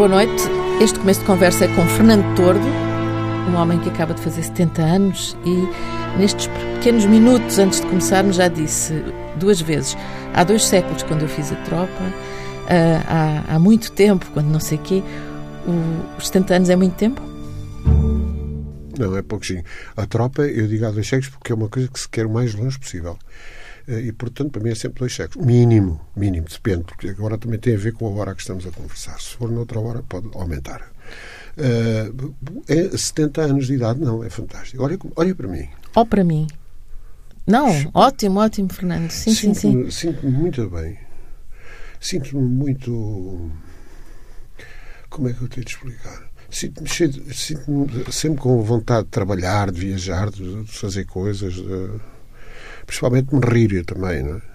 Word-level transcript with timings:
Boa 0.00 0.08
noite. 0.08 0.44
Este 0.80 0.98
começo 0.98 1.20
de 1.20 1.26
conversa 1.26 1.66
é 1.66 1.68
com 1.76 1.86
Fernando 1.88 2.24
Tordo, 2.34 2.66
um 3.50 3.54
homem 3.54 3.78
que 3.80 3.90
acaba 3.90 4.14
de 4.14 4.22
fazer 4.22 4.42
70 4.44 4.80
anos 4.80 5.36
e 5.44 6.18
nestes 6.18 6.46
pequenos 6.46 7.04
minutos 7.04 7.58
antes 7.58 7.82
de 7.82 7.86
começarmos 7.86 8.36
já 8.36 8.48
disse 8.48 8.94
duas 9.36 9.60
vezes, 9.60 9.98
há 10.32 10.42
dois 10.42 10.64
séculos 10.64 11.02
quando 11.02 11.20
eu 11.20 11.28
fiz 11.28 11.52
a 11.52 11.56
tropa, 11.56 11.92
ah, 12.66 13.44
há, 13.46 13.56
há 13.56 13.58
muito 13.58 13.92
tempo, 13.92 14.24
quando 14.32 14.46
não 14.46 14.58
sei 14.58 14.78
quê, 14.78 15.02
os 16.16 16.28
70 16.28 16.54
anos 16.54 16.70
é 16.70 16.76
muito 16.76 16.94
tempo? 16.94 17.20
Não, 18.98 19.14
é 19.18 19.20
pouquinho. 19.20 19.62
A 19.98 20.06
tropa, 20.06 20.46
eu 20.46 20.66
digo 20.66 20.86
há 20.86 20.90
dois 20.90 21.06
séculos 21.06 21.28
porque 21.28 21.52
é 21.52 21.54
uma 21.54 21.68
coisa 21.68 21.90
que 21.90 22.00
se 22.00 22.08
quer 22.08 22.24
o 22.24 22.30
mais 22.30 22.54
longe 22.54 22.78
possível. 22.78 23.18
Eh, 23.88 24.00
e, 24.00 24.12
portanto, 24.12 24.50
para 24.50 24.62
mim 24.62 24.70
é 24.70 24.74
sempre 24.74 25.00
dois 25.00 25.14
séculos. 25.14 25.46
Mínimo, 25.46 26.00
mínimo, 26.16 26.46
depende, 26.48 26.84
porque 26.84 27.08
agora 27.08 27.38
também 27.38 27.58
tem 27.58 27.74
a 27.74 27.78
ver 27.78 27.92
com 27.92 28.06
a 28.06 28.20
hora 28.20 28.34
que 28.34 28.40
estamos 28.40 28.66
a 28.66 28.70
conversar. 28.70 29.20
Se 29.20 29.36
for 29.36 29.50
noutra 29.50 29.80
hora, 29.80 30.02
pode 30.02 30.28
aumentar. 30.34 30.90
Uh, 31.56 32.34
é 32.68 32.96
70 32.96 33.42
anos 33.42 33.66
de 33.66 33.74
idade, 33.74 34.00
não, 34.00 34.22
é 34.24 34.30
fantástico. 34.30 34.82
Olha, 34.82 34.98
olha 35.16 35.34
para 35.34 35.48
mim. 35.48 35.68
Ou 35.94 36.06
para 36.06 36.24
mim. 36.24 36.46
Não, 37.46 37.68
ótimo, 37.94 38.38
ótimo, 38.40 38.72
Fernando. 38.72 39.10
Sim, 39.10 39.34
sim, 39.34 39.54
sim. 39.54 39.90
Sinto-me 39.90 40.30
muito 40.30 40.68
bem. 40.70 40.96
Sinto-me 42.00 42.42
muito. 42.42 43.50
Como 45.08 45.28
é 45.28 45.32
que 45.32 45.42
eu 45.42 45.48
tenho 45.48 45.66
de 45.66 45.72
explicar? 45.72 46.30
Sinto-me 46.48 46.88
sinto 46.88 48.12
sempre 48.12 48.40
com 48.40 48.62
vontade 48.62 49.04
de 49.04 49.10
trabalhar, 49.10 49.70
de 49.70 49.80
viajar, 49.80 50.30
de 50.30 50.64
fazer 50.66 51.04
coisas. 51.06 51.54
De 51.54 52.00
principalmente 52.90 53.32
me 53.32 53.40
rir 53.40 53.84
também, 53.84 54.22
não 54.24 54.34
é? 54.34 54.50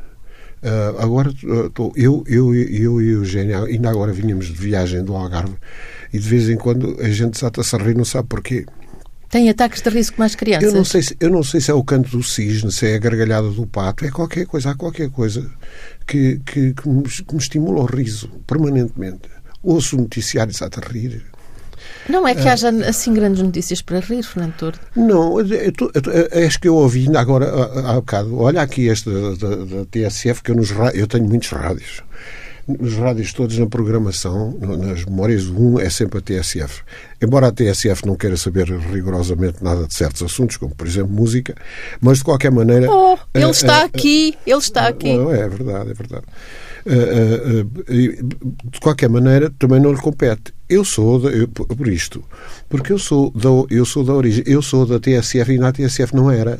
Uh, 0.61 1.00
agora, 1.00 1.30
uh, 1.30 1.94
eu, 1.95 2.23
eu, 2.28 2.53
eu 2.53 2.69
e 2.73 2.88
o 2.88 3.02
Eugênio, 3.02 3.64
ainda 3.66 3.89
agora 3.89 4.11
vínhamos 4.11 4.47
de 4.47 4.53
viagem 4.53 5.03
do 5.03 5.16
Algarve 5.16 5.55
e 6.11 6.19
de 6.19 6.27
vez 6.27 6.50
em 6.50 6.58
quando 6.58 6.97
a 7.00 7.09
gente 7.09 7.33
desata-se 7.33 7.75
a 7.75 7.80
rir, 7.80 7.95
não 7.95 8.03
sabe 8.03 8.27
porquê. 8.27 8.66
Tem 9.30 9.50
ataques 9.50 9.81
de 9.81 9.89
risco 9.89 10.17
mais 10.17 10.33
crianças? 10.33 10.67
Eu 10.67 10.73
não, 10.73 10.83
sei 10.83 11.02
se, 11.02 11.17
eu 11.19 11.30
não 11.30 11.44
sei 11.44 11.61
se 11.61 11.72
é 11.72 11.73
o 11.73 11.83
canto 11.83 12.09
do 12.09 12.23
cisne, 12.23 12.72
se 12.72 12.88
é 12.88 12.95
a 12.95 13.00
gargalhada 13.00 13.50
do 13.50 13.67
pato, 13.67 14.05
é 14.05 14.11
qualquer 14.11 14.45
coisa, 14.47 14.72
há 14.72 14.75
qualquer 14.75 15.09
coisa 15.09 15.49
que, 16.08 16.42
que, 16.45 16.73
que, 16.73 16.89
me, 16.89 17.03
que 17.03 17.33
me 17.33 17.39
estimula 17.39 17.81
o 17.81 17.86
riso 17.86 18.27
permanentemente. 18.47 19.30
Ouço 19.61 19.97
noticiários 19.97 20.61
a 20.61 20.70
rir, 20.92 21.23
não 22.09 22.28
é 22.28 22.36
que 22.36 22.48
haja 22.48 22.70
assim 22.88 23.14
grandes 23.14 23.42
notícias 23.42 23.81
para 23.81 24.00
rir, 24.00 24.23
Fernando 24.23 24.54
Tordo? 24.54 24.80
Não, 24.95 25.36
acho 26.45 26.59
que 26.59 26.67
eu 26.67 26.76
ouvi 26.76 27.06
ainda 27.06 27.20
agora 27.20 27.48
há, 27.86 27.94
bocado. 27.95 28.38
Olha 28.38 28.62
aqui 28.62 28.88
este 28.88 29.09
da, 29.09 29.56
da, 29.56 29.86
TSF, 29.90 30.42
que 30.42 30.52
eu, 30.52 30.56
nos, 30.56 30.72
eu 30.94 31.08
tenho 31.08 31.26
muitos 31.26 31.50
rádios. 31.50 32.04
Nos 32.67 32.95
rádios 32.95 33.32
todos 33.32 33.59
na 33.59 33.67
programação, 33.67 34.58
nas 34.59 35.06
memórias 35.06 35.45
um 35.45 35.80
é 35.80 35.88
sempre 35.88 36.17
a 36.17 36.22
TSF. 36.22 36.82
Embora 37.22 37.48
a 37.48 37.52
TSF 37.52 38.08
não 38.08 38.16
queira 38.16 38.36
saber 38.38 38.67
rigorosamente 38.67 39.64
nada 39.64 39.86
de 39.86 39.94
certos 39.94 40.23
assuntos, 40.23 40.58
como 40.58 40.73
por 40.73 40.88
exemplo 40.88 41.12
música, 41.12 41.56
mas 42.02 42.17
de 42.17 42.23
qualquer 42.23 42.52
maneira. 42.52 42.89
Oh, 42.92 43.17
ele 43.36 43.52
está 43.52 43.84
aqui, 43.84 44.36
ele 44.48 44.58
está 44.58 44.88
aqui. 44.88 45.16
Não, 45.16 45.32
é 45.32 45.48
verdade, 45.48 45.92
é 45.92 45.94
verdade. 45.94 46.26
Uh, 46.86 47.61
uh, 47.64 48.69
de 48.72 48.80
qualquer 48.80 49.09
maneira, 49.09 49.52
também 49.58 49.80
não 49.80 49.91
lhe 49.91 50.00
compete. 50.00 50.53
Eu 50.69 50.86
sou, 50.86 51.19
de, 51.19 51.39
eu, 51.39 51.47
por 51.47 51.88
isto, 51.88 52.23
porque 52.69 52.94
eu 52.94 53.00
sou, 53.00 53.31
da, 53.31 53.50
eu 53.69 53.86
sou 53.86 54.03
da 54.03 54.14
origem, 54.14 54.44
eu 54.45 54.61
sou 54.61 54.86
da 54.86 55.00
TSF 55.00 55.52
e 55.52 55.58
na 55.58 55.72
TSF 55.72 56.16
não 56.16 56.30
era. 56.30 56.60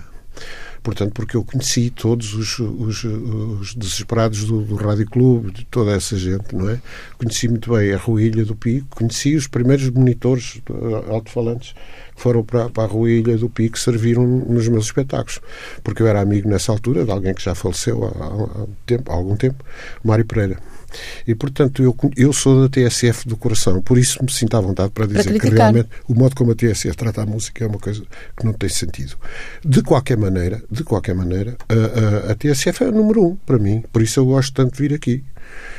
Portanto, 0.86 1.14
porque 1.14 1.36
eu 1.36 1.44
conheci 1.44 1.90
todos 1.90 2.36
os, 2.36 2.60
os, 2.60 3.04
os 3.04 3.74
desesperados 3.74 4.44
do, 4.44 4.62
do 4.62 4.76
Rádio 4.76 5.08
Clube, 5.08 5.52
de 5.52 5.66
toda 5.66 5.92
essa 5.92 6.16
gente, 6.16 6.56
não 6.56 6.70
é? 6.70 6.80
Conheci 7.18 7.48
muito 7.48 7.74
bem 7.74 7.92
a 7.92 7.98
Ruilha 7.98 8.46
do 8.46 8.56
Pico, 8.56 8.88
conheci 8.92 9.36
os 9.36 9.48
primeiros 9.48 9.90
monitores 9.90 10.62
alto-falantes 11.10 11.74
foram 12.16 12.44
para, 12.44 12.70
para 12.70 12.84
a 12.84 12.88
Ruilha 12.88 13.38
do 13.38 13.50
Pico 13.50 13.78
serviram 13.78 14.26
nos 14.26 14.68
meus 14.68 14.86
espetáculos. 14.86 15.40
Porque 15.84 16.02
eu 16.02 16.08
era 16.08 16.22
amigo 16.22 16.50
nessa 16.50 16.72
altura 16.72 17.06
de 17.06 17.12
alguém 17.12 17.34
que 17.34 17.44
já 17.44 17.54
faleceu 17.54 18.06
há, 18.06 18.64
há, 18.64 18.68
tempo, 18.86 19.12
há 19.12 19.16
algum 19.16 19.36
tempo, 19.36 19.64
Mário 20.04 20.26
Pereira. 20.26 20.58
E, 21.28 21.36
portanto, 21.36 21.84
eu, 21.84 21.96
eu 22.16 22.32
sou 22.32 22.62
da 22.62 22.70
TSF 22.70 23.28
do 23.28 23.36
coração, 23.36 23.82
por 23.82 23.98
isso 23.98 24.24
me 24.24 24.32
sinto 24.32 24.56
à 24.56 24.62
vontade 24.62 24.92
para 24.92 25.06
dizer 25.06 25.24
para 25.26 25.40
que 25.40 25.50
realmente 25.50 25.90
o 26.08 26.14
modo 26.14 26.36
como 26.36 26.52
a 26.52 26.56
TSF 26.56 26.96
trata 26.96 27.24
a 27.24 27.26
música 27.26 27.64
é 27.64 27.68
uma 27.68 27.80
coisa 27.80 28.04
que 28.38 28.46
não 28.46 28.54
tem 28.54 28.70
sentido. 28.70 29.16
De 29.64 29.82
qualquer 29.82 30.18
maneira, 30.18 30.64
de 30.72 30.84
qualquer 30.84 31.16
maneira, 31.16 31.58
a, 31.68 32.30
a, 32.30 32.32
a 32.32 32.36
TSF 32.36 32.84
é 32.84 32.88
o 32.88 32.92
número 32.92 33.26
um 33.26 33.36
para 33.36 33.58
mim, 33.58 33.84
por 33.92 34.02
isso 34.02 34.20
eu 34.20 34.26
gosto 34.26 34.54
tanto 34.54 34.76
de 34.76 34.82
vir 34.82 34.94
aqui. 34.94 35.24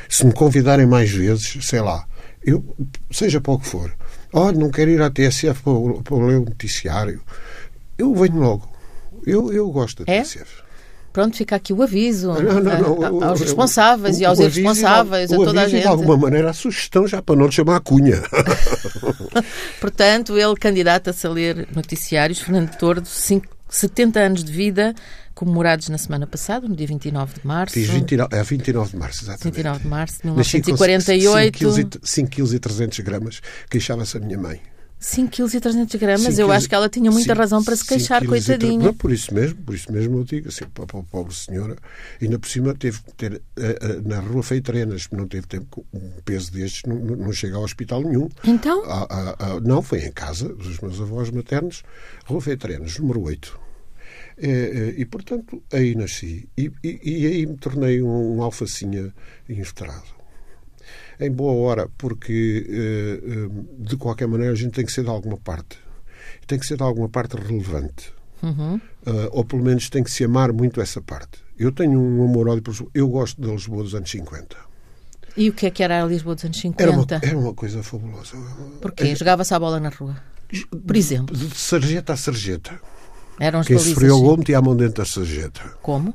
Se 0.09 0.25
me 0.25 0.33
convidarem 0.33 0.85
mais 0.85 1.09
vezes, 1.11 1.65
sei 1.65 1.81
lá, 1.81 2.05
eu, 2.43 2.63
seja 3.11 3.41
para 3.41 3.53
o 3.53 3.59
que 3.59 3.67
for, 3.67 3.93
olha, 4.33 4.57
não 4.57 4.69
quero 4.69 4.91
ir 4.91 5.01
à 5.01 5.09
TSF 5.09 5.61
para, 5.63 6.03
para 6.03 6.25
ler 6.25 6.37
o 6.37 6.45
noticiário, 6.45 7.21
eu 7.97 8.13
venho 8.13 8.39
logo. 8.39 8.69
Eu, 9.25 9.51
eu 9.51 9.69
gosto 9.69 10.05
da 10.05 10.13
é? 10.13 10.21
TSF. 10.21 10.67
Pronto, 11.17 11.35
fica 11.35 11.55
aqui 11.55 11.73
o 11.73 11.81
aviso 11.81 12.31
não, 12.31 12.59
não, 12.61 12.95
não, 12.99 13.23
aos 13.23 13.41
responsáveis 13.41 14.17
o, 14.17 14.21
e 14.21 14.25
aos 14.25 14.39
irresponsáveis, 14.39 15.33
a 15.33 15.35
toda 15.35 15.61
a 15.61 15.67
gente. 15.67 15.81
de 15.81 15.87
alguma 15.87 16.15
maneira, 16.15 16.51
a 16.51 16.53
sugestão 16.53 17.07
já 17.07 17.23
para 17.23 17.35
não 17.35 17.47
lhe 17.47 17.51
chamar 17.51 17.77
a 17.77 17.79
cunha. 17.79 18.21
Portanto, 19.81 20.37
ele 20.37 20.55
candidata-se 20.55 21.25
a 21.25 21.29
ler 21.31 21.67
noticiários, 21.75 22.39
Fernando 22.39 22.77
Tordo, 22.77 23.07
70 23.07 24.19
anos 24.19 24.43
de 24.43 24.51
vida, 24.51 24.93
comemorados 25.37 25.87
na 25.87 25.99
semana 25.99 26.25
passada, 26.25 26.67
no 26.67 26.75
dia 26.75 26.87
29 26.87 27.39
de 27.39 27.47
março. 27.47 27.75
Diz 27.75 27.87
29, 27.87 28.35
é 28.35 28.43
29 28.43 28.91
de 28.91 28.97
março, 28.97 29.23
exatamente. 29.23 29.43
29 29.43 29.79
de 29.79 29.87
março 29.87 30.17
de 30.17 30.25
1948. 30.25 31.99
5 32.03 32.29
kg 32.31 32.55
e 32.55 32.59
300 32.59 32.99
gramas, 33.01 33.41
queixava-se 33.69 34.17
a 34.17 34.19
minha 34.19 34.37
mãe. 34.37 34.59
5 34.99 35.29
kg 35.29 35.55
e 35.55 35.59
300 35.59 35.95
gramas, 36.01 36.39
eu 36.39 36.51
acho 36.51 36.67
que 36.67 36.73
ela 36.73 36.89
tinha 36.89 37.11
muita 37.11 37.35
razão 37.35 37.63
para 37.63 37.75
se 37.75 37.85
queixar, 37.85 38.25
coitadinha. 38.25 38.79
Não, 38.79 38.93
por 38.95 39.11
isso 39.11 39.31
mesmo, 39.31 39.61
por 39.61 39.75
isso 39.75 39.91
mesmo 39.91 40.17
eu 40.17 40.23
digo 40.23 40.47
assim, 40.47 40.65
para 40.65 40.85
a 40.85 41.03
pobre 41.03 41.35
senhora, 41.35 41.75
ainda 42.19 42.39
por 42.39 42.49
cima 42.49 42.73
teve 42.73 42.99
que 43.03 43.13
ter, 43.13 43.39
eh, 43.57 43.79
eh, 43.79 44.01
na 44.03 44.19
rua 44.19 44.41
Feitrenas, 44.41 45.07
não 45.11 45.27
teve 45.27 45.45
tempo, 45.45 45.85
um 45.93 46.13
peso 46.25 46.51
destes 46.51 46.81
não, 46.87 46.95
não 46.95 47.31
chega 47.31 47.57
ao 47.57 47.63
hospital 47.63 48.01
nenhum. 48.01 48.27
Então? 48.43 48.83
Ah, 48.87 49.05
ah, 49.07 49.35
ah, 49.37 49.59
não, 49.59 49.83
foi 49.83 49.99
em 49.99 50.11
casa, 50.11 50.49
dos 50.49 50.79
meus 50.79 50.99
avós 50.99 51.29
maternos, 51.29 51.83
rua 52.25 52.41
Feitrenas, 52.41 52.97
número 52.97 53.21
8. 53.21 53.66
E, 54.37 54.47
eh, 54.47 54.93
e, 54.97 55.05
portanto, 55.05 55.63
aí 55.71 55.95
nasci. 55.95 56.47
E, 56.57 56.71
e, 56.83 56.99
e 57.03 57.25
aí 57.27 57.45
me 57.45 57.57
tornei 57.57 58.01
um, 58.01 58.37
um 58.37 58.43
alfacinha 58.43 59.13
inveterado 59.49 60.17
em 61.19 61.31
boa 61.31 61.53
hora, 61.53 61.89
porque 61.97 62.65
eh, 62.69 63.19
eh, 63.23 63.49
de 63.79 63.97
qualquer 63.97 64.27
maneira 64.27 64.53
a 64.53 64.55
gente 64.55 64.71
tem 64.71 64.85
que 64.85 64.91
ser 64.91 65.03
de 65.03 65.09
alguma 65.09 65.37
parte. 65.37 65.79
Tem 66.45 66.59
que 66.59 66.65
ser 66.65 66.77
de 66.77 66.83
alguma 66.83 67.09
parte 67.09 67.35
relevante. 67.35 68.13
Uhum. 68.41 68.75
Uh, 68.75 69.29
ou 69.31 69.43
pelo 69.43 69.63
menos 69.63 69.89
tem 69.89 70.03
que 70.03 70.11
se 70.11 70.23
amar 70.23 70.53
muito 70.53 70.79
essa 70.79 71.01
parte. 71.01 71.39
Eu 71.57 71.71
tenho 71.71 71.99
um 71.99 72.23
amor 72.23 72.47
ódio 72.47 72.61
por 72.61 72.75
Eu 72.93 73.09
gosto 73.09 73.41
da 73.41 73.47
Lisboa 73.47 73.83
dos 73.83 73.95
anos 73.95 74.11
50. 74.11 74.55
E 75.35 75.49
o 75.49 75.53
que 75.53 75.65
é 75.65 75.71
que 75.71 75.81
era 75.81 76.03
a 76.03 76.05
Lisboa 76.05 76.35
dos 76.35 76.45
anos 76.45 76.59
50? 76.59 76.83
Era 76.83 76.91
uma, 76.91 77.05
era 77.23 77.37
uma 77.37 77.53
coisa 77.53 77.81
fabulosa. 77.81 78.37
Porquê? 78.79 79.15
Jogava-se 79.15 79.53
a 79.53 79.59
bola 79.59 79.79
na 79.79 79.89
rua? 79.89 80.15
Por 80.85 80.95
exemplo? 80.95 81.35
De 81.35 81.49
sarjeta 81.57 82.13
a 82.13 82.17
sarjeta. 82.17 82.79
Eram 83.39 83.63
Quem 83.63 83.77
sofreu 83.77 84.17
o 84.17 84.21
gol 84.21 84.37
metia 84.37 84.57
a 84.57 84.61
mão 84.61 84.75
dentro 84.75 84.95
da 84.95 85.05
sarjeta. 85.05 85.61
Como? 85.81 86.13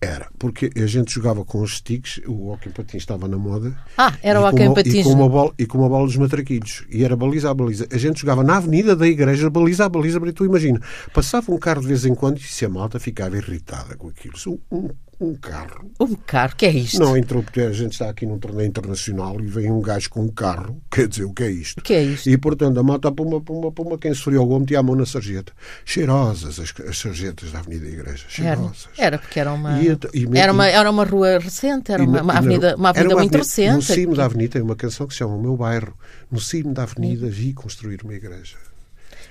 Era, 0.00 0.28
porque 0.38 0.70
a 0.76 0.86
gente 0.86 1.14
jogava 1.14 1.42
com 1.42 1.62
os 1.62 1.78
sticks, 1.78 2.20
o 2.26 2.48
hockey 2.48 2.68
patins 2.68 3.02
estava 3.02 3.26
na 3.26 3.38
moda. 3.38 3.74
Ah, 3.96 4.12
era 4.22 4.38
o 4.40 4.44
hockey 4.44 4.68
patins. 4.74 4.94
E 4.94 5.02
com, 5.04 5.12
uma 5.12 5.28
bola, 5.28 5.54
e 5.58 5.64
com 5.64 5.78
uma 5.78 5.88
bola 5.88 6.04
dos 6.04 6.16
matraquilhos. 6.16 6.84
E 6.90 7.02
era 7.02 7.16
baliza 7.16 7.50
a 7.50 7.54
baliza. 7.54 7.86
A 7.90 7.96
gente 7.96 8.20
jogava 8.20 8.44
na 8.44 8.58
avenida 8.58 8.94
da 8.94 9.08
igreja, 9.08 9.48
baliza 9.48 9.86
a 9.86 9.88
baliza, 9.88 10.20
tu 10.32 10.44
imagina. 10.44 10.80
Passava 11.14 11.50
um 11.50 11.58
carro 11.58 11.80
de 11.80 11.86
vez 11.86 12.04
em 12.04 12.14
quando 12.14 12.38
e 12.38 12.42
se 12.42 12.66
a 12.66 12.68
malta 12.68 13.00
ficava 13.00 13.38
irritada 13.38 13.96
com 13.96 14.08
aquilo. 14.08 14.34
Um, 14.70 14.90
um 15.15 15.15
carro. 15.34 15.90
Um 15.98 16.14
carro? 16.14 16.54
que 16.56 16.66
é 16.66 16.70
isto? 16.70 16.98
Não 16.98 17.16
entrou 17.16 17.42
porque 17.42 17.60
a 17.60 17.72
gente 17.72 17.92
está 17.92 18.08
aqui 18.10 18.26
num 18.26 18.38
torneio 18.38 18.68
internacional 18.68 19.40
e 19.40 19.46
vem 19.46 19.70
um 19.70 19.80
gajo 19.80 20.10
com 20.10 20.22
um 20.22 20.28
carro. 20.28 20.80
Quer 20.90 21.08
dizer, 21.08 21.24
o 21.24 21.32
que 21.32 21.42
é 21.42 21.50
isto? 21.50 21.78
O 21.78 21.82
que 21.82 21.94
é 21.94 22.02
isto? 22.02 22.28
E 22.28 22.36
portanto 22.36 22.78
a 22.78 22.82
malta 22.82 23.10
puma, 23.10 23.40
puma, 23.40 23.72
puma, 23.72 23.98
quem 23.98 24.12
sofreu 24.12 24.42
o 24.42 24.46
gol 24.46 24.60
metia 24.60 24.80
a 24.80 24.82
mão 24.82 24.94
na 24.94 25.06
sarjeta. 25.06 25.52
Cheirosas 25.84 26.60
as, 26.60 26.74
as 26.86 26.98
sarjetas 26.98 27.52
da 27.52 27.60
Avenida 27.60 27.86
Igreja. 27.86 28.24
Cheirosas. 28.28 28.88
Era, 28.96 29.06
era 29.06 29.18
porque 29.18 29.40
era 29.40 29.52
uma, 29.52 29.80
e, 29.80 29.88
e, 30.14 30.38
era, 30.38 30.52
uma, 30.52 30.66
era 30.66 30.90
uma 30.90 31.04
rua 31.04 31.38
recente, 31.38 31.92
era 31.92 32.02
uma, 32.02 32.22
uma 32.22 32.34
avenida, 32.34 32.76
uma 32.76 32.90
avenida 32.90 33.14
uma 33.14 33.20
muito 33.20 33.34
avenida, 33.34 33.38
recente. 33.38 33.74
No 33.74 33.82
cimo 33.82 34.14
da 34.14 34.24
avenida 34.24 34.52
tem 34.52 34.62
uma 34.62 34.76
canção 34.76 35.06
que 35.06 35.14
se 35.14 35.18
chama 35.18 35.34
O 35.34 35.40
Meu 35.40 35.56
Bairro. 35.56 35.94
No 36.30 36.40
cimo 36.40 36.74
da 36.74 36.82
avenida 36.82 37.26
vi 37.28 37.52
construir 37.52 38.02
uma 38.02 38.14
igreja. 38.14 38.56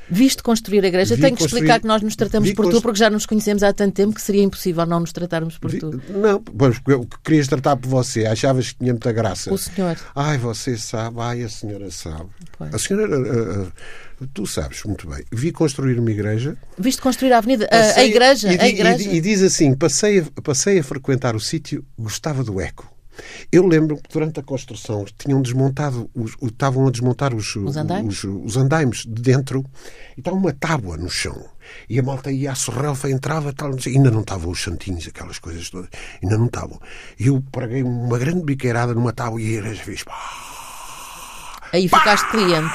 Viste 0.09 0.43
construir 0.43 0.83
a 0.83 0.87
igreja, 0.87 1.15
Vi 1.15 1.21
tenho 1.21 1.35
que 1.35 1.43
explicar 1.43 1.79
que 1.79 1.87
nós 1.87 2.01
nos 2.01 2.15
tratamos 2.15 2.51
por 2.53 2.69
tu, 2.69 2.81
porque 2.81 2.99
já 2.99 3.09
nos 3.09 3.25
conhecemos 3.25 3.63
há 3.63 3.73
tanto 3.73 3.93
tempo 3.93 4.13
que 4.13 4.21
seria 4.21 4.43
impossível 4.43 4.85
não 4.85 4.99
nos 4.99 5.11
tratarmos 5.11 5.57
por 5.57 5.71
Vi... 5.71 5.79
tu. 5.79 6.01
Não, 6.09 6.41
pois, 6.41 6.79
eu 6.87 7.07
querias 7.23 7.47
tratar 7.47 7.75
por 7.75 7.89
você, 7.89 8.25
achavas 8.25 8.71
que 8.71 8.79
tinha 8.79 8.93
muita 8.93 9.11
graça. 9.11 9.53
O 9.53 9.57
senhor. 9.57 9.97
Ai, 10.15 10.37
você 10.37 10.77
sabe, 10.77 11.17
ai, 11.19 11.43
a 11.43 11.49
senhora 11.49 11.89
sabe. 11.89 12.29
Pois. 12.57 12.73
A 12.73 12.79
senhora. 12.79 13.19
Uh, 13.19 13.63
uh, 13.63 14.27
tu 14.33 14.45
sabes 14.45 14.83
muito 14.83 15.09
bem. 15.09 15.23
Vi 15.31 15.51
construir 15.51 15.99
uma 15.99 16.11
igreja. 16.11 16.57
Viste 16.77 17.01
construir 17.01 17.33
a 17.33 17.39
avenida, 17.39 17.67
a, 17.71 17.99
a 17.99 18.05
igreja, 18.05 18.53
e, 18.53 18.59
a 18.59 18.67
igreja. 18.67 19.09
E, 19.09 19.17
e, 19.17 19.21
diz 19.21 19.41
assim: 19.41 19.73
passei 19.75 20.19
a, 20.19 20.41
passei 20.41 20.79
a 20.79 20.83
frequentar 20.83 21.35
o 21.35 21.39
sítio, 21.39 21.85
gostava 21.97 22.43
do 22.43 22.61
eco. 22.61 22.94
Eu 23.51 23.65
lembro 23.65 23.97
que 23.97 24.09
durante 24.11 24.39
a 24.39 24.43
construção 24.43 25.05
tinham 25.17 25.41
desmontado, 25.41 26.09
os, 26.13 26.35
estavam 26.41 26.87
a 26.87 26.91
desmontar 26.91 27.33
os, 27.33 27.55
os, 27.55 27.77
andaimes? 27.77 28.23
Os, 28.23 28.45
os 28.45 28.57
andaimes 28.57 29.05
de 29.05 29.21
dentro 29.21 29.65
e 30.15 30.19
estava 30.19 30.35
uma 30.35 30.53
tábua 30.53 30.97
no 30.97 31.09
chão. 31.09 31.45
E 31.89 31.99
a 31.99 32.03
malta 32.03 32.31
ia 32.31 32.51
à 32.51 32.55
sorrelfa, 32.55 33.09
entrava, 33.09 33.51
tal, 33.53 33.71
não 33.71 33.79
sei, 33.79 33.95
ainda 33.95 34.11
não 34.11 34.21
estavam 34.21 34.51
os 34.51 34.61
santinhos, 34.61 35.07
aquelas 35.07 35.39
coisas 35.39 35.69
todas, 35.69 35.89
ainda 36.21 36.37
não 36.37 36.45
estavam. 36.45 36.79
E 37.19 37.27
eu 37.27 37.43
preguei 37.51 37.83
uma 37.83 38.17
grande 38.17 38.43
biqueirada 38.43 38.93
numa 38.93 39.13
tábua 39.13 39.41
e 39.41 39.45
a 39.45 39.59
igreja 39.59 39.83
fez 39.83 40.03
pá, 40.03 40.13
Aí 41.73 41.87
ficaste 41.87 42.29
cliente. 42.29 42.73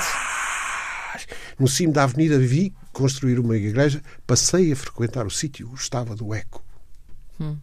No 1.58 1.68
cimo 1.68 1.92
da 1.92 2.04
avenida 2.04 2.38
vi 2.38 2.74
construir 2.92 3.38
uma 3.38 3.56
igreja, 3.56 4.02
passei 4.26 4.72
a 4.72 4.76
frequentar 4.76 5.26
o 5.26 5.30
sítio, 5.30 5.70
estava 5.74 6.16
do 6.16 6.34
eco. 6.34 6.64
Hum. 7.40 7.56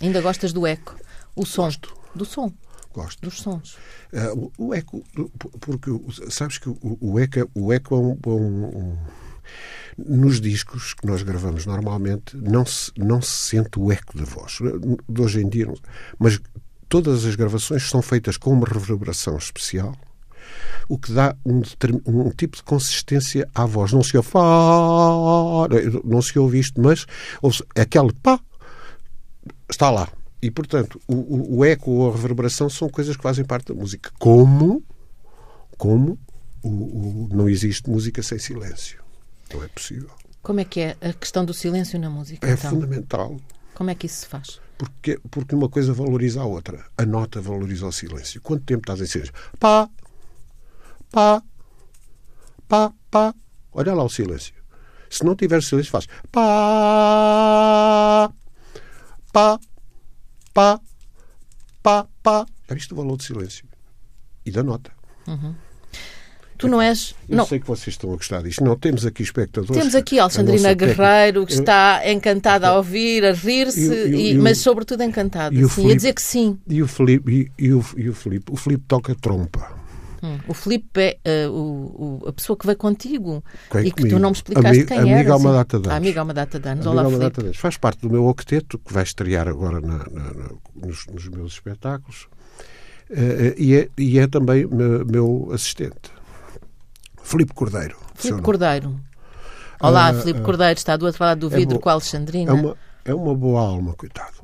Ainda 0.00 0.20
gostas 0.20 0.52
do 0.52 0.66
eco? 0.66 0.96
O 1.34 1.46
som? 1.46 1.64
Gosto. 1.64 2.01
Do 2.14 2.24
som? 2.24 2.52
Gosto. 2.92 3.22
Dos 3.22 3.40
sons. 3.40 3.76
Uh, 4.12 4.52
o, 4.58 4.68
o, 4.68 4.74
eco, 4.74 5.02
porque 5.60 5.90
sabes 6.30 6.58
que 6.58 6.68
o, 6.68 6.98
o 7.00 7.18
eco, 7.18 7.50
o 7.54 7.72
eco 7.72 7.94
é 7.94 7.98
um, 7.98 8.10
é 8.10 8.28
um, 8.28 8.64
um, 8.64 8.98
nos 9.98 10.40
discos 10.40 10.92
que 10.94 11.06
nós 11.06 11.22
gravamos 11.22 11.64
normalmente 11.64 12.36
não 12.36 12.66
se, 12.66 12.92
não 12.96 13.22
se 13.22 13.30
sente 13.30 13.78
o 13.78 13.90
eco 13.90 14.16
da 14.16 14.24
voz. 14.24 14.58
De 15.08 15.22
hoje 15.22 15.40
em 15.40 15.48
dia, 15.48 15.72
mas 16.18 16.38
todas 16.88 17.24
as 17.24 17.34
gravações 17.34 17.88
são 17.88 18.02
feitas 18.02 18.36
com 18.36 18.50
uma 18.50 18.66
reverberação 18.66 19.36
especial 19.36 19.96
o 20.88 20.98
que 20.98 21.12
dá 21.12 21.34
um, 21.46 21.62
um, 22.06 22.30
tipo 22.30 22.56
de 22.56 22.62
consistência 22.62 23.48
à 23.54 23.64
voz. 23.64 23.92
Não 23.92 24.02
se 24.02 24.16
ouve 24.16 24.28
não 26.04 26.20
se 26.20 26.38
ouve 26.38 26.58
isto, 26.58 26.80
mas 26.80 27.06
ouve 27.40 27.62
aquele 27.74 28.12
pá 28.12 28.38
está 29.70 29.90
lá. 29.90 30.08
E, 30.42 30.50
portanto, 30.50 31.00
o, 31.06 31.58
o, 31.58 31.64
eco 31.64 31.92
ou 31.92 32.10
a 32.10 32.12
reverberação 32.12 32.68
são 32.68 32.88
coisas 32.88 33.16
que 33.16 33.22
fazem 33.22 33.44
parte 33.44 33.72
da 33.72 33.74
música. 33.74 34.10
Como, 34.18 34.82
como 35.78 36.18
o, 36.60 36.68
o, 36.68 37.28
não 37.32 37.48
existe 37.48 37.88
música 37.88 38.24
sem 38.24 38.40
silêncio. 38.40 39.00
Não 39.54 39.62
é 39.62 39.68
possível. 39.68 40.10
Como 40.42 40.58
é 40.58 40.64
que 40.64 40.80
é 40.80 40.96
a 41.00 41.12
questão 41.12 41.44
do 41.44 41.54
silêncio 41.54 41.96
na 42.00 42.10
música? 42.10 42.48
É 42.48 42.54
então? 42.54 42.70
fundamental. 42.70 43.36
Como 43.72 43.90
é 43.90 43.94
que 43.94 44.06
isso 44.06 44.22
se 44.22 44.26
faz? 44.26 44.60
Porque, 44.76 45.20
porque 45.30 45.54
uma 45.54 45.68
coisa 45.68 45.92
valoriza 45.92 46.40
a 46.40 46.44
outra. 46.44 46.84
A 46.98 47.06
nota 47.06 47.40
valoriza 47.40 47.86
o 47.86 47.92
silêncio. 47.92 48.40
Quanto 48.40 48.64
tempo 48.64 48.80
estás 48.80 49.00
em 49.00 49.06
silêncio? 49.06 49.32
Pá, 49.60 49.88
pá, 51.12 51.40
pá, 52.66 52.92
pá. 53.08 53.32
Olha 53.72 53.94
lá 53.94 54.02
o 54.02 54.08
silêncio. 54.08 54.54
Se 55.08 55.24
não 55.24 55.36
tiver 55.36 55.62
silêncio, 55.62 55.92
faz 55.92 56.08
pá, 56.32 58.32
pá, 59.32 59.60
pá, 60.52 60.80
pá, 61.82 62.06
pá. 62.22 62.46
Já 62.68 62.74
viste 62.74 62.92
o 62.92 62.96
valor 62.96 63.16
de 63.16 63.24
silêncio? 63.24 63.64
E 64.44 64.50
da 64.50 64.62
nota. 64.62 64.90
Uhum. 65.26 65.54
Tu 66.62 66.68
não 66.68 66.80
és. 66.80 67.14
Eu 67.28 67.36
não. 67.36 67.44
sei 67.44 67.58
que 67.58 67.66
vocês 67.66 67.88
estão 67.88 68.12
a 68.12 68.16
gostar 68.16 68.40
disto. 68.42 68.62
Não, 68.62 68.76
temos 68.76 69.04
aqui 69.04 69.24
espectadores. 69.24 69.76
Temos 69.76 69.96
aqui 69.96 70.20
a 70.20 70.22
Alexandrina 70.22 70.72
Guerreiro, 70.74 71.44
que 71.44 71.54
está 71.54 72.02
encantada 72.08 72.68
a 72.68 72.76
ouvir, 72.76 73.24
a 73.24 73.32
rir-se, 73.32 74.34
mas 74.34 74.58
sobretudo 74.58 75.02
encantada. 75.02 75.52
E 75.52 75.62
sim, 75.62 75.68
Felipe, 75.68 75.92
a 75.92 75.96
dizer 75.96 76.12
que 76.12 76.22
sim. 76.22 76.56
E 76.68 76.80
o 76.80 76.86
Felipe, 76.86 77.50
e, 77.58 77.64
e 77.66 77.72
o, 77.72 77.84
e 77.96 78.08
o 78.08 78.14
Felipe, 78.14 78.52
o 78.52 78.56
Felipe 78.56 78.84
toca 78.86 79.12
trompa. 79.12 79.81
Hum. 80.22 80.38
O 80.46 80.54
Filipe 80.54 81.18
é 81.24 81.48
uh, 81.48 81.50
o, 81.50 82.20
o, 82.22 82.28
a 82.28 82.32
pessoa 82.32 82.56
que 82.56 82.64
veio 82.64 82.78
contigo 82.78 83.42
quem 83.68 83.86
e 83.86 83.90
comigo? 83.90 83.96
que 83.96 84.08
tu 84.08 84.20
não 84.20 84.30
me 84.30 84.36
explicaste 84.36 84.68
amigo, 84.68 84.86
quem 84.86 84.98
amigo 84.98 85.14
era. 85.14 85.32
Há 85.32 85.36
uma 85.36 85.52
data 85.52 85.80
de 85.80 85.88
anos. 85.88 85.96
Amigo 85.96 86.20
há 86.20 86.22
uma 86.22 86.34
data 86.34 86.60
de 86.60 86.68
anos. 86.68 86.86
Olá, 86.86 87.04
Filipe. 87.04 87.20
data 87.20 87.40
de 87.40 87.46
anos. 87.48 87.56
Faz 87.58 87.76
parte 87.76 88.02
do 88.02 88.10
meu 88.10 88.26
octeto, 88.26 88.78
que 88.78 88.92
vai 88.92 89.02
estrear 89.02 89.48
agora 89.48 89.80
na, 89.80 89.98
na, 89.98 90.32
na, 90.32 90.50
nos, 90.76 91.06
nos, 91.06 91.28
meus 91.28 91.54
espetáculos. 91.54 92.28
Uh, 93.10 93.54
e, 93.58 93.74
é, 93.74 93.88
e 93.98 94.18
é 94.20 94.28
também 94.28 94.64
meu, 94.64 95.04
meu 95.04 95.50
assistente. 95.52 96.12
Filipe 97.20 97.52
Cordeiro. 97.52 97.96
Filipe 98.14 98.42
Cordeiro. 98.42 99.00
Olá, 99.80 100.12
uh, 100.12 100.20
Filipe 100.20 100.40
Cordeiro, 100.42 100.78
está 100.78 100.96
do 100.96 101.06
outro 101.06 101.24
lado 101.24 101.40
do 101.40 101.50
vidro 101.50 101.78
é 101.78 101.80
com 101.80 101.88
a 101.88 101.92
Alexandrina. 101.92 102.52
É 102.52 102.54
uma, 102.54 102.76
é 103.06 103.14
uma 103.14 103.34
boa 103.34 103.60
alma, 103.60 103.92
coitado 103.94 104.41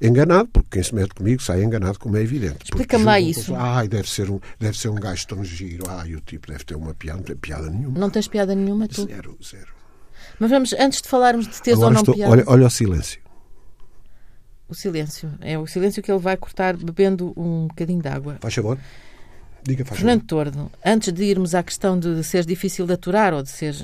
enganado, 0.00 0.48
porque 0.48 0.68
quem 0.72 0.82
se 0.82 0.94
mete 0.94 1.14
comigo 1.14 1.42
sai 1.42 1.62
enganado, 1.62 1.98
como 1.98 2.16
é 2.16 2.22
evidente. 2.22 2.64
Explica-me 2.64 3.04
lá 3.04 3.20
isso. 3.20 3.54
Ai, 3.54 3.88
deve 3.88 4.08
ser, 4.08 4.30
um, 4.30 4.40
deve 4.58 4.78
ser 4.78 4.88
um 4.88 4.94
gajo 4.94 5.26
tão 5.26 5.44
giro. 5.44 5.84
Ai, 5.88 6.14
o 6.14 6.20
tipo 6.20 6.48
deve 6.48 6.64
ter 6.64 6.74
uma 6.74 6.94
piada. 6.94 7.18
Não 7.18 7.24
tem 7.24 7.36
piada 7.36 7.70
nenhuma. 7.70 7.98
Não 7.98 8.10
tens 8.10 8.28
piada 8.28 8.54
nenhuma, 8.54 8.86
tu? 8.88 9.06
Zero, 9.06 9.36
zero. 9.42 9.72
Mas 10.38 10.50
vamos, 10.50 10.72
antes 10.74 11.02
de 11.02 11.08
falarmos 11.08 11.46
de 11.48 11.60
teres 11.60 11.78
Agora 11.78 11.88
ou 11.88 11.94
não 11.94 12.00
estou, 12.00 12.14
piada... 12.14 12.32
Olha, 12.32 12.44
olha 12.46 12.66
o 12.66 12.70
silêncio. 12.70 13.20
O 14.68 14.74
silêncio. 14.74 15.32
É 15.40 15.58
o 15.58 15.66
silêncio 15.66 16.02
que 16.02 16.12
ele 16.12 16.20
vai 16.20 16.36
cortar 16.36 16.76
bebendo 16.76 17.32
um 17.36 17.66
bocadinho 17.66 18.02
de 18.02 18.08
água. 18.08 18.36
Faz 18.40 18.54
favor. 18.54 18.78
Diga, 19.62 19.84
faz 19.84 20.00
Fernando 20.00 20.22
Tordo, 20.24 20.70
antes 20.84 21.12
de 21.12 21.24
irmos 21.24 21.54
à 21.54 21.62
questão 21.62 21.98
de 21.98 22.22
ser 22.24 22.44
difícil 22.44 22.86
de 22.86 22.92
aturar 22.92 23.34
ou 23.34 23.42
de 23.42 23.50
ser 23.50 23.74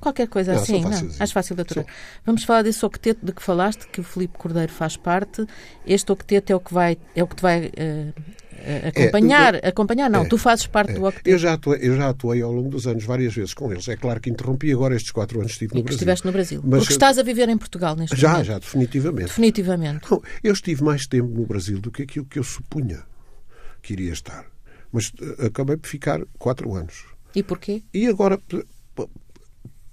qualquer 0.00 0.28
coisa 0.28 0.54
não, 0.54 0.62
assim, 0.62 0.80
não, 0.82 1.10
acho 1.18 1.32
fácil 1.32 1.54
de 1.56 1.62
aturar. 1.62 1.84
Sim. 1.84 1.90
Vamos 2.24 2.44
falar 2.44 2.62
desse 2.62 2.84
octeto 2.84 3.24
de 3.24 3.32
que 3.32 3.42
falaste, 3.42 3.86
que 3.88 4.00
o 4.00 4.04
Filipe 4.04 4.38
Cordeiro 4.38 4.72
faz 4.72 4.96
parte. 4.96 5.44
Este 5.86 6.12
octeto 6.12 6.52
é 6.52 6.56
o 6.56 6.60
que 6.60 6.72
vai, 6.72 6.98
é 7.16 7.22
o 7.22 7.26
que 7.26 7.36
te 7.36 7.42
vai 7.42 7.66
uh, 7.66 8.88
acompanhar. 8.88 9.54
É, 9.56 9.68
acompanhar, 9.68 10.10
não, 10.10 10.22
é, 10.22 10.28
tu 10.28 10.38
fazes 10.38 10.66
parte 10.66 10.92
é. 10.92 10.94
do 10.94 11.04
octeto. 11.04 11.26
Eu 11.26 11.38
já, 11.38 11.54
atuei, 11.54 11.78
eu 11.82 11.96
já 11.96 12.08
atuei 12.08 12.42
ao 12.42 12.52
longo 12.52 12.68
dos 12.68 12.86
anos 12.86 13.04
várias 13.04 13.34
vezes 13.34 13.54
com 13.54 13.72
eles. 13.72 13.86
É 13.88 13.96
claro 13.96 14.20
que 14.20 14.30
interrompi 14.30 14.72
agora 14.72 14.94
estes 14.94 15.10
quatro 15.10 15.40
anos 15.40 15.52
estive 15.52 15.74
no 15.74 15.82
Brasil. 15.82 15.96
estiveste 15.96 16.26
no 16.26 16.32
Brasil. 16.32 16.60
Mas 16.64 16.80
Porque 16.80 16.92
estás 16.92 17.18
a 17.18 17.22
viver 17.22 17.48
em 17.48 17.58
Portugal 17.58 17.96
neste 17.96 18.16
já, 18.16 18.30
momento. 18.30 18.46
Já, 18.46 18.52
já, 18.52 18.58
definitivamente. 18.58 19.26
Definitivamente. 19.26 20.10
Não, 20.10 20.22
eu 20.42 20.52
estive 20.52 20.84
mais 20.84 21.06
tempo 21.06 21.28
no 21.28 21.46
Brasil 21.46 21.80
do 21.80 21.90
que 21.90 22.02
aquilo 22.02 22.26
que 22.26 22.38
eu 22.38 22.44
supunha 22.44 23.02
que 23.82 23.92
iria 23.92 24.12
estar. 24.12 24.51
Mas 24.92 25.08
uh, 25.08 25.46
acabei 25.46 25.76
por 25.76 25.88
ficar 25.88 26.20
quatro 26.38 26.74
anos. 26.74 27.06
E 27.34 27.42
porquê? 27.42 27.82
E 27.94 28.06
agora, 28.06 28.38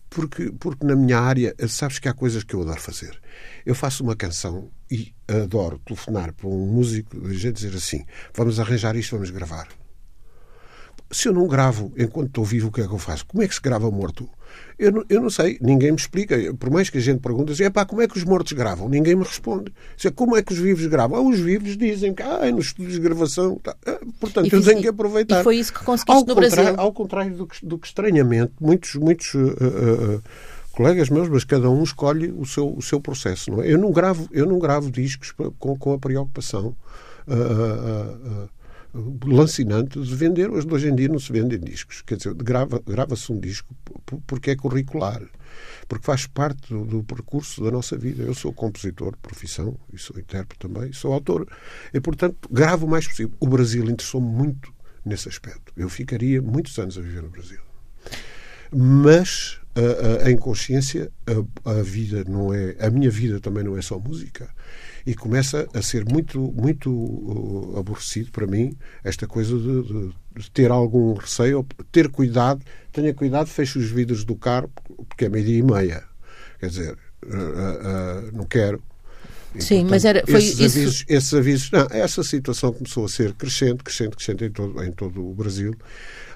porque, 0.09 0.51
porque 0.59 0.85
na 0.85 0.95
minha 0.95 1.19
área, 1.19 1.55
sabes 1.67 1.99
que 1.99 2.09
há 2.09 2.13
coisas 2.13 2.43
que 2.43 2.53
eu 2.53 2.61
adoro 2.61 2.81
fazer. 2.81 3.19
Eu 3.65 3.75
faço 3.75 4.03
uma 4.03 4.15
canção 4.15 4.69
e 4.91 5.13
adoro 5.27 5.79
telefonar 5.79 6.33
para 6.33 6.47
um 6.47 6.65
músico 6.65 7.15
e 7.29 7.51
dizer 7.51 7.75
assim: 7.75 8.05
vamos 8.33 8.59
arranjar 8.59 8.95
isto, 8.95 9.15
vamos 9.15 9.29
gravar. 9.29 9.67
Se 11.11 11.27
eu 11.27 11.33
não 11.33 11.47
gravo 11.47 11.93
enquanto 11.97 12.27
estou 12.27 12.43
vivo, 12.43 12.67
o 12.67 12.71
que 12.71 12.81
é 12.81 12.87
que 12.87 12.93
eu 12.93 12.99
faço? 12.99 13.25
Como 13.25 13.41
é 13.41 13.47
que 13.47 13.53
se 13.53 13.61
grava 13.61 13.89
morto? 13.89 14.29
Eu 14.77 14.91
não, 14.93 15.05
eu 15.09 15.21
não 15.21 15.29
sei, 15.29 15.57
ninguém 15.61 15.91
me 15.91 15.97
explica. 15.97 16.37
Por 16.53 16.69
mais 16.69 16.89
que 16.89 16.97
a 16.97 17.01
gente 17.01 17.19
pergunte 17.19 17.51
assim, 17.51 17.69
pá, 17.69 17.83
como 17.83 18.01
é 18.01 18.07
que 18.07 18.17
os 18.17 18.23
mortos 18.23 18.53
gravam? 18.53 18.87
Ninguém 18.87 19.13
me 19.13 19.23
responde. 19.23 19.73
Dizer, 19.97 20.11
como 20.11 20.37
é 20.37 20.41
que 20.41 20.53
os 20.53 20.59
vivos 20.59 20.85
gravam? 20.85 21.17
Ah, 21.17 21.21
os 21.21 21.37
vivos 21.37 21.75
dizem 21.75 22.13
que 22.13 22.23
ah, 22.23 22.39
é 22.43 22.51
nos 22.51 22.67
estúdios 22.67 22.93
de 22.93 23.01
gravação. 23.01 23.57
Tá. 23.57 23.75
Ah, 23.85 23.99
portanto, 24.19 24.51
e 24.51 24.55
eu 24.55 24.63
tenho 24.63 24.81
que 24.81 24.87
aproveitar. 24.87 25.41
E 25.41 25.43
foi 25.43 25.57
isso 25.57 25.73
que 25.73 25.83
conseguiste 25.83 26.11
ao 26.11 26.25
no 26.25 26.35
Brasil. 26.35 26.75
Ao 26.77 26.93
contrário 26.93 27.35
do 27.35 27.45
que, 27.45 27.65
do 27.65 27.77
que 27.77 27.87
estranhamente, 27.87 28.53
muitos, 28.59 28.95
muitos 28.95 29.33
uh, 29.33 29.39
uh, 29.39 30.23
colegas 30.71 31.09
meus, 31.09 31.27
mas 31.27 31.43
cada 31.43 31.69
um 31.69 31.83
escolhe 31.83 32.31
o 32.31 32.45
seu, 32.45 32.73
o 32.73 32.81
seu 32.81 33.01
processo. 33.01 33.51
Não 33.51 33.61
é? 33.61 33.69
Eu 33.69 33.77
não 33.77 33.91
gravo, 33.91 34.29
eu 34.31 34.45
não 34.45 34.59
gravo 34.59 34.89
discos 34.89 35.31
com, 35.31 35.77
com 35.77 35.93
a 35.93 35.99
preocupação. 35.99 36.73
Uh, 37.27 38.47
lancinante 38.93 40.01
de 40.01 40.15
vender. 40.15 40.49
Hoje, 40.49 40.89
em 40.89 40.95
dia 40.95 41.07
não 41.07 41.19
se 41.19 41.31
vendem 41.31 41.59
discos. 41.59 42.01
Quer 42.01 42.17
dizer, 42.17 42.33
grava-se 42.33 42.83
grava 42.85 43.15
um 43.29 43.39
disco 43.39 43.75
porque 44.25 44.51
é 44.51 44.55
curricular, 44.55 45.21
porque 45.87 46.05
faz 46.05 46.25
parte 46.25 46.73
do, 46.73 46.85
do, 46.85 47.03
percurso 47.03 47.63
da 47.63 47.71
nossa 47.71 47.97
vida. 47.97 48.23
Eu 48.23 48.33
sou 48.33 48.51
compositor 48.53 49.11
de 49.11 49.17
profissão 49.19 49.77
e 49.93 49.97
sou 49.97 50.19
intérprete 50.19 50.59
também, 50.59 50.91
sou 50.93 51.13
autor. 51.13 51.47
E, 51.93 51.99
portanto, 51.99 52.49
gravo 52.51 52.85
o 52.85 52.89
mais 52.89 53.07
possível. 53.07 53.33
O 53.39 53.47
Brasil 53.47 53.83
interessou-me 53.83 54.27
muito 54.27 54.73
nesse 55.05 55.29
aspecto. 55.29 55.71
Eu 55.77 55.89
ficaria 55.89 56.41
muitos 56.41 56.77
anos 56.79 56.97
a 56.97 57.01
viver 57.01 57.21
no 57.21 57.29
Brasil. 57.29 57.59
Mas 58.71 59.59
a, 59.79 60.25
a, 60.25 60.31
em 60.31 60.37
consciência 60.37 61.11
a, 61.25 61.71
a, 61.71 61.81
vida 61.81 62.23
não 62.27 62.53
é 62.53 62.75
a 62.79 62.89
minha 62.89 63.09
vida 63.09 63.39
também 63.39 63.63
não 63.63 63.77
é 63.77 63.81
só 63.81 63.99
música. 63.99 64.49
E 65.05 65.15
começa 65.15 65.67
a 65.73 65.81
ser 65.81 66.05
muito 66.05 66.39
muito 66.39 66.91
uh, 66.91 67.79
aborrecido 67.79 68.31
para 68.31 68.45
mim 68.45 68.75
esta 69.03 69.25
coisa 69.25 69.57
de, 69.57 69.83
de, 69.83 70.13
de, 70.35 70.51
ter 70.51 70.69
algum 70.71 71.13
receio 71.13 71.65
ter 71.91 72.09
cuidado 72.09 72.63
tenha 72.91 73.13
cuidado 73.13 73.47
feche 73.47 73.79
os 73.79 73.89
vidros 73.89 74.23
do 74.23 74.35
carro 74.35 74.69
porque 75.07 75.25
é 75.25 75.29
meio 75.29 75.45
dia 75.45 75.57
e 75.57 75.63
meia. 75.63 76.03
Quer 76.59 76.69
dizer 76.69 76.97
uh, 77.25 77.27
uh, 77.27 78.31
não 78.33 78.45
quero 78.45 78.83
e, 79.55 79.61
Sim, 79.61 79.81
portanto, 79.81 79.89
mas 79.89 80.05
era, 80.05 80.23
foi 80.25 80.35
esses, 80.35 80.59
isso... 80.59 80.77
avisos, 80.77 81.05
esses 81.07 81.33
avisos. 81.33 81.71
Não, 81.71 81.87
essa 81.89 82.23
situação 82.23 82.71
começou 82.71 83.05
a 83.05 83.09
ser 83.09 83.33
crescente, 83.33 83.83
crescente, 83.83 84.15
crescente 84.15 84.45
em 84.45 84.51
todo, 84.51 84.83
em 84.83 84.91
todo 84.91 85.27
o 85.27 85.33
Brasil. 85.33 85.73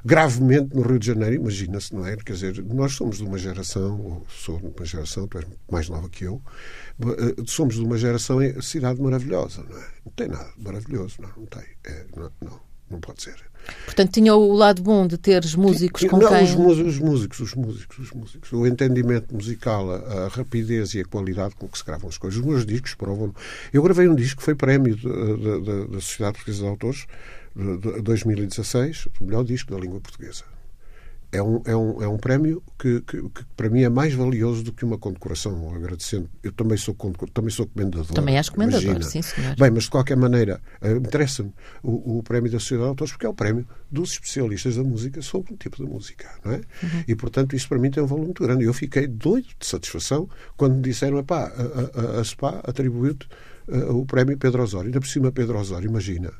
Gravemente 0.05 0.75
no 0.75 0.81
Rio 0.81 0.99
de 0.99 1.07
Janeiro, 1.07 1.35
imagina-se, 1.35 1.95
não 1.95 2.05
é? 2.05 2.17
Quer 2.17 2.33
dizer, 2.33 2.63
nós 2.65 2.93
somos 2.93 3.17
de 3.17 3.23
uma 3.23 3.37
geração, 3.37 4.01
ou 4.01 4.27
sou 4.29 4.59
de 4.59 4.67
uma 4.67 4.85
geração, 4.85 5.27
tu 5.27 5.37
és 5.37 5.47
mais 5.71 5.87
nova 5.87 6.09
que 6.09 6.25
eu, 6.25 6.41
eh, 7.01 7.43
somos 7.45 7.75
de 7.75 7.81
uma 7.81 7.97
geração 7.97 8.41
em 8.41 8.59
cidade 8.61 9.01
maravilhosa, 9.01 9.63
não 9.63 9.77
é? 9.77 9.87
Não 10.05 10.11
tem 10.13 10.27
nada 10.27 10.51
maravilhoso, 10.57 11.15
não, 11.19 11.29
não 11.37 11.45
tem. 11.45 11.63
É, 11.85 12.05
não, 12.17 12.31
não, 12.41 12.59
não 12.89 12.99
pode 12.99 13.23
ser. 13.23 13.35
Portanto, 13.85 14.11
tinha 14.11 14.35
o 14.35 14.53
lado 14.53 14.81
bom 14.81 15.07
de 15.07 15.17
teres 15.17 15.55
músicos 15.55 16.03
com 16.03 16.17
não, 16.17 16.29
quem... 16.29 16.43
os, 16.43 16.55
músicos, 16.55 16.93
os 16.95 16.99
músicos, 16.99 17.39
os 17.39 17.55
músicos, 17.55 17.97
os 17.99 18.11
músicos. 18.11 18.51
O 18.51 18.67
entendimento 18.67 19.33
musical, 19.33 19.89
a, 19.89 20.25
a, 20.25 20.27
rapidez 20.27 20.93
e 20.93 20.99
a 20.99 21.05
qualidade 21.05 21.55
com 21.55 21.67
que 21.67 21.77
se 21.77 21.85
gravam 21.85 22.09
as 22.09 22.17
coisas. 22.17 22.39
Os 22.39 22.45
meus 22.45 22.65
discos 22.65 22.93
provam. 22.93 23.33
Eu 23.71 23.81
gravei 23.81 24.07
um 24.07 24.15
disco 24.15 24.39
que 24.39 24.43
foi 24.43 24.55
prémio 24.55 24.95
da 24.95 26.01
Sociedade 26.01 26.33
Portuguesa 26.33 26.61
de 26.61 26.67
Autores 26.67 27.07
de 27.55 28.01
2016, 28.01 29.07
o 29.21 29.25
melhor 29.25 29.43
disco 29.43 29.71
da 29.71 29.79
língua 29.79 30.01
portuguesa 30.01 30.52
é 31.33 31.41
um, 31.41 31.61
é 31.65 31.75
um, 31.75 32.03
é 32.03 32.07
um 32.07 32.17
prémio 32.17 32.61
que, 32.77 33.01
que, 33.01 33.17
que, 33.17 33.45
para 33.57 33.67
mim 33.67 33.81
é 33.81 33.89
mais 33.89 34.13
valioso 34.13 34.63
do 34.63 34.71
que 34.71 34.85
uma 34.85 34.99
condecoração, 34.99 35.73
agradecendo. 35.75 36.29
Eu 36.43 36.51
também 36.51 36.77
sou, 36.77 36.95
também 37.33 37.49
sou 37.49 37.65
comendador. 37.65 38.05
Também 38.13 38.37
és 38.37 38.49
comendador, 38.49 38.83
imagina. 38.83 39.09
sim, 39.09 39.21
senhor. 39.23 39.55
Bem, 39.55 39.71
mas 39.71 39.85
de 39.85 39.89
qualquer 39.89 40.15
maneira, 40.15 40.61
uh, 40.81 40.95
interessa-me 40.95 41.51
o, 41.81 42.19
o, 42.19 42.23
prémio 42.23 42.51
da 42.51 42.59
Sociedade 42.59 42.85
de 42.85 42.89
Autores 42.89 43.11
porque 43.11 43.25
é 43.25 43.29
o 43.29 43.33
prémio 43.33 43.67
dos 43.91 44.11
especialistas 44.11 44.75
da 44.75 44.83
música 44.83 45.21
sobre 45.23 45.53
um 45.53 45.57
tipo 45.57 45.77
de 45.77 45.83
música, 45.83 46.29
não 46.45 46.53
é? 46.53 46.57
Uhum. 46.57 47.03
E, 47.07 47.15
portanto, 47.15 47.55
isso 47.55 47.67
para 47.67 47.79
mim 47.79 47.89
tem 47.89 48.03
um 48.03 48.07
valor 48.07 48.25
muito 48.25 48.43
grande. 48.43 48.63
Eu 48.63 48.73
fiquei 48.73 49.07
doido 49.07 49.47
de 49.59 49.65
satisfação 49.65 50.29
quando 50.55 50.75
me 50.75 50.81
disseram, 50.83 51.23
pá, 51.23 51.51
a, 51.51 52.17
a, 52.17 52.21
a 52.21 52.23
SPA 52.23 52.61
atribuiu-te 52.63 53.27
uh, 53.67 53.97
o 53.97 54.05
prémio 54.05 54.37
Pedro 54.37 54.61
Osório. 54.61 54.87
Ainda 54.87 54.99
por 54.99 55.07
cima 55.07 55.31
Pedro 55.31 55.57
Osório, 55.57 55.89
imagina 55.89 56.31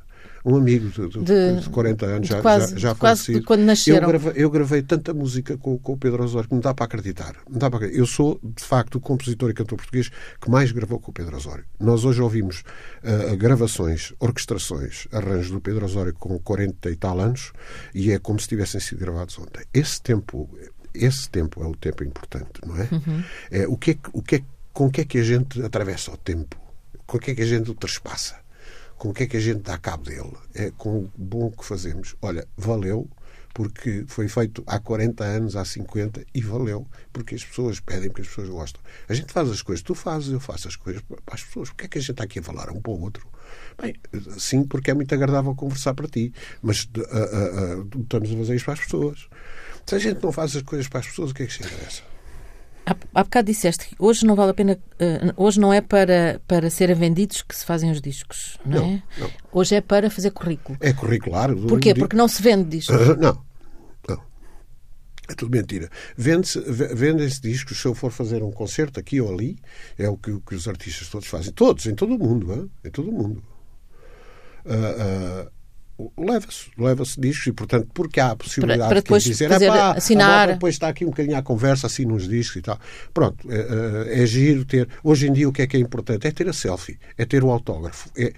um 0.46 0.56
amigo 0.56 0.90
de, 0.90 1.24
de, 1.24 1.62
de 1.62 1.70
40 1.70 2.06
anos, 2.06 2.28
já, 2.28 2.42
quase, 2.42 2.74
já, 2.74 2.90
já 2.90 2.96
falecido. 2.96 3.44
quando 3.44 3.62
nasceram. 3.62 4.02
Eu 4.02 4.08
gravei, 4.08 4.44
eu 4.44 4.50
gravei 4.50 4.82
tanta 4.82 5.14
música 5.14 5.58
com, 5.58 5.78
com 5.78 5.94
o 5.94 5.98
Pedro 5.98 6.24
Osório 6.24 6.50
que 6.50 6.54
não 6.54 6.62
dá 6.62 6.74
para 6.74 6.86
acreditar. 6.86 7.36
Não 7.50 7.58
dá 7.58 7.70
para 7.70 7.78
acreditar. 7.78 8.00
Eu 8.00 8.06
sou, 8.06 8.40
de 8.44 8.64
facto, 8.64 8.96
o 8.96 9.00
compositor 9.00 9.50
e 9.50 9.54
cantor 9.54 9.78
português 9.78 10.10
que 10.42 10.50
mais 10.50 10.72
gravou 10.72 11.00
com 11.00 11.12
o 11.12 11.14
Pedro 11.14 11.38
Osório. 11.38 11.64
Nós 11.80 12.04
hoje 12.04 12.22
ouvimos 12.22 12.64
uh, 13.04 13.38
gravações, 13.38 14.14
orquestrações, 14.20 15.08
arranjos 15.12 15.52
do 15.52 15.62
Pedro 15.62 15.86
Osório 15.86 16.14
com 16.14 16.38
40 16.40 16.90
e 16.90 16.96
tal 16.96 17.20
anos 17.20 17.54
e 17.94 18.12
é 18.12 18.20
como 18.20 18.40
se 18.40 18.48
tivessem 18.48 18.82
sido 18.82 19.00
gravados 19.00 19.38
ontem. 19.40 19.64
Esse 19.74 20.02
tempo, 20.02 20.50
esse 20.94 21.30
tempo 21.30 21.64
é 21.64 21.68
o 21.68 21.76
tempo 21.76 22.04
importante, 22.04 22.60
não 22.66 22.76
é? 22.78 22.90
Uhum. 22.92 23.24
é 23.50 23.68
o 23.68 23.78
que 23.78 23.92
é, 23.92 23.98
o 24.12 24.22
que 24.22 24.36
é, 24.36 24.44
com 24.74 24.88
o 24.88 24.92
que 24.92 25.02
é 25.02 25.06
que 25.06 25.18
a 25.20 25.24
gente 25.24 25.62
atravessa 25.62 26.12
o 26.12 26.18
tempo? 26.18 26.62
Com 27.06 27.18
o 27.18 27.20
que 27.20 27.32
é 27.32 27.36
que 27.36 27.42
a 27.42 27.46
gente 27.46 27.70
o 27.72 27.76
trespassa? 27.76 28.43
Com 29.04 29.10
o 29.10 29.14
que 29.14 29.24
é 29.24 29.28
que 29.28 29.36
a 29.36 29.40
gente 29.42 29.60
dá 29.60 29.78
cabo 29.78 30.06
dele, 30.06 30.32
é 30.56 30.72
com 30.78 31.00
o 31.00 31.12
bom 31.18 31.52
que 31.52 31.66
fazemos. 31.66 32.16
Olha, 32.22 32.48
valeu, 32.56 33.06
porque 33.54 34.06
foi 34.08 34.30
feito 34.30 34.64
há 34.66 34.80
40 34.80 35.22
anos, 35.26 35.58
há 35.58 35.66
50, 35.66 36.26
e 36.34 36.40
valeu, 36.40 36.88
porque 37.12 37.36
as 37.36 37.44
pessoas 37.44 37.82
pedem, 37.82 38.08
porque 38.08 38.22
as 38.22 38.30
pessoas 38.30 38.48
gostam. 38.48 38.82
A 39.10 39.14
gente 39.14 39.34
faz 39.34 39.50
as 39.50 39.62
coisas, 39.62 39.84
tu 39.84 39.94
fazes, 39.94 40.32
eu 40.32 40.40
faço 40.40 40.70
as 40.70 40.78
coisas 40.78 41.02
para 41.02 41.36
as 41.36 41.44
pessoas. 41.44 41.68
Porquê 41.68 41.84
é 41.84 41.88
que 41.90 41.98
a 41.98 42.02
gente 42.02 42.12
está 42.12 42.24
aqui 42.24 42.40
a 42.40 42.44
falar 42.44 42.70
um 42.70 42.80
para 42.80 42.94
o 42.94 43.02
outro? 43.02 43.28
Bem, 43.78 43.94
sim, 44.38 44.64
porque 44.64 44.92
é 44.92 44.94
muito 44.94 45.14
agradável 45.14 45.54
conversar 45.54 45.94
para 45.94 46.08
ti, 46.08 46.32
mas 46.62 46.86
uh, 46.86 47.02
uh, 47.02 47.82
uh, 47.82 48.02
estamos 48.04 48.32
a 48.32 48.38
fazer 48.38 48.56
isto 48.56 48.64
para 48.64 48.74
as 48.76 48.80
pessoas. 48.80 49.28
Se 49.86 49.96
a 49.96 50.00
gente 50.00 50.24
não 50.24 50.32
faz 50.32 50.56
as 50.56 50.62
coisas 50.62 50.88
para 50.88 51.02
as 51.02 51.08
pessoas, 51.08 51.32
o 51.32 51.34
que 51.34 51.44
é 51.44 51.46
que 51.46 51.52
se 51.52 51.62
interessa? 51.62 52.13
Há, 52.86 52.96
há 53.14 53.24
bocado 53.24 53.46
disseste 53.48 53.88
que 53.88 53.96
hoje 53.98 54.26
não 54.26 54.36
vale 54.36 54.52
a 54.52 54.54
pena, 54.54 54.74
uh, 54.74 55.34
hoje 55.38 55.60
não 55.60 55.72
é 55.72 55.80
para, 55.80 56.42
para 56.48 56.70
serem 56.70 56.96
vendidos 56.96 57.42
que 57.42 57.56
se 57.56 57.66
fazem 57.66 57.90
os 57.90 58.02
discos, 58.02 58.60
não, 58.66 58.82
não 58.82 58.94
é? 58.96 59.04
Não. 59.18 59.32
Hoje 59.54 59.76
é 59.76 59.82
para 59.82 60.10
fazer 60.10 60.32
currículo. 60.32 60.78
É 60.82 60.92
curricular. 60.92 61.56
Porquê? 61.56 61.94
Porque 61.94 62.16
não 62.16 62.28
se 62.28 62.42
vende 62.42 62.70
discos. 62.70 62.96
Uh, 62.96 63.16
não, 63.16 63.42
não. 64.08 64.22
É 65.30 65.34
tudo 65.34 65.56
mentira. 65.56 65.90
Vende-se 66.18 66.60
vende 66.60 67.26
discos 67.40 67.80
se 67.80 67.88
eu 67.88 67.96
for 67.96 68.12
fazer 68.12 68.44
um 68.44 68.52
concerto 68.52 69.00
aqui 69.00 69.22
ou 69.22 69.34
ali, 69.34 69.58
é 69.98 70.10
o 70.10 70.18
que, 70.18 70.38
que 70.42 70.56
os 70.56 70.68
artistas 70.68 71.08
todos 71.08 71.28
fazem. 71.28 71.54
Todos, 71.54 71.86
em 71.86 71.96
todo 71.96 72.16
o 72.16 72.20
mundo. 72.20 72.52
Hein? 72.54 72.70
Em 72.84 72.90
todo 72.90 73.10
o 73.10 73.14
mundo. 73.14 73.44
Uh, 74.66 75.50
leva-se, 76.18 76.66
leva-se 76.78 77.20
discos 77.20 77.48
e, 77.48 77.52
portanto, 77.52 77.88
porque 77.94 78.20
há 78.20 78.32
a 78.32 78.36
possibilidade 78.36 78.80
para, 78.80 78.90
para 78.90 79.02
depois 79.02 79.24
de 79.24 79.30
dizer, 79.30 79.50
fazer, 79.50 79.68
pá, 79.68 79.92
assinar. 79.92 80.48
depois 80.48 80.76
está 80.76 80.88
aqui 80.88 81.06
um 81.06 81.10
bocadinho 81.10 81.38
à 81.38 81.42
conversa, 81.42 81.88
assim 81.88 82.06
nos 82.06 82.28
discos 82.28 82.58
e 82.58 82.62
tal. 82.62 82.80
Pronto, 83.14 83.48
é, 83.52 84.20
é, 84.20 84.24
é 84.24 84.26
giro 84.26 84.66
ter. 84.66 84.88
Hoje 85.04 85.28
em 85.28 85.34
dia, 85.34 85.48
o 85.48 85.54
que 85.54 85.62
é 85.62 85.68
que 85.68 85.78
é 85.78 85.80
importante? 85.80 86.28
É 86.28 86.32
ter 86.32 86.50
a 86.50 86.54
selfie, 86.54 86.98
é 87.18 87.26
ter 87.26 87.44
o 87.44 87.52
autógrafo. 87.52 88.10
É, 88.18 88.34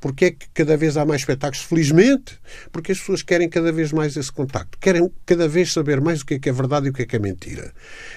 porque 0.00 0.24
é 0.24 0.30
que 0.30 0.48
cada 0.54 0.76
vez 0.76 0.96
há 0.96 1.04
mais 1.04 1.20
espetáculos? 1.20 1.62
Felizmente, 1.64 2.38
porque 2.72 2.92
as 2.92 2.98
pessoas 2.98 3.22
querem 3.22 3.48
cada 3.48 3.70
vez 3.70 3.92
mais 3.92 4.16
esse 4.16 4.32
contacto. 4.32 4.78
Querem 4.78 5.10
cada 5.26 5.46
vez 5.46 5.72
saber 5.72 6.00
mais 6.00 6.22
o 6.22 6.26
que 6.26 6.34
é 6.34 6.38
que 6.38 6.48
é 6.48 6.52
verdade 6.52 6.86
e 6.86 6.90
o 6.90 6.92
que 6.92 7.02
é 7.02 7.06
que 7.06 7.16
é 7.16 7.18
mentira. 7.18 7.72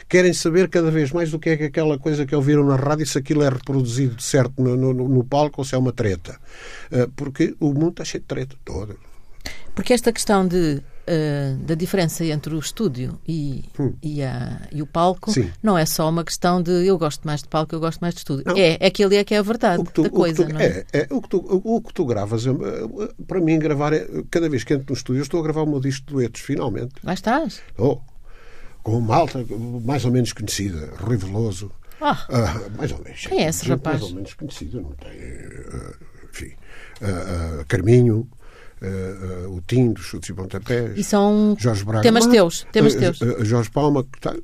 Querem 0.07 0.33
saber 0.33 0.69
cada 0.69 0.89
vez 0.89 1.11
mais 1.11 1.33
o 1.33 1.39
que 1.39 1.49
é 1.49 1.57
que 1.57 1.63
aquela 1.65 1.99
coisa 1.99 2.25
que 2.25 2.35
ouviram 2.35 2.65
na 2.65 2.75
rádio, 2.75 3.05
se 3.05 3.17
aquilo 3.17 3.43
é 3.43 3.49
reproduzido 3.49 4.21
certo 4.21 4.61
no, 4.61 4.75
no, 4.75 4.93
no 4.93 5.23
palco 5.23 5.61
ou 5.61 5.65
se 5.65 5.75
é 5.75 5.77
uma 5.77 5.91
treta. 5.91 6.39
Eh, 6.91 7.07
porque 7.15 7.55
o 7.59 7.73
mundo 7.73 7.89
está 7.89 8.05
cheio 8.05 8.21
de 8.21 8.27
treta 8.27 8.55
toda. 8.63 8.95
Porque 9.75 9.93
esta 9.93 10.13
questão 10.13 10.47
de 10.47 10.81
uh, 11.07 11.57
da 11.57 11.75
diferença 11.75 12.25
entre 12.25 12.53
o 12.55 12.59
estúdio 12.59 13.19
e, 13.27 13.65
hum. 13.79 13.93
e, 14.01 14.23
a, 14.23 14.61
e, 14.71 14.81
o 14.81 14.87
palco 14.87 15.31
Sim. 15.31 15.51
não 15.61 15.77
é 15.77 15.85
só 15.85 16.09
uma 16.09 16.23
questão 16.23 16.61
de 16.61 16.85
eu 16.85 16.97
gosto 16.97 17.25
mais 17.25 17.41
de 17.41 17.47
palco, 17.47 17.75
eu 17.75 17.79
gosto 17.79 17.99
mais 17.99 18.13
de 18.13 18.19
estúdio. 18.19 18.43
Não. 18.45 18.57
É, 18.57 18.77
é 18.79 18.89
que 18.89 19.03
ali 19.03 19.17
é 19.17 19.23
que 19.23 19.33
é 19.33 19.37
a 19.37 19.41
verdade 19.41 19.83
tu, 19.93 20.03
da 20.03 20.09
coisa, 20.09 20.45
tu, 20.45 20.53
não 20.53 20.59
é? 20.59 20.85
é, 20.93 21.01
é 21.01 21.07
o, 21.09 21.21
que 21.21 21.29
tu, 21.29 21.37
o, 21.63 21.81
que 21.81 21.93
tu 21.93 22.05
gravas, 22.05 22.43
para 23.27 23.39
mim, 23.39 23.59
gravar 23.59 23.93
é, 23.93 24.07
cada 24.29 24.49
vez 24.49 24.63
que 24.63 24.73
entro 24.73 24.87
no 24.89 24.95
estúdio, 24.95 25.19
eu 25.19 25.23
estou 25.23 25.39
a 25.39 25.43
gravar 25.43 25.63
o 25.63 25.67
meu 25.67 25.79
disco 25.79 26.07
de 26.07 26.13
duetos, 26.13 26.41
finalmente. 26.41 26.93
Lá 27.03 27.13
estás? 27.13 27.61
Oh, 27.77 27.99
com 28.81 28.97
uma 28.97 29.15
alta 29.15 29.45
mais 29.83 30.05
ou 30.05 30.11
menos 30.11 30.33
conhecida, 30.33 30.93
Rui 30.97 31.17
Veloso. 31.17 31.71
Ah, 32.01 32.25
uh, 32.29 32.77
mais 32.77 32.91
ou 32.91 33.01
menos. 33.01 33.25
Quem 33.27 33.45
é 33.45 33.47
esse 33.47 33.65
rapaz? 33.69 34.01
Mais 34.01 34.11
ou 34.11 34.15
menos 34.15 34.33
conhecida, 34.33 34.81
não 34.81 34.91
tem. 34.91 35.11
Uh, 35.11 35.95
enfim. 36.29 36.53
Uh, 37.01 37.65
Carminho 37.65 38.27
uh, 38.83 39.47
uh, 39.47 39.55
o 39.55 39.61
Tim 39.61 39.93
dos 39.93 40.03
chutes 40.03 40.29
e 40.29 40.33
pontapés. 40.33 40.97
E 40.97 41.03
são 41.03 41.55
Jorge 41.59 41.83
Braga, 41.83 42.01
temas 42.03 42.27
teus. 42.27 42.67
Temas 42.71 42.95
teus. 42.95 43.19
Jorge 43.41 43.69
Palma, 43.69 44.05
tá, 44.19 44.35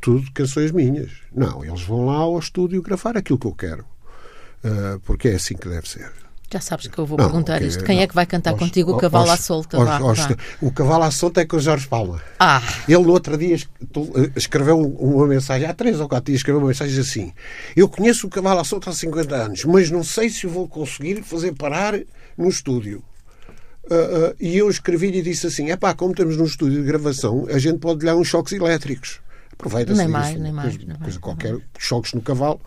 tudo 0.00 0.30
canções 0.32 0.70
minhas. 0.72 1.10
Não, 1.34 1.64
eles 1.64 1.82
vão 1.82 2.06
lá 2.06 2.16
ao 2.16 2.38
estúdio 2.38 2.82
gravar 2.82 3.16
aquilo 3.16 3.38
que 3.38 3.46
eu 3.46 3.54
quero. 3.54 3.84
porque 5.04 5.28
é 5.28 5.34
assim 5.36 5.54
que 5.54 5.68
deve 5.68 5.88
ser. 5.88 6.10
Já 6.50 6.60
sabes 6.62 6.86
que 6.86 6.98
eu 6.98 7.04
vou 7.04 7.18
não, 7.18 7.26
perguntar 7.26 7.60
isto. 7.60 7.84
Quem 7.84 7.96
não, 7.96 8.02
é 8.02 8.06
que 8.06 8.14
vai 8.14 8.24
cantar 8.24 8.52
aos, 8.52 8.58
contigo 8.58 8.92
o 8.92 8.96
Cavalo 8.96 9.30
aos, 9.30 9.38
à 9.38 9.42
Solta? 9.42 9.76
Vá. 9.84 9.98
O 10.62 10.72
Cavalo 10.72 11.04
à 11.04 11.10
Solta 11.10 11.42
é 11.42 11.44
com 11.44 11.58
o 11.58 11.60
Jorge 11.60 11.86
Palma. 11.86 12.22
Ah. 12.38 12.62
Ele 12.88 13.02
no 13.02 13.12
outro 13.12 13.36
dia 13.36 13.54
escreveu 14.34 14.80
uma 14.80 15.26
mensagem, 15.26 15.68
há 15.68 15.74
três 15.74 16.00
ou 16.00 16.08
quatro 16.08 16.26
dias 16.26 16.38
escreveu 16.38 16.60
uma 16.60 16.68
mensagem 16.68 16.98
assim: 16.98 17.34
Eu 17.76 17.86
conheço 17.86 18.26
o 18.26 18.30
Cavalo 18.30 18.60
à 18.60 18.64
Solta 18.64 18.88
há 18.88 18.94
50 18.94 19.36
anos, 19.36 19.64
mas 19.66 19.90
não 19.90 20.02
sei 20.02 20.30
se 20.30 20.46
vou 20.46 20.66
conseguir 20.66 21.22
fazer 21.22 21.52
parar 21.52 21.94
no 22.36 22.48
estúdio. 22.48 23.04
Uh, 23.90 24.28
uh, 24.30 24.36
e 24.38 24.58
eu 24.58 24.68
escrevi-lhe 24.68 25.18
e 25.18 25.22
disse 25.22 25.46
assim: 25.46 25.70
é 25.70 25.76
pá, 25.76 25.94
como 25.94 26.12
estamos 26.12 26.36
num 26.36 26.44
estúdio 26.44 26.80
de 26.80 26.86
gravação, 26.86 27.46
a 27.48 27.58
gente 27.58 27.78
pode 27.78 28.00
lhe 28.00 28.06
dar 28.06 28.16
uns 28.16 28.28
choques 28.28 28.52
elétricos. 28.52 29.20
Aproveita-se 29.52 29.98
nem 29.98 30.08
mais, 30.08 30.38
nem 30.38 30.52
mais, 30.52 30.76
coisa, 30.76 30.98
coisa 30.98 31.18
qualquer, 31.18 31.52
mais. 31.52 31.64
choques 31.78 32.12
no 32.12 32.20
cavalo. 32.20 32.60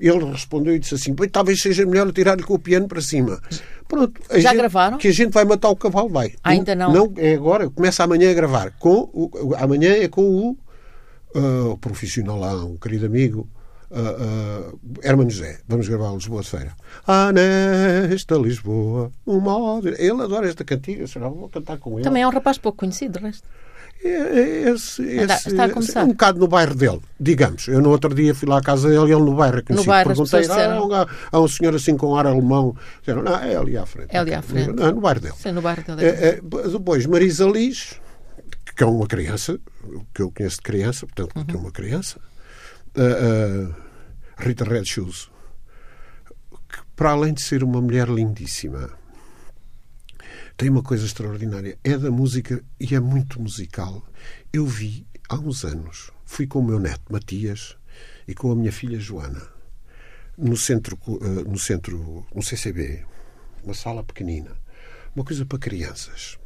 Ele 0.00 0.24
respondeu 0.24 0.74
e 0.74 0.78
disse 0.78 0.94
assim: 0.94 1.14
talvez 1.30 1.60
seja 1.60 1.84
melhor 1.84 2.10
tirar-lhe 2.10 2.42
com 2.42 2.54
o 2.54 2.58
piano 2.58 2.88
para 2.88 3.00
cima. 3.00 3.40
Pronto. 3.86 4.20
Já 4.30 4.50
gente, 4.50 4.56
gravaram? 4.56 4.98
Que 4.98 5.08
a 5.08 5.12
gente 5.12 5.30
vai 5.30 5.44
matar 5.44 5.68
o 5.68 5.76
cavalo, 5.76 6.08
vai. 6.08 6.32
Ainda 6.42 6.74
não? 6.74 6.92
Não, 6.92 7.12
é 7.16 7.34
agora. 7.34 7.68
Começa 7.68 8.02
amanhã 8.02 8.30
a 8.30 8.34
gravar. 8.34 8.72
Com 8.78 9.10
o, 9.12 9.54
amanhã 9.58 9.92
é 9.92 10.08
com 10.08 10.22
o, 10.22 10.58
uh, 11.38 11.70
o 11.72 11.78
profissional 11.78 12.38
lá, 12.38 12.64
um 12.64 12.76
querido 12.76 13.06
amigo, 13.06 13.46
uh, 13.92 14.72
uh, 14.72 14.78
Hermano 15.02 15.30
José. 15.30 15.60
Vamos 15.68 15.88
gravar 15.88 16.12
Lisboa 16.12 16.42
de 16.42 16.48
Feira. 16.48 16.74
Ah, 17.06 17.30
nesta 17.32 18.36
Lisboa, 18.36 19.12
uma 19.26 19.80
Ele 19.98 20.22
adora 20.22 20.48
esta 20.48 20.64
cantiga, 20.64 21.06
será? 21.06 21.28
Vou 21.28 21.48
cantar 21.48 21.78
com 21.78 21.94
ele. 21.94 22.04
Também 22.04 22.22
é 22.22 22.26
um 22.26 22.30
rapaz 22.30 22.58
pouco 22.58 22.78
conhecido, 22.78 23.18
de 23.18 23.24
resto. 23.26 23.46
É, 24.04 24.08
é 24.08 24.70
esse, 24.70 25.00
esse, 25.02 25.48
está 25.50 25.64
a 25.64 25.70
começar. 25.70 26.02
um 26.02 26.08
bocado 26.08 26.40
no 26.40 26.48
bairro 26.48 26.74
dele, 26.74 27.00
digamos. 27.20 27.68
Eu 27.68 27.80
no 27.80 27.90
outro 27.90 28.12
dia 28.12 28.34
fui 28.34 28.48
lá 28.48 28.58
à 28.58 28.62
casa 28.62 28.88
dele 28.88 29.12
e 29.12 29.14
ele 29.14 29.22
no 29.22 29.36
bairro 29.36 29.58
é 29.58 29.62
conhecido. 29.62 29.86
No 29.86 29.92
bairro, 29.92 30.08
Perguntei, 30.08 30.46
ah, 30.50 31.06
há 31.30 31.40
um 31.40 31.46
senhor 31.46 31.74
assim 31.74 31.96
com 31.96 32.16
ar 32.16 32.26
alemão. 32.26 32.74
Disseram, 32.98 33.22
não, 33.22 33.36
é 33.36 33.54
ali 33.54 33.76
à 33.76 33.86
frente. 33.86 34.08
É 34.10 34.18
ali 34.18 34.34
à 34.34 34.42
frente. 34.42 34.72
Não, 34.72 34.92
no 34.92 35.00
bairro 35.00 35.20
dele. 35.20 35.34
Sim, 35.38 35.52
no 35.52 35.62
bairro 35.62 35.84
dele. 35.84 36.04
É, 36.04 36.28
é, 36.28 36.40
depois, 36.68 37.06
Marisa 37.06 37.46
Liz, 37.46 38.00
que 38.76 38.82
é 38.82 38.86
uma 38.86 39.06
criança, 39.06 39.60
que 40.12 40.22
eu 40.22 40.32
conheço 40.32 40.56
de 40.56 40.62
criança, 40.62 41.06
portanto, 41.06 41.36
uhum. 41.36 41.44
tem 41.44 41.56
uma 41.56 41.70
criança. 41.70 42.18
Uh, 42.96 43.68
uh, 43.68 43.81
Rita 44.42 44.64
Red 44.64 44.84
Shoes, 44.84 45.30
que 46.68 46.78
para 46.96 47.10
além 47.10 47.32
de 47.32 47.42
ser 47.42 47.62
uma 47.62 47.80
mulher 47.80 48.08
lindíssima, 48.08 48.90
tem 50.56 50.68
uma 50.68 50.82
coisa 50.82 51.06
extraordinária. 51.06 51.78
É 51.82 51.96
da 51.96 52.10
música 52.10 52.62
e 52.78 52.94
é 52.94 53.00
muito 53.00 53.40
musical. 53.40 54.06
Eu 54.52 54.66
vi 54.66 55.06
há 55.28 55.36
uns 55.36 55.64
anos, 55.64 56.10
fui 56.24 56.46
com 56.46 56.58
o 56.58 56.64
meu 56.64 56.78
neto 56.78 57.12
Matias 57.12 57.76
e 58.26 58.34
com 58.34 58.50
a 58.50 58.56
minha 58.56 58.72
filha 58.72 58.98
Joana 58.98 59.52
no 60.36 60.56
centro, 60.56 60.98
eh, 61.20 61.48
no 61.48 61.58
centro, 61.58 62.26
no 62.34 62.42
CCB, 62.42 63.04
uma 63.62 63.74
sala 63.74 64.02
pequenina, 64.02 64.50
uma 65.14 65.24
coisa 65.24 65.44
para 65.44 65.58
crianças. 65.58 66.38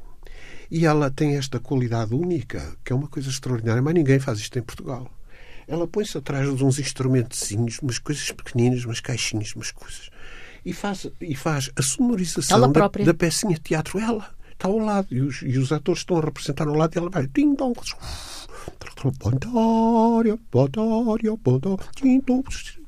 E 0.71 0.85
ela 0.85 1.11
tem 1.11 1.37
esta 1.37 1.61
qualidade 1.61 2.12
única, 2.12 2.76
que 2.85 2.93
é 2.93 2.97
uma 2.97 3.09
coisa 3.09 3.31
extraordinária, 3.31 3.81
mas 3.81 3.95
ninguém 3.95 4.19
faz 4.19 4.38
isto 4.38 4.59
em 4.59 4.62
Portugal. 4.62 5.11
Ela 5.68 5.87
põe-se 5.87 6.16
atrás 6.16 6.54
de 6.54 6.64
uns 6.64 6.78
instrumentozinhos, 6.78 7.78
umas 7.80 7.99
coisas 7.99 8.30
pequeninas, 8.30 8.85
umas 8.85 9.00
caixinhas, 9.00 9.54
umas 9.54 9.70
coisas. 9.70 10.11
E 10.64 10.73
faz, 10.73 11.06
e 11.20 11.35
faz 11.35 11.70
a 11.76 11.82
sonorização 11.82 12.73
da, 12.73 12.88
da 12.88 13.14
pecinha 13.14 13.54
de 13.54 13.61
teatro 13.61 13.99
ela. 13.99 14.30
está 14.52 14.68
ao 14.68 14.78
lado 14.78 15.08
e 15.11 15.20
os, 15.20 15.42
e 15.42 15.58
os 15.58 15.73
atores 15.73 16.00
estão 16.00 16.18
a 16.18 16.20
representar 16.20 16.66
ao 16.66 16.75
lado 16.75 16.94
e 16.94 16.99
ela 16.99 17.11
vai. 17.11 17.26
Tim, 17.28 17.54
dong, 17.54 17.75
Pontório, 19.18 20.38
Pontório, 20.50 21.38
Pontório. 21.38 21.78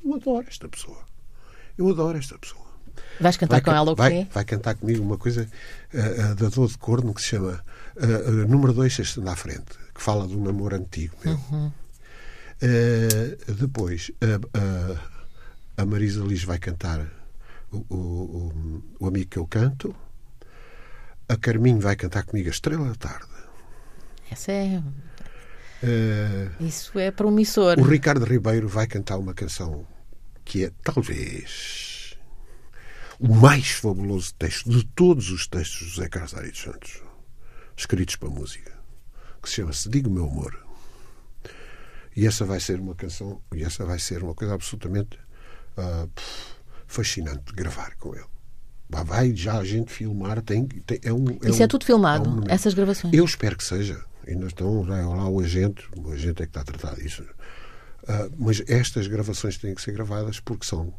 Eu 0.03 0.15
adoro 0.15 0.45
esta 0.47 0.67
pessoa. 0.67 0.97
Eu 1.77 1.89
adoro 1.89 2.17
esta 2.17 2.37
pessoa. 2.37 2.69
Vais 3.19 3.37
cantar 3.37 3.55
Vai 3.55 3.61
com 3.61 3.71
ela 3.71 3.91
o 3.91 3.95
quê? 3.95 4.01
vai, 4.01 4.27
vai 4.31 4.45
cantar 4.45 4.75
comigo 4.75 5.03
uma 5.03 5.17
coisa 5.17 5.47
ah, 5.93 5.97
ah, 5.97 6.33
da 6.33 6.49
dor 6.49 6.67
de 6.67 6.77
corno 6.77 7.13
que 7.13 7.21
se 7.21 7.29
chama 7.29 7.63
ah, 7.97 8.31
Número 8.47 8.73
2, 8.73 8.99
estando 8.99 9.29
à 9.29 9.35
frente, 9.35 9.77
que 9.93 10.01
fala 10.01 10.27
de 10.27 10.35
um 10.35 10.43
namoro 10.43 10.75
antigo 10.75 11.15
meu. 11.23 11.39
Uhum. 11.51 11.71
Ah, 12.61 13.53
depois, 13.53 14.11
a, 14.21 14.57
a, 15.77 15.81
a 15.81 15.85
Marisa 15.85 16.23
Liz 16.23 16.43
vai 16.43 16.59
cantar 16.59 17.09
o, 17.71 17.77
o, 17.89 18.83
o, 18.99 19.07
Amigo 19.07 19.29
que 19.29 19.37
eu 19.37 19.47
canto. 19.47 19.95
A 21.27 21.37
Carminho 21.37 21.79
vai 21.79 21.95
cantar 21.95 22.23
comigo 22.23 22.49
a 22.49 22.51
Estrela 22.51 22.89
da 22.89 22.95
Tarde. 22.95 23.27
Essa 24.29 24.51
é. 24.51 24.83
Ah, 25.83 26.51
Isso 26.59 26.99
é 26.99 27.11
promissor. 27.11 27.79
o 27.79 27.83
Ricardo 27.83 28.25
Ribeiro 28.25 28.67
vai 28.67 28.87
cantar 28.87 29.17
uma 29.17 29.33
canção 29.33 29.87
que 30.43 30.65
é 30.65 30.71
talvez 30.83 32.17
o 33.19 33.33
mais 33.35 33.69
fabuloso 33.69 34.33
texto 34.33 34.69
de 34.69 34.83
todos 34.85 35.29
os 35.29 35.47
textos 35.47 35.79
de 35.79 35.93
José 35.93 36.09
Carlos 36.09 36.31
Santos, 36.57 37.01
escritos 37.77 38.15
para 38.15 38.29
música, 38.29 38.73
que 39.41 39.49
se 39.49 39.55
chama-se 39.55 39.89
Diga 39.89 40.09
o 40.09 40.11
Meu 40.11 40.25
Amor. 40.25 40.68
E 42.19 42.27
essa 42.27 42.43
vai 42.45 42.59
ser 42.59 42.79
uma 42.79 42.95
canção, 42.95 43.41
e 43.55 43.63
essa 43.63 43.85
vai 43.85 43.97
ser 43.99 44.21
uma 44.23 44.33
coisa 44.35 44.53
absolutamente 44.53 45.17
pff, 45.75 46.53
fascinante 46.87 47.43
de 47.45 47.53
gravar 47.53 47.95
com 47.97 48.13
ele. 48.13 48.25
Vai- 48.89 49.03
Vai 49.05 49.35
já 49.35 49.57
a 49.59 49.63
gente 49.63 49.91
filmar, 49.91 50.41
tem, 50.41 50.65
tem- 50.67 50.99
é 51.03 51.13
um, 51.13 51.23
Isso 51.45 51.61
um- 51.61 51.63
é 51.63 51.67
tudo 51.67 51.85
filmado, 51.85 52.23
um 52.25 52.29
monumento. 52.31 52.51
essas 52.51 52.73
gravações. 52.73 53.13
Eu 53.13 53.23
espero 53.23 53.55
que 53.55 53.63
seja. 53.63 54.03
Ainda 54.27 54.47
estão 54.47 54.81
lá, 54.83 54.97
lá 55.07 55.29
o 55.29 55.39
agente, 55.39 55.87
o 55.95 56.11
agente 56.11 56.41
é 56.43 56.45
que 56.45 56.49
está 56.49 56.61
a 56.61 56.63
tratar 56.63 56.95
disso. 56.95 57.23
Ah, 58.07 58.27
mas 58.37 58.61
estas 58.67 59.07
gravações 59.07 59.57
têm 59.57 59.73
que 59.73 59.81
ser 59.81 59.91
gravadas 59.93 60.39
porque 60.39 60.65
são 60.65 60.93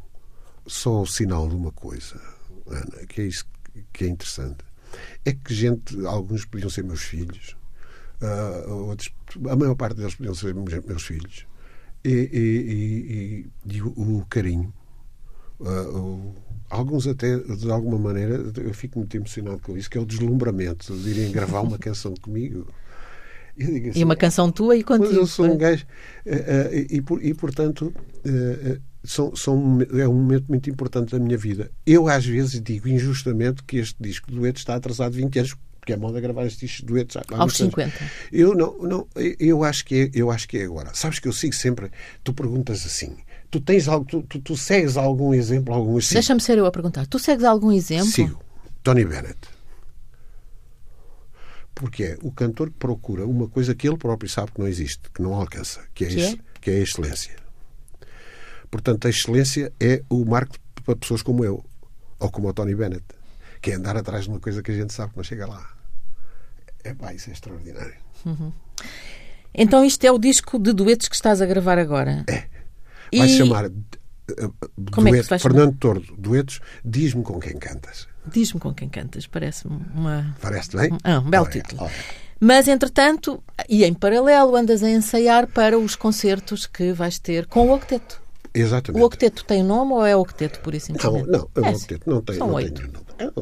só 0.65 1.01
o 1.01 1.05
sinal 1.07 1.47
de 1.47 1.55
uma 1.55 1.71
coisa, 1.71 2.19
Ana, 2.67 3.05
que 3.07 3.21
é 3.21 3.25
isso 3.25 3.45
que 3.93 4.05
é 4.05 4.07
interessante. 4.07 4.57
É 5.25 5.33
que 5.33 5.53
gente, 5.53 6.03
alguns 6.05 6.45
podiam 6.45 6.69
ser 6.69 6.83
meus 6.83 7.01
filhos, 7.03 7.55
ah, 8.21 8.65
outros, 8.73 9.09
a 9.49 9.55
maior 9.55 9.75
parte 9.75 9.97
deles 9.97 10.15
podiam 10.15 10.33
ser 10.35 10.53
meus, 10.53 10.83
meus 10.85 11.03
filhos. 11.03 11.45
E, 12.03 12.09
e- 12.09 13.45
e- 13.69 13.75
e- 13.77 13.81
o, 13.81 14.25
carinho. 14.29 14.73
ah, 15.61 15.81
o- 15.89 16.33
alguns 16.69 17.05
até, 17.07 17.37
de 17.37 17.69
alguma 17.71 17.97
maneira, 17.97 18.51
eu 18.57 18.73
fico 18.73 18.99
muito 18.99 19.15
emocionado 19.17 19.59
com 19.59 19.77
isso, 19.77 19.89
que 19.89 19.97
é 19.97 20.01
o 20.01 20.05
deslumbramento 20.05 20.95
de 20.97 21.09
irem 21.09 21.31
gravar 21.31 21.61
uma 21.61 21.77
canção 21.79 22.13
comigo. 22.21 22.67
Assim, 23.59 23.99
E 23.99 24.03
uma 24.03 24.15
canção 24.15 24.51
tua 24.51 24.75
e 24.75 24.79
mas 24.79 24.85
contigo. 24.99 25.13
eu 25.19 25.27
sou 25.27 25.45
um 25.45 25.57
gajo. 25.57 25.85
eh, 26.25 26.69
eh, 26.71 26.87
e, 26.89 27.03
e, 27.29 27.33
portanto, 27.33 27.93
são, 29.03 29.35
são, 29.35 29.79
é 29.97 30.07
um 30.07 30.13
momento 30.13 30.45
muito 30.47 30.69
importante 30.69 31.11
da 31.11 31.19
minha 31.19 31.37
vida. 31.37 31.69
Eu, 31.85 32.07
às 32.07 32.25
vezes, 32.25 32.61
digo 32.61 32.87
injustamente 32.87 33.61
que 33.63 33.77
este 33.77 33.95
disco 33.99 34.31
de 34.31 34.37
dueto 34.37 34.57
está 34.59 34.75
atrasado 34.75 35.13
20 35.13 35.37
anos, 35.39 35.55
porque 35.91 35.93
é 35.93 35.97
moda 35.97 36.19
gravar 36.21 36.45
este 36.45 36.65
disco 36.65 36.81
de 36.81 36.85
duetos 36.85 37.17
há 37.17 37.21
há 37.21 37.41
Aos 37.41 37.59
muitos 37.59 37.61
anos. 37.61 37.93
50. 37.93 38.11
Eu 38.31 38.55
não, 38.55 38.77
não 38.79 39.07
eu 39.15 39.63
acho 39.63 39.85
que 39.85 39.95
é, 39.95 40.11
eu 40.13 40.31
acho 40.31 40.47
que 40.47 40.57
é 40.57 40.63
agora. 40.63 40.91
Sabes 40.93 41.19
que 41.19 41.27
eu 41.27 41.33
sigo 41.33 41.53
sempre. 41.53 41.91
Tu 42.23 42.33
perguntas 42.33 42.85
assim. 42.85 43.17
Tu 43.49 43.59
tens 43.59 43.87
algo, 43.87 44.05
tu, 44.05 44.21
tu, 44.23 44.39
tu 44.39 44.55
segues 44.55 44.95
algum 44.95 45.33
exemplo, 45.33 45.73
algum 45.73 45.97
assim? 45.97 46.13
Deixa-me 46.13 46.39
ser 46.39 46.57
eu 46.57 46.65
a 46.65 46.71
perguntar. 46.71 47.05
Tu 47.05 47.19
segues 47.19 47.43
algum 47.43 47.71
exemplo? 47.71 48.07
Sigo. 48.07 48.41
Tony 48.83 49.05
Bennett. 49.05 49.37
Porque 51.75 52.03
é 52.03 52.17
o 52.21 52.31
cantor 52.31 52.69
que 52.69 52.77
procura 52.77 53.25
uma 53.25 53.47
coisa 53.47 53.75
que 53.75 53.87
ele 53.87 53.97
próprio 53.97 54.29
sabe 54.29 54.51
que 54.51 54.59
não 54.59 54.67
existe, 54.67 55.09
que 55.13 55.21
não 55.21 55.33
alcança, 55.33 55.81
que 55.93 56.05
é, 56.05 56.07
Que 56.07 56.21
é? 56.21 56.37
que 56.61 56.71
é 56.71 56.73
a 56.75 56.79
excelência. 56.79 57.35
Portanto, 58.69 59.07
a 59.07 59.09
excelência 59.09 59.73
é 59.79 60.03
o 60.09 60.23
marco 60.23 60.55
para 60.85 60.95
pessoas 60.95 61.21
como 61.21 61.43
eu, 61.43 61.65
ou 62.19 62.31
como 62.31 62.47
o 62.47 62.53
Tony 62.53 62.75
Bennett, 62.75 63.03
que 63.61 63.71
é 63.71 63.75
andar 63.75 63.97
atrás 63.97 64.23
de 64.23 64.29
uma 64.29 64.39
coisa 64.39 64.61
que 64.63 64.71
a 64.71 64.75
gente 64.75 64.93
sabe 64.93 65.11
que 65.11 65.17
não 65.17 65.23
chega 65.23 65.45
lá. 65.45 65.80
É 66.83 66.93
pá, 66.93 67.13
isso 67.13 67.29
é 67.29 67.33
extraordinário. 67.33 67.93
Então 69.53 69.83
isto 69.83 70.03
é 70.05 70.11
o 70.11 70.17
disco 70.17 70.57
de 70.57 70.73
duetos 70.73 71.07
que 71.07 71.15
estás 71.15 71.41
a 71.41 71.45
gravar 71.45 71.77
agora. 71.77 72.23
É. 72.27 72.45
Vai 73.17 73.27
E- 73.27 73.37
chamar 73.37 73.65
uh, 73.67 73.71
Como 74.91 75.07
é 75.07 75.11
que 75.11 75.17
dueto, 75.17 75.29
vai 75.29 75.39
chamar? 75.39 75.53
Fernando 75.55 75.77
Tordo, 75.77 76.15
duetos, 76.17 76.61
diz-me 76.83 77.23
com 77.23 77.39
quem 77.39 77.57
cantas. 77.57 78.07
Diz-me 78.31 78.59
com 78.59 78.73
quem 78.73 78.87
cantas, 78.87 79.27
parece-me 79.27 79.75
uma... 79.93 80.35
Parece-te 80.41 80.77
bem? 80.77 80.91
Ah, 81.03 81.19
um 81.19 81.29
belo 81.29 81.43
Ora, 81.45 81.51
título. 81.51 81.83
ora. 81.83 81.93
Mas, 82.39 82.67
entretanto, 82.67 83.43
e 83.69 83.83
em 83.83 83.93
paralelo, 83.93 84.55
andas 84.55 84.81
a 84.83 84.89
ensaiar 84.89 85.47
para 85.47 85.77
os 85.77 85.95
concertos 85.95 86.65
que 86.65 86.91
vais 86.93 87.19
ter 87.19 87.45
com 87.47 87.67
o 87.69 87.73
octeto. 87.75 88.21
Exatamente. 88.53 89.01
O 89.01 89.05
octeto 89.05 89.43
tem 89.45 89.63
nome 89.63 89.93
ou 89.93 90.05
é 90.05 90.15
octeto, 90.15 90.59
por 90.61 90.73
isso 90.73 90.91
Não, 90.91 90.99
simplesmente? 90.99 91.31
não, 91.31 91.49
o 91.55 91.65
É, 91.65 91.69
octeto 91.69 92.09
não 92.09 92.21
tem, 92.21 92.35
São 92.37 92.47
não 92.47 92.53
oito. 92.55 92.81
tem 92.81 92.91
nome. 92.91 93.05
É 93.19 93.27
o, 93.27 93.41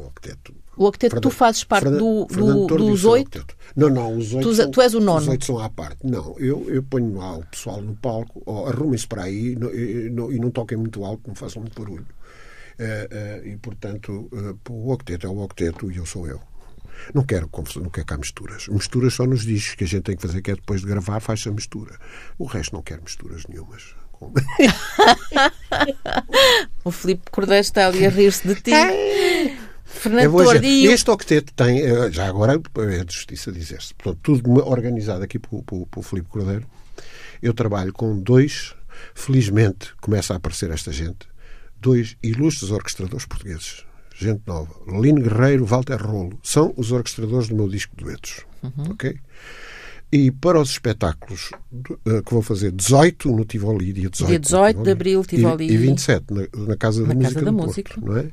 o 0.00 0.06
octeto. 0.06 0.54
O 0.80 0.86
octeto, 0.86 1.20
tu 1.20 1.28
fazes 1.28 1.62
parte 1.62 1.90
do- 1.90 2.24
do- 2.24 2.26
Fernando 2.30 2.66
Tordo 2.66 2.86
dos 2.86 3.04
oito? 3.04 3.44
Não, 3.76 3.90
não, 3.90 4.16
os 4.16 4.32
oito 4.32 4.48
Tu- 4.48 4.54
são, 4.54 4.70
tu 4.70 4.80
és 4.80 4.94
o 4.94 5.00
nono. 5.00 5.20
Os 5.20 5.28
oito 5.28 5.44
são 5.44 5.58
à 5.58 5.68
parte. 5.68 5.98
Não, 6.06 6.34
eu, 6.38 6.70
eu 6.70 6.82
ponho 6.82 7.18
lá 7.18 7.36
o 7.36 7.44
pessoal 7.44 7.82
no 7.82 7.94
palco, 7.96 8.42
oh, 8.46 8.64
arrumem-se 8.66 9.06
para 9.06 9.24
aí 9.24 9.54
no- 9.56 9.70
e, 9.74 10.08
não, 10.08 10.30
não 10.30 10.50
toquem 10.50 10.78
muito 10.78 11.04
alto, 11.04 11.20
não 11.28 11.34
façam 11.34 11.60
muito 11.60 11.78
barulho. 11.78 12.06
Eh, 12.78 13.08
eh, 13.10 13.42
e, 13.50 13.56
portanto, 13.58 14.30
eh, 14.32 14.54
o 14.70 14.90
octeto 14.90 15.26
é 15.26 15.30
o 15.30 15.38
octeto 15.42 15.92
e 15.92 15.98
eu 15.98 16.06
sou 16.06 16.26
eu. 16.26 16.40
Não 17.12 17.24
quero 17.24 17.46
confusão, 17.48 17.82
não 17.82 17.90
quero 17.90 18.06
cá 18.06 18.16
misturas. 18.16 18.66
Misturas 18.68 19.12
só 19.12 19.26
nos 19.26 19.42
discos 19.44 19.74
que 19.74 19.84
a 19.84 19.86
gente 19.86 20.04
tem 20.04 20.16
que 20.16 20.22
fazer, 20.22 20.40
que 20.40 20.50
é 20.50 20.54
depois 20.54 20.80
de 20.80 20.86
gravar, 20.86 21.20
faz-se 21.20 21.46
a 21.50 21.52
mistura. 21.52 21.94
O 22.38 22.46
resto 22.46 22.72
não 22.74 22.80
quero 22.82 23.02
misturas 23.02 23.42
nenhumas. 23.46 23.94
O 26.84 26.90
Filipe 26.90 27.30
Cordeiro 27.30 27.60
está 27.60 27.86
ali 27.86 28.06
a 28.06 28.08
rir-se 28.08 28.48
de 28.48 28.54
ti. 28.62 28.70
Eu 29.94 30.00
Fernando 30.00 30.30
vou 30.30 30.44
Tordo 30.44 30.60
dizer, 30.60 30.72
e 30.84 30.88
o- 30.88 30.92
este 30.92 31.10
octeto 31.10 31.52
tem, 31.54 31.80
eh, 31.80 32.10
já 32.10 32.26
agora 32.26 32.54
é 32.78 33.04
de 33.04 33.14
justiça 33.14 33.50
dizer-se, 33.52 33.92
tudo 34.22 34.66
organizado 34.68 35.22
aqui 35.24 35.38
pelo, 35.38 35.62
pelo, 35.62 35.86
pelo 35.86 36.02
Filipe 36.02 36.28
Cordeiro. 36.28 36.66
Eu 37.42 37.52
trabalho 37.52 37.92
com 37.92 38.18
dois, 38.18 38.74
felizmente 39.14 39.92
começa 40.00 40.32
a 40.32 40.36
aparecer 40.36 40.70
esta 40.70 40.92
gente, 40.92 41.28
dois 41.80 42.16
ilustres 42.22 42.70
orquestradores 42.70 43.26
portugueses, 43.26 43.84
gente 44.16 44.42
nova, 44.46 44.74
Lino 45.00 45.20
Guerreiro, 45.22 45.64
Walter 45.64 45.96
Rolo, 46.00 46.38
são 46.42 46.72
os 46.76 46.92
orquestradores 46.92 47.48
do 47.48 47.56
meu 47.56 47.68
disco 47.68 47.94
duetos, 47.96 48.44
Uhum. 48.62 48.90
ok? 48.92 49.16
E 50.12 50.30
para 50.32 50.60
os 50.60 50.70
espetáculos 50.70 51.50
eh, 52.06 52.20
que 52.26 52.32
vou 52.34 52.42
fazer 52.42 52.72
18 52.72 53.30
no 53.30 53.44
Tivoli, 53.44 53.92
dia 53.92 54.10
18, 54.10 54.26
Dia 54.28 54.38
no 54.38 54.44
18 54.44 54.82
de 54.82 54.90
abril, 54.90 55.24
Tivoli. 55.24 55.68
E, 55.68 55.72
e 55.72 55.76
27 55.76 56.24
na, 56.34 56.66
na 56.66 56.76
Casa 56.76 57.02
da 57.02 57.08
Na 57.08 57.14
Música 57.14 57.34
Casa 57.34 57.44
da 57.46 57.52
Música. 57.52 57.94
Porto, 57.94 58.06
não 58.06 58.16
é? 58.18 58.30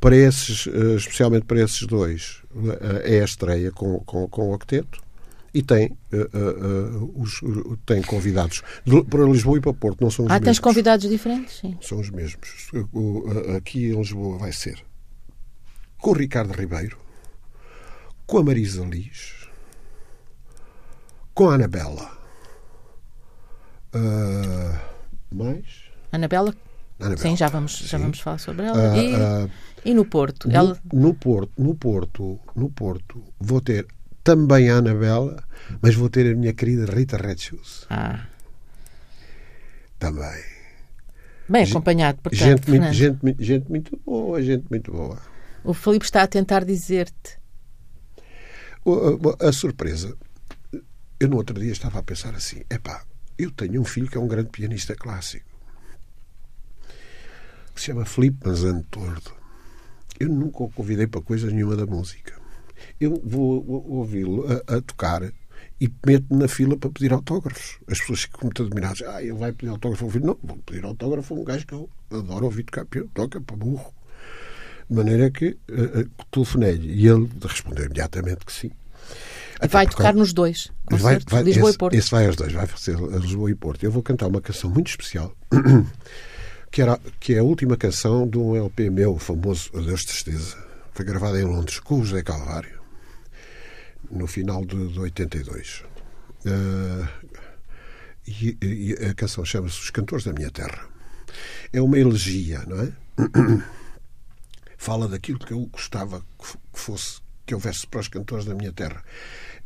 Para 0.00 0.14
esses, 0.16 0.66
eh, 0.66 0.94
especialmente 0.96 1.46
para 1.46 1.60
esses 1.62 1.82
dois, 1.86 2.42
eh, 3.04 3.16
é 3.16 3.20
a 3.22 3.24
estreia 3.24 3.72
com, 3.72 3.98
com, 4.00 4.28
com 4.28 4.50
o 4.50 4.54
octeto 4.54 5.00
e 5.54 5.62
tem, 5.62 5.96
eh, 6.12 6.16
eh, 6.16 6.28
eh, 6.32 7.10
os, 7.14 7.40
tem 7.86 8.02
convidados 8.02 8.62
de- 8.84 9.02
para 9.04 9.24
Lisboa 9.24 9.56
e 9.58 9.60
para 9.60 9.72
Porto, 9.72 10.02
não 10.02 10.10
são 10.10 10.26
os 10.26 10.30
Ah, 10.30 10.34
mesmos. 10.34 10.44
tens 10.44 10.58
convidados 10.60 11.08
diferentes? 11.08 11.58
Sim. 11.58 11.78
São 11.80 11.98
os 11.98 12.10
mesmos. 12.10 12.70
Aqui 13.56 13.86
em 13.86 13.96
Lisboa 13.98 14.38
vai 14.38 14.52
ser 14.52 14.84
com 15.98 16.10
o 16.10 16.12
Ricardo 16.14 16.52
Ribeiro, 16.52 16.98
com 18.26 18.38
a 18.38 18.42
Marisa 18.44 18.84
Liz, 18.84 19.48
com 21.34 21.48
a 21.48 21.54
Anabela. 21.54 22.16
Ah, 23.94 24.78
mais? 25.32 25.64
Anabela? 26.12 26.54
Anabela. 27.00 27.16
Sim, 27.22 27.36
já 27.36 27.48
vamos, 27.48 27.78
já 27.78 27.98
vamos 27.98 28.20
falar 28.20 28.38
sobre 28.38 28.66
ela. 28.66 28.92
Ah, 28.92 28.96
e, 28.96 29.14
ah, 29.14 29.48
e 29.86 29.94
no 29.94 30.04
Porto? 30.04 30.48
No, 30.48 30.54
Ela... 30.54 30.78
no 30.92 31.14
Porto, 31.14 31.52
no 31.56 31.74
Porto, 31.74 32.38
no 32.54 32.68
Porto, 32.70 33.22
vou 33.38 33.60
ter 33.60 33.86
também 34.24 34.68
a 34.70 34.76
Anabela, 34.78 35.42
mas 35.80 35.94
vou 35.94 36.10
ter 36.10 36.32
a 36.32 36.36
minha 36.36 36.52
querida 36.52 36.84
Rita 36.92 37.16
Red 37.16 37.38
Shoes 37.38 37.86
Ah, 37.88 38.26
também. 39.98 40.42
bem 41.48 41.62
acompanhado, 41.64 42.18
portanto, 42.20 42.38
gente, 42.44 42.68
muito, 42.70 42.92
gente, 42.92 43.22
muito- 43.22 43.42
gente 43.42 43.68
muito 43.70 44.00
boa, 44.04 44.42
gente 44.42 44.66
muito 44.68 44.90
boa. 44.92 45.18
O 45.62 45.72
Filipe 45.72 46.04
está 46.04 46.22
a 46.22 46.26
tentar 46.26 46.64
dizer-te. 46.64 47.38
O- 48.84 49.34
A, 49.40 49.48
a 49.48 49.52
surpresa, 49.52 50.16
eu 51.20 51.28
no 51.28 51.36
outro 51.36 51.58
dia 51.58 51.72
estava 51.72 51.98
a 51.98 52.02
pensar 52.02 52.34
assim: 52.34 52.62
epá, 52.70 53.04
eu 53.38 53.50
tenho 53.50 53.80
um 53.80 53.84
filho 53.84 54.08
que 54.08 54.16
é 54.16 54.20
um 54.20 54.28
grande 54.28 54.48
pianista 54.50 54.94
clássico, 54.94 55.46
que 57.74 57.80
se 57.80 57.86
chama 57.86 58.04
Filipe 58.04 58.46
Manzano 58.46 58.82
Tordo. 58.90 59.35
Eu 60.18 60.28
nunca 60.28 60.62
o 60.62 60.70
convidei 60.70 61.06
para 61.06 61.20
coisa 61.20 61.50
nenhuma 61.50 61.76
da 61.76 61.86
música. 61.86 62.34
Eu 63.00 63.20
vou, 63.24 63.62
vou 63.62 63.86
ouvi-lo 63.88 64.46
a, 64.50 64.76
a 64.76 64.80
tocar 64.80 65.22
e 65.80 65.92
meto 66.06 66.34
na 66.34 66.48
fila 66.48 66.76
para 66.76 66.90
pedir 66.90 67.12
autógrafos. 67.12 67.78
As 67.88 67.98
pessoas 67.98 68.22
ficam 68.22 68.40
muito 68.44 68.62
admiradas. 68.62 69.02
Ah, 69.02 69.22
ele 69.22 69.32
vai 69.32 69.52
pedir 69.52 69.70
autógrafo 69.70 70.04
ao 70.04 70.10
filho. 70.10 70.26
Não, 70.26 70.38
vou 70.42 70.56
pedir 70.58 70.84
autógrafo 70.84 71.34
a 71.34 71.38
um 71.38 71.44
gajo 71.44 71.66
que 71.66 71.74
eu 71.74 71.90
adoro 72.10 72.46
ouvir 72.46 72.64
tocar. 72.64 72.86
Toca 73.12 73.40
para 73.40 73.56
burro. 73.56 73.92
De 74.88 74.96
maneira 74.96 75.30
que 75.30 75.56
uh, 75.68 76.00
uh, 76.00 76.24
telefonei-lhe 76.30 76.92
e 76.92 77.08
ele 77.08 77.28
respondeu 77.42 77.84
imediatamente 77.84 78.46
que 78.46 78.52
sim. 78.52 78.70
Até 79.56 79.68
vai 79.68 79.86
tocar 79.86 80.14
nos 80.14 80.32
dois, 80.32 80.70
vai, 80.90 81.18
vai, 81.26 81.42
Lisboa 81.42 81.70
esse, 81.70 81.76
e 81.76 81.78
Porto. 81.78 81.94
Esse 81.94 82.10
vai 82.10 82.26
aos 82.26 82.36
dois, 82.36 82.52
vai 82.52 82.66
fazer 82.66 82.96
a 82.96 83.16
Lisboa 83.16 83.50
e 83.50 83.54
Porto. 83.54 83.82
Eu 83.84 83.90
vou 83.90 84.02
cantar 84.02 84.26
uma 84.26 84.40
canção 84.40 84.70
muito 84.70 84.88
especial, 84.88 85.34
que, 86.76 86.82
era, 86.82 87.00
que 87.18 87.32
é 87.32 87.38
a 87.38 87.42
última 87.42 87.74
canção 87.74 88.28
de 88.28 88.36
um 88.36 88.54
LP 88.54 88.90
meu, 88.90 89.18
famoso 89.18 89.70
Adeus 89.74 90.04
Tristeza. 90.04 90.62
Foi 90.92 91.06
gravada 91.06 91.40
em 91.40 91.44
Londres 91.44 91.80
com 91.80 92.00
o 92.00 92.04
José 92.04 92.22
Calvário, 92.22 92.78
no 94.10 94.26
final 94.26 94.62
de, 94.62 94.88
de 94.88 95.00
82. 95.00 95.84
Uh, 96.44 97.08
e, 98.26 98.58
e 98.60 98.92
a 99.06 99.14
canção 99.14 99.42
chama-se 99.42 99.80
Os 99.80 99.88
Cantores 99.88 100.26
da 100.26 100.34
Minha 100.34 100.50
Terra. 100.50 100.86
É 101.72 101.80
uma 101.80 101.98
elegia, 101.98 102.62
não 102.66 102.82
é? 102.82 102.92
Fala 104.76 105.08
daquilo 105.08 105.38
que 105.38 105.54
eu 105.54 105.64
gostava 105.72 106.20
que 106.20 106.78
fosse, 106.78 107.22
que 107.46 107.54
houvesse 107.54 107.86
para 107.86 108.00
os 108.00 108.08
cantores 108.08 108.44
da 108.44 108.54
minha 108.54 108.70
terra. 108.70 109.02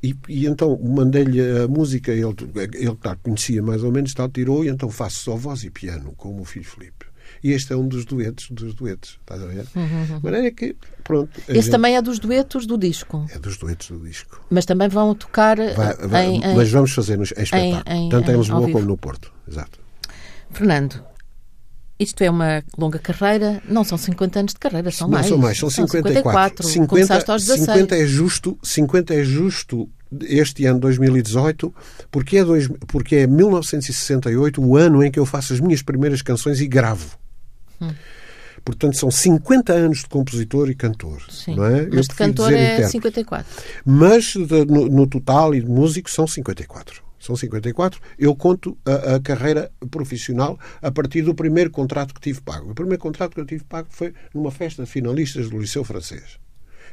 E, 0.03 0.17
e 0.29 0.47
então 0.47 0.79
mandei-lhe 0.83 1.41
a 1.41 1.69
música, 1.69 2.11
ele, 2.11 2.35
ele 2.75 2.97
tá, 2.97 3.17
conhecia 3.17 3.63
mais 3.63 3.83
ou 3.83 3.93
menos, 3.93 4.15
tal, 4.15 4.29
tirou, 4.29 4.65
e 4.65 4.69
então 4.69 4.91
faço 4.91 5.19
só 5.19 5.37
voz 5.37 5.63
e 5.63 5.71
piano 5.71 6.13
com 6.17 6.41
o 6.41 6.45
filho 6.45 6.65
Filipe. 6.65 7.11
E 7.43 7.53
este 7.53 7.73
é 7.73 7.77
um 7.77 7.87
dos 7.87 8.05
duetos 8.05 8.51
dos 8.51 8.75
duetos, 8.75 9.19
estás 9.21 9.43
a 9.43 9.47
ver? 9.47 9.67
Uhum. 9.75 10.19
De 10.19 10.25
maneira 10.25 10.51
que, 10.51 10.77
pronto. 11.05 11.41
Esse 11.43 11.63
gente... 11.63 11.71
também 11.71 11.97
é 11.97 12.03
dos 12.03 12.19
duetos 12.19 12.67
do 12.67 12.77
disco. 12.77 13.27
É 13.31 13.39
dos 13.39 13.57
duetos 13.57 13.91
do 13.91 13.99
disco. 14.01 14.45
Mas 14.51 14.67
também 14.67 14.89
vão 14.89 15.15
tocar. 15.15 15.57
Vai, 15.57 15.95
vai, 16.09 16.27
em, 16.27 16.41
mas 16.55 16.69
em, 16.69 16.73
vamos 16.73 16.93
fazer 16.93 17.19
em 17.19 17.23
espetáculo. 17.23 17.83
Em, 17.87 18.09
tanto 18.09 18.31
em, 18.31 18.37
Lisboa 18.37 18.71
como 18.71 18.85
no 18.85 18.97
Porto. 18.97 19.33
Exato. 19.49 19.79
Fernando, 20.51 21.03
isto 22.01 22.25
é 22.25 22.31
uma 22.31 22.65
longa 22.79 22.99
carreira, 22.99 23.63
não 23.69 23.85
são 23.85 23.99
50 23.99 24.41
anos 24.41 24.53
de 24.55 24.59
carreira, 24.59 24.91
são 24.91 25.07
não 25.07 25.15
mais. 25.15 25.27
Não 25.27 25.37
são 25.37 25.39
mais, 25.39 25.59
são 25.59 25.71
54. 25.71 26.67
54. 26.67 26.67
50, 26.67 27.33
aos 27.33 27.45
16. 27.45 27.67
50 27.67 27.97
é 27.97 28.07
justo, 28.07 28.59
50 28.63 29.15
é 29.15 29.23
justo 29.23 29.89
este 30.23 30.65
ano 30.65 30.81
2018, 30.81 31.73
porque 32.11 32.39
é, 32.39 32.45
dois, 32.45 32.69
porque 32.89 33.17
é 33.17 33.27
1968 33.27 34.63
o 34.63 34.77
ano 34.77 35.05
em 35.05 35.11
que 35.11 35.19
eu 35.19 35.27
faço 35.27 35.53
as 35.53 35.61
minhas 35.61 35.83
primeiras 35.83 36.23
canções 36.23 36.61
e 36.61 36.67
gravo. 36.67 37.19
Hum. 37.81 37.91
Portanto, 38.65 38.97
são 38.97 39.11
50 39.11 39.73
anos 39.73 39.99
de 39.99 40.07
compositor 40.07 40.71
e 40.71 40.75
cantor. 40.75 41.23
Sim, 41.31 41.57
não 41.57 41.65
é? 41.65 41.87
Mas 41.87 42.07
de 42.07 42.15
cantor 42.15 42.53
é 42.53 42.65
intérprete. 42.65 42.93
54. 42.93 43.65
Mas 43.85 44.35
no, 44.35 44.89
no, 44.89 45.07
total 45.07 45.55
e 45.55 45.61
de 45.61 45.69
músico 45.69 46.11
são 46.11 46.27
54. 46.27 47.03
São 47.21 47.37
54. 47.37 48.01
Eu 48.19 48.35
conto 48.35 48.77
a, 48.85 49.17
a, 49.17 49.21
carreira 49.21 49.71
profissional 49.91 50.59
a 50.81 50.91
partir 50.91 51.23
do 51.23 51.35
primeiro 51.35 51.71
contrato 51.71 52.15
que 52.15 52.21
tive 52.21 52.41
pago. 52.41 52.71
O 52.71 52.75
primeiro 52.75 53.01
contrato 53.01 53.35
que 53.35 53.41
eu 53.41 53.47
tive 53.47 53.63
pago 53.65 53.89
foi 53.91 54.15
numa 54.35 54.51
festa 54.51 54.83
de 54.83 54.91
finalistas 54.91 55.51
do 55.51 55.59
Liceu 55.59 55.85
Francês. 55.85 56.41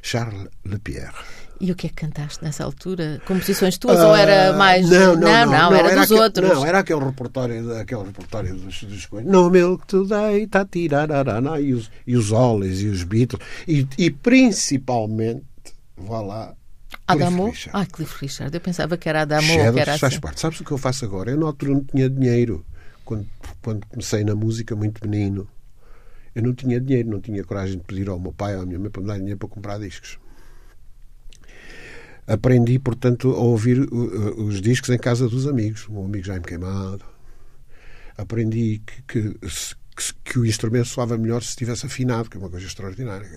Charles 0.01 0.47
Lepierre. 0.65 1.15
E 1.59 1.71
o 1.71 1.75
que 1.75 1.87
é 1.87 1.89
que 1.89 1.95
cantaste 1.95 2.43
nessa 2.43 2.63
altura? 2.63 3.19
Composições 3.25 3.77
tuas 3.77 3.99
uh, 3.99 4.07
ou 4.07 4.15
era 4.15 4.53
ah, 4.53 4.57
mais. 4.57 4.87
Não, 4.87 5.15
não, 5.15 5.21
não, 5.21 5.45
não, 5.45 5.51
não 5.71 5.75
era, 5.75 5.87
era, 5.87 5.95
dos 5.95 6.03
aquele, 6.03 6.19
outros. 6.19 6.49
Não, 6.49 6.65
era 6.65 6.79
aquele 6.79 7.03
repertório, 7.03 7.77
aquele 7.77 8.03
repertório 8.03 8.55
dos, 8.55 8.83
dos 8.83 9.05
coisas. 9.07 9.31
No 9.31 9.49
Milk 9.49 9.87
Today, 9.87 10.45
tá 10.45 10.63
tirararana, 10.65 11.59
e 11.59 11.73
os, 11.73 11.89
e 12.05 12.15
os 12.15 12.31
Ollies 12.31 12.81
e 12.81 12.87
os 12.87 13.03
Beatles. 13.03 13.43
E, 13.67 13.87
e 13.97 14.11
principalmente, 14.11 15.45
vá 15.97 16.21
lá. 16.21 16.53
Adamo? 17.07 17.53
Ah, 17.71 17.85
Cliff 17.85 18.15
Richard. 18.19 18.53
Eu 18.53 18.61
pensava 18.61 18.97
que 18.97 19.07
era 19.07 19.21
Adamo. 19.21 19.47
Shadows, 19.47 19.73
que 19.73 19.79
era 19.79 19.91
assim. 19.91 19.99
faz 19.99 20.17
parte. 20.17 20.39
Sabes 20.39 20.59
o 20.59 20.63
que 20.63 20.71
eu 20.71 20.77
faço 20.77 21.05
agora? 21.05 21.31
Eu 21.31 21.37
na 21.37 21.45
altura 21.45 21.73
não 21.73 21.83
tinha 21.83 22.09
dinheiro. 22.09 22.65
Quando, 23.05 23.25
quando 23.61 23.85
comecei 23.87 24.23
na 24.23 24.35
música 24.35 24.75
muito 24.75 25.07
menino, 25.07 25.47
eu 26.35 26.43
não 26.43 26.53
tinha 26.53 26.79
dinheiro, 26.79 27.09
não 27.09 27.21
tinha 27.21 27.43
coragem 27.43 27.77
de 27.77 27.83
pedir 27.83 28.09
ao 28.09 28.19
meu 28.19 28.33
pai 28.33 28.55
ou 28.55 28.63
à 28.63 28.65
minha 28.65 28.77
mãe 28.77 28.89
para 28.89 29.01
me 29.01 29.07
dar 29.07 29.17
dinheiro 29.17 29.37
para 29.37 29.47
comprar 29.47 29.79
discos. 29.79 30.19
Aprendi, 32.27 32.77
portanto, 32.77 33.31
a 33.31 33.39
ouvir 33.39 33.79
uh, 33.79 33.85
uh, 33.89 34.43
os 34.43 34.61
discos 34.61 34.89
em 34.89 34.97
casa 34.97 35.29
dos 35.29 35.47
amigos. 35.47 35.87
O 35.87 35.93
meu 35.93 36.03
amigo 36.03 36.25
Jaime 36.25 36.43
Queimado. 36.43 37.05
Aprendi 38.17 38.81
que, 38.85 39.01
que, 39.03 39.47
que, 39.97 40.13
que, 40.31 40.39
o 40.39 40.45
instrumento 40.45 40.87
soava 40.87 41.17
melhor 41.17 41.41
se 41.41 41.49
estivesse 41.49 41.87
afinado, 41.87 42.29
que 42.29 42.37
é 42.37 42.39
uma 42.39 42.49
coisa 42.49 42.67
extraordinária. 42.67 43.27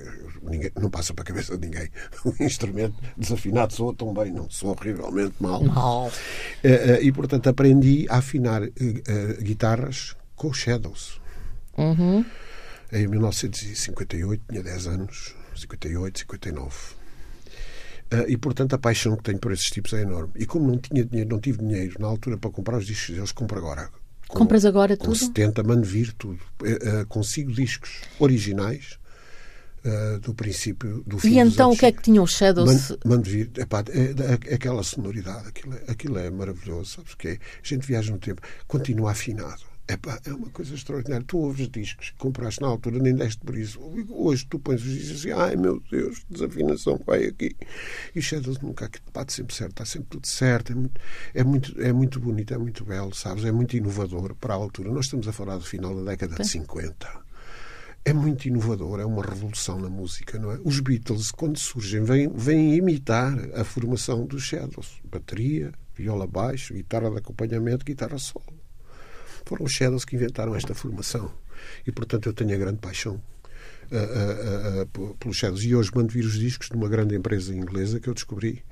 Ninguém, 0.42 0.70
não 0.78 0.90
passa 0.90 1.14
para 1.14 1.22
a 1.22 1.26
cabeça 1.26 1.56
de 1.56 1.66
ninguém. 1.66 1.88
O 2.22 2.34
instrumento 2.44 2.94
desafinado 3.16 3.72
soa 3.72 3.94
tão 3.94 4.12
bem, 4.12 4.30
não 4.30 4.48
soa 4.50 4.72
horrivelmente 4.72 5.34
mal. 5.40 5.62
Não. 5.62 6.08
Uh, 6.08 6.12
e, 7.00 7.10
portanto, 7.10 7.48
aprendi 7.48 8.06
a 8.10 8.18
afinar 8.18 8.60
guitarras 9.40 10.14
com 10.36 10.52
Shadows. 10.52 11.18
Uhum. 11.78 12.24
Em 12.92 13.06
1958, 13.06 14.42
tinha 14.48 14.62
10 14.62 14.86
anos, 14.86 15.34
58, 15.56 16.18
59. 16.20 16.76
Uh, 18.12 18.28
e, 18.28 18.36
portanto, 18.36 18.74
a 18.74 18.78
paixão 18.78 19.16
que 19.16 19.22
tenho 19.22 19.38
por 19.38 19.52
esses 19.52 19.70
tipos 19.70 19.94
é 19.94 20.02
enorme. 20.02 20.32
E 20.36 20.44
como 20.44 20.66
não 20.66 20.76
tinha 20.76 21.04
dinheiro, 21.04 21.30
não 21.30 21.40
tive 21.40 21.58
dinheiro 21.58 21.96
na 21.98 22.08
altura 22.08 22.36
para 22.36 22.50
comprar 22.50 22.76
os 22.76 22.86
discos 22.86 23.14
deles, 23.14 23.32
compro 23.32 23.56
agora. 23.56 23.88
Com, 24.30 24.38
Compras 24.38 24.64
agora 24.64 24.96
com 24.96 25.06
tudo? 25.06 25.16
70, 25.16 25.62
mando 25.64 25.86
vir 25.86 26.12
tudo. 26.12 26.40
Uh, 26.62 27.04
consigo 27.08 27.52
discos 27.52 28.02
originais 28.18 28.98
uh, 29.84 30.20
do 30.20 30.32
princípio 30.32 31.02
do 31.04 31.18
fim 31.18 31.34
E 31.34 31.38
então 31.38 31.72
o 31.72 31.76
que 31.76 31.86
é 31.86 31.92
que 31.92 32.02
tinham 32.02 32.22
os 32.22 32.32
Shadows? 32.32 32.96
Mando 33.04 33.28
vir. 33.28 33.50
Epá, 33.56 33.84
é, 33.90 34.50
é, 34.50 34.54
aquela 34.54 34.82
sonoridade, 34.82 35.48
aquilo, 35.48 35.74
é, 35.74 35.90
aquilo 35.90 36.18
é 36.18 36.30
maravilhoso. 36.30 36.96
Sabes 36.96 37.14
que 37.14 37.28
é? 37.28 37.32
A 37.32 37.36
gente 37.62 37.86
viaja 37.86 38.12
no 38.12 38.18
tempo, 38.18 38.40
continua 38.66 39.10
afinado. 39.10 39.69
Epá, 39.90 40.20
é 40.24 40.32
uma 40.32 40.48
coisa 40.50 40.72
extraordinária. 40.72 41.24
Tu 41.26 41.36
ouves 41.36 41.68
discos 41.68 42.10
que 42.10 42.16
compraste 42.16 42.60
na 42.60 42.68
altura, 42.68 43.00
nem 43.00 43.12
deste 43.12 43.44
por 43.44 43.58
isso. 43.58 43.80
Hoje 44.08 44.46
tu 44.46 44.60
pões 44.60 44.80
os 44.82 44.92
discos 44.92 45.18
assim, 45.18 45.32
ai 45.32 45.56
meu 45.56 45.82
Deus, 45.90 46.24
desafinação, 46.30 47.00
vai 47.04 47.24
aqui. 47.24 47.56
E 48.14 48.22
Shadows 48.22 48.60
nunca 48.60 48.88
bate 49.12 49.32
sempre 49.32 49.52
certo, 49.52 49.72
está 49.72 49.84
sempre 49.84 50.08
tudo 50.10 50.28
certo. 50.28 50.70
É 50.70 50.74
muito, 50.76 51.00
é, 51.34 51.42
muito, 51.42 51.80
é 51.80 51.92
muito 51.92 52.20
bonito, 52.20 52.54
é 52.54 52.58
muito 52.58 52.84
belo, 52.84 53.12
sabes? 53.12 53.44
É 53.44 53.50
muito 53.50 53.76
inovador 53.76 54.36
para 54.36 54.54
a 54.54 54.56
altura. 54.56 54.92
Nós 54.92 55.06
estamos 55.06 55.26
a 55.26 55.32
falar 55.32 55.56
do 55.56 55.64
final 55.64 55.92
da 55.92 56.12
década 56.12 56.36
de 56.36 56.46
50 56.46 57.30
é 58.02 58.14
muito 58.14 58.46
inovador, 58.48 58.98
é 58.98 59.04
uma 59.04 59.22
revolução 59.22 59.78
na 59.78 59.90
música, 59.90 60.38
não 60.38 60.50
é? 60.50 60.58
Os 60.64 60.80
Beatles, 60.80 61.30
quando 61.30 61.58
surgem, 61.58 62.02
vêm, 62.02 62.28
vêm 62.28 62.74
imitar 62.74 63.36
a 63.54 63.62
formação 63.62 64.24
dos 64.24 64.42
Shadows. 64.42 65.02
Bateria, 65.04 65.70
viola 65.94 66.26
baixo, 66.26 66.72
guitarra 66.72 67.10
de 67.10 67.18
acompanhamento, 67.18 67.84
guitarra 67.84 68.16
solo. 68.16 68.59
Foram 69.44 69.64
os 69.64 69.72
Shadows 69.72 70.04
que 70.04 70.16
inventaram 70.16 70.54
esta 70.54 70.74
formação. 70.74 71.32
E, 71.86 71.92
portanto, 71.92 72.28
eu 72.28 72.32
tenho 72.32 72.54
a 72.54 72.58
grande 72.58 72.78
paixão 72.78 73.20
uh, 73.90 74.76
uh, 74.76 74.82
uh, 74.82 75.14
pelos 75.16 75.36
Shadows. 75.36 75.64
E 75.64 75.74
hoje 75.74 75.90
mando 75.94 76.12
vir 76.12 76.24
os 76.24 76.38
discos 76.38 76.68
de 76.68 76.76
uma 76.76 76.88
grande 76.88 77.14
empresa 77.14 77.54
inglesa 77.54 78.00
que 78.00 78.08
eu 78.08 78.14
descobri 78.14 78.64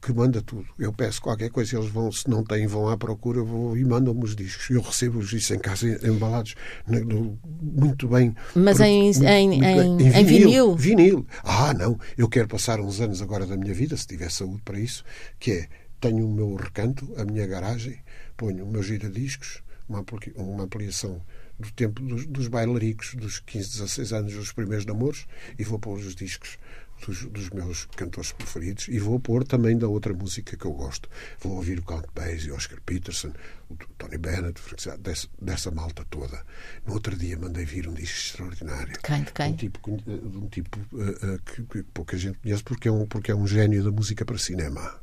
que 0.00 0.12
manda 0.12 0.40
tudo. 0.40 0.66
Eu 0.78 0.92
peço 0.92 1.20
qualquer 1.20 1.50
coisa, 1.50 1.76
eles 1.76 1.90
vão, 1.90 2.10
se 2.10 2.28
não 2.28 2.42
têm, 2.42 2.66
vão 2.66 2.88
à 2.88 2.96
procura 2.96 3.42
vou, 3.42 3.76
e 3.76 3.84
mandam-me 3.84 4.24
os 4.24 4.34
discos. 4.34 4.70
Eu 4.70 4.80
recebo 4.80 5.18
os 5.18 5.28
discos 5.28 5.50
em 5.56 5.58
casa 5.58 5.86
embalados 6.06 6.54
no, 6.86 7.38
muito 7.60 8.08
bem. 8.08 8.34
Mas 8.54 8.78
muito, 8.78 9.24
em, 9.24 9.48
muito, 9.48 9.64
em, 9.64 9.88
muito 9.88 10.02
em, 10.02 10.20
em, 10.20 10.24
vinil, 10.24 10.74
vinil? 10.74 11.26
Ah, 11.44 11.74
não. 11.74 11.98
Eu 12.16 12.28
quero 12.28 12.48
passar 12.48 12.80
uns 12.80 13.00
anos 13.00 13.20
agora 13.20 13.46
da 13.46 13.56
minha 13.56 13.74
vida, 13.74 13.96
se 13.96 14.06
tiver 14.06 14.30
saúde 14.30 14.62
para 14.64 14.80
isso, 14.80 15.04
que 15.38 15.52
é, 15.52 15.68
tenho 16.00 16.26
o 16.26 16.32
meu 16.32 16.54
recanto, 16.54 17.12
a 17.18 17.24
minha 17.24 17.46
garagem, 17.46 17.98
ponho 18.36 18.64
o 18.64 18.70
meu 18.70 18.82
giradiscos, 18.82 19.62
uma, 19.90 20.62
ampliação 20.62 21.20
do 21.58 21.70
tempo 21.72 22.00
dos, 22.02 22.26
dos 22.26 22.48
bailaricos, 22.48 23.14
dos 23.14 23.40
15, 23.40 23.70
16 23.72 24.12
anos, 24.12 24.34
dos 24.34 24.52
primeiros 24.52 24.86
namoros, 24.86 25.26
e 25.58 25.64
vou 25.64 25.78
pôr 25.78 25.98
os 25.98 26.14
discos 26.14 26.58
dos, 27.06 27.24
dos, 27.26 27.50
meus 27.50 27.86
cantores 27.96 28.32
preferidos 28.32 28.88
e 28.88 28.98
vou 28.98 29.18
pôr 29.18 29.44
também 29.44 29.76
da 29.76 29.88
outra 29.88 30.12
música 30.12 30.56
que 30.56 30.64
eu 30.64 30.72
gosto. 30.72 31.08
Vou 31.40 31.56
ouvir 31.56 31.78
o 31.78 31.82
Count 31.82 32.06
Basie, 32.14 32.52
Oscar 32.52 32.80
Peterson, 32.82 33.32
o 33.68 33.76
Tony 33.98 34.18
Bennett, 34.18 34.60
dessa, 35.00 35.28
dessa 35.40 35.70
malta 35.70 36.04
toda. 36.08 36.44
No 36.86 36.94
outro 36.94 37.16
dia 37.16 37.38
mandei 37.38 37.64
vir 37.64 37.88
um 37.88 37.94
disco 37.94 38.18
extraordinário. 38.18 38.92
De 38.92 39.00
quem? 39.00 39.22
De 39.22 39.32
quem? 39.32 39.52
Um 39.52 39.56
tipo, 39.56 39.90
um 39.90 40.48
tipo 40.48 40.78
uh, 40.92 41.34
uh, 41.34 41.38
que, 41.44 41.62
que 41.62 41.82
pouca 41.82 42.16
gente 42.16 42.38
conhece 42.38 42.62
porque 42.62 42.88
é, 42.88 42.92
um, 42.92 43.06
porque 43.06 43.30
é 43.30 43.34
um 43.34 43.46
gênio 43.46 43.82
da 43.82 43.90
música 43.90 44.24
para 44.24 44.38
cinema 44.38 45.00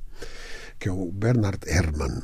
que 0.80 0.88
é 0.88 0.92
o 0.92 1.12
Bernard 1.12 1.60
Herrmann, 1.68 2.22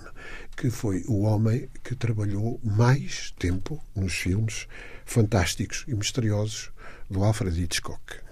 que 0.56 0.70
foi 0.70 1.04
o 1.08 1.22
homem 1.22 1.70
que 1.84 1.96
trabalhou 1.96 2.60
mais 2.64 3.32
tempo 3.38 3.82
nos 3.96 4.14
filmes 4.14 4.68
fantásticos 5.06 5.86
e 5.88 5.96
misteriosos 5.96 6.72
do 7.10 7.24
Alfred 7.24 7.62
Hitchcock. 7.62 8.24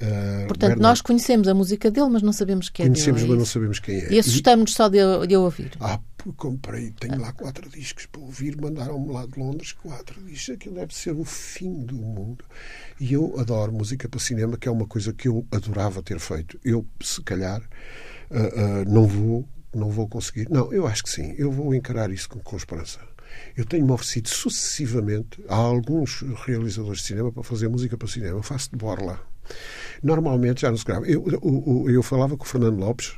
Uh, 0.00 0.46
Portanto, 0.46 0.60
Bernard... 0.60 0.80
nós 0.80 1.00
conhecemos 1.02 1.46
a 1.46 1.52
música 1.52 1.90
dele, 1.90 2.08
mas 2.08 2.22
não 2.22 2.32
sabemos 2.32 2.70
quem 2.70 2.86
é 2.86 2.88
Conhecemos, 2.88 3.20
dele, 3.20 3.32
mas 3.32 3.38
não 3.38 3.46
sabemos 3.46 3.78
quem 3.78 3.96
é. 3.96 4.12
E 4.12 4.18
assustamos-nos 4.18 4.72
só 4.72 4.88
de, 4.88 4.98
de 5.26 5.36
ouvir. 5.36 5.72
Ah, 5.78 6.00
comprei, 6.38 6.90
tenho 6.92 7.20
lá 7.20 7.32
quatro 7.32 7.68
discos 7.68 8.06
para 8.06 8.22
ouvir, 8.22 8.56
mandaram-me 8.58 9.12
lá 9.12 9.26
de 9.26 9.38
Londres 9.38 9.72
quatro 9.72 10.18
discos. 10.22 10.54
Aquilo 10.54 10.76
deve 10.76 10.94
ser 10.94 11.12
o 11.12 11.24
fim 11.24 11.84
do 11.84 11.96
mundo. 11.96 12.42
E 12.98 13.12
eu 13.12 13.38
adoro 13.38 13.72
música 13.72 14.08
para 14.08 14.18
cinema, 14.20 14.56
que 14.56 14.68
é 14.68 14.70
uma 14.70 14.86
coisa 14.86 15.12
que 15.12 15.28
eu 15.28 15.46
adorava 15.50 16.02
ter 16.02 16.18
feito. 16.18 16.58
Eu, 16.64 16.86
se 17.02 17.22
calhar, 17.22 17.60
uh, 17.60 18.36
uh, 18.36 18.90
não 18.90 19.06
vou 19.06 19.46
não 19.74 19.90
vou 19.90 20.08
conseguir. 20.08 20.48
Não, 20.50 20.72
eu 20.72 20.86
acho 20.86 21.02
que 21.02 21.10
sim. 21.10 21.34
Eu 21.38 21.50
vou 21.50 21.74
encarar 21.74 22.10
isso 22.10 22.28
com, 22.28 22.38
com 22.40 22.56
esperança. 22.56 22.98
Eu 23.56 23.64
tenho-me 23.64 23.92
oferecido 23.92 24.28
sucessivamente 24.28 25.42
a 25.48 25.54
alguns 25.54 26.22
realizadores 26.44 27.00
de 27.00 27.06
cinema 27.06 27.32
para 27.32 27.42
fazer 27.42 27.68
música 27.68 27.96
para 27.96 28.08
cinema. 28.08 28.38
Eu 28.38 28.42
faço 28.42 28.70
de 28.70 28.76
borla. 28.76 29.20
Normalmente 30.02 30.62
já 30.62 30.70
não 30.70 30.76
se 30.76 30.84
grava. 30.84 31.06
Eu, 31.06 31.24
eu, 31.26 31.90
eu 31.90 32.02
falava 32.02 32.36
com 32.36 32.44
o 32.44 32.46
Fernando 32.46 32.78
Lopes 32.78 33.14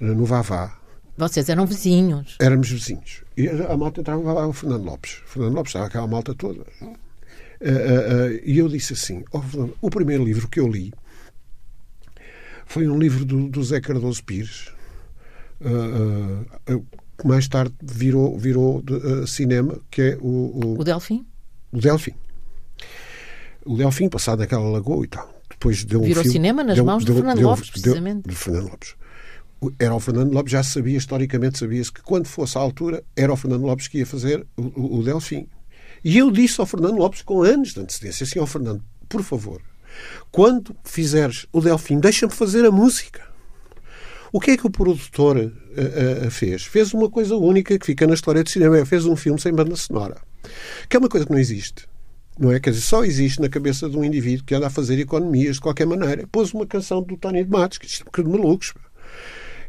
no 0.00 0.24
Vavá. 0.24 0.78
Vocês 1.16 1.48
eram 1.48 1.66
vizinhos. 1.66 2.36
Éramos 2.40 2.70
vizinhos. 2.70 3.22
E 3.36 3.48
a 3.48 3.76
malta 3.76 4.00
entrava 4.00 4.32
lá 4.32 4.46
o 4.46 4.52
Fernando 4.52 4.84
Lopes. 4.84 5.22
O 5.24 5.28
Fernando 5.28 5.54
Lopes 5.54 5.70
estava 5.70 5.86
aquela 5.86 6.06
malta 6.06 6.34
toda. 6.34 6.62
Uh, 6.80 6.86
uh, 6.86 8.40
e 8.44 8.58
eu 8.58 8.68
disse 8.68 8.94
assim: 8.94 9.22
oh, 9.30 9.40
Fernando, 9.40 9.76
o 9.80 9.90
primeiro 9.90 10.24
livro 10.24 10.48
que 10.48 10.58
eu 10.58 10.66
li 10.66 10.92
foi 12.66 12.88
um 12.88 12.98
livro 12.98 13.24
do, 13.24 13.48
do 13.48 13.62
Zé 13.62 13.80
Cardoso 13.80 14.24
Pires, 14.24 14.72
que 17.18 17.26
mais 17.26 17.46
tarde 17.48 17.74
virou, 17.82 18.36
virou 18.38 18.82
de, 18.82 19.26
cinema, 19.26 19.78
que 19.90 20.02
é 20.02 20.18
o. 20.20 20.76
O, 20.76 20.80
o 20.80 20.84
Delfim? 20.84 21.24
O 21.72 21.80
Delfim. 21.80 22.14
O 23.64 23.76
Delfim, 23.76 24.08
passado 24.08 24.40
naquela 24.40 24.68
lagoa 24.68 25.04
e 25.04 25.08
tal. 25.08 25.32
Depois 25.48 25.84
deu 25.84 26.00
Virou 26.00 26.20
um 26.20 26.22
filme, 26.22 26.32
cinema 26.32 26.64
nas 26.64 26.74
deu, 26.74 26.84
mãos 26.84 27.04
deu, 27.04 27.14
de 27.14 27.20
Fernando 27.20 27.38
deu, 27.38 27.48
Lopes, 27.48 27.70
precisamente. 27.70 28.28
de 28.28 28.34
Fernando 28.34 28.70
Lopes. 28.70 28.94
Era 29.78 29.94
o 29.94 30.00
Fernando 30.00 30.32
Lopes, 30.32 30.50
já 30.50 30.62
sabia, 30.64 30.98
historicamente 30.98 31.58
sabia-se 31.58 31.92
que 31.92 32.02
quando 32.02 32.26
fosse 32.26 32.58
a 32.58 32.60
altura, 32.60 33.04
era 33.14 33.32
o 33.32 33.36
Fernando 33.36 33.62
Lopes 33.62 33.86
que 33.86 33.98
ia 33.98 34.06
fazer 34.06 34.44
o, 34.56 34.62
o, 34.62 34.98
o 34.98 35.02
Delfim. 35.04 35.46
E 36.04 36.18
eu 36.18 36.32
disse 36.32 36.60
ao 36.60 36.66
Fernando 36.66 36.96
Lopes, 36.96 37.22
com 37.22 37.42
anos 37.42 37.72
de 37.72 37.78
antecedência, 37.78 38.24
assim, 38.24 38.40
ao 38.40 38.46
Fernando, 38.46 38.82
por 39.08 39.22
favor, 39.22 39.62
quando 40.32 40.74
fizeres 40.82 41.46
o 41.52 41.60
Delfim, 41.60 42.00
deixa-me 42.00 42.32
fazer 42.32 42.64
a 42.64 42.72
música. 42.72 43.31
O 44.32 44.40
que 44.40 44.52
é 44.52 44.56
que 44.56 44.66
o 44.66 44.70
produtor 44.70 45.36
uh, 45.36 46.26
uh, 46.26 46.30
fez? 46.30 46.64
Fez 46.64 46.94
uma 46.94 47.10
coisa 47.10 47.36
única 47.36 47.78
que 47.78 47.84
fica 47.84 48.06
na 48.06 48.14
história 48.14 48.42
do 48.42 48.48
cinema. 48.48 48.84
Fez 48.86 49.04
um 49.04 49.14
filme 49.14 49.38
sem 49.38 49.52
banda 49.52 49.76
sonora. 49.76 50.16
Que 50.88 50.96
é 50.96 50.98
uma 50.98 51.08
coisa 51.08 51.26
que 51.26 51.32
não 51.32 51.38
existe. 51.38 51.86
Não 52.38 52.50
é? 52.50 52.58
Quer 52.58 52.70
dizer, 52.70 52.82
só 52.82 53.04
existe 53.04 53.42
na 53.42 53.50
cabeça 53.50 53.90
de 53.90 53.96
um 53.96 54.02
indivíduo 54.02 54.46
que 54.46 54.54
anda 54.54 54.68
a 54.68 54.70
fazer 54.70 54.98
economias 54.98 55.56
de 55.56 55.60
qualquer 55.60 55.86
maneira. 55.86 56.26
Pôs 56.32 56.54
uma 56.54 56.66
canção 56.66 57.02
do 57.02 57.14
Tony 57.18 57.44
de 57.44 57.50
Matos, 57.50 57.76
que 57.76 57.84
isto 57.84 58.06
é 58.10 58.22
de 58.22 58.28
malucos. 58.28 58.72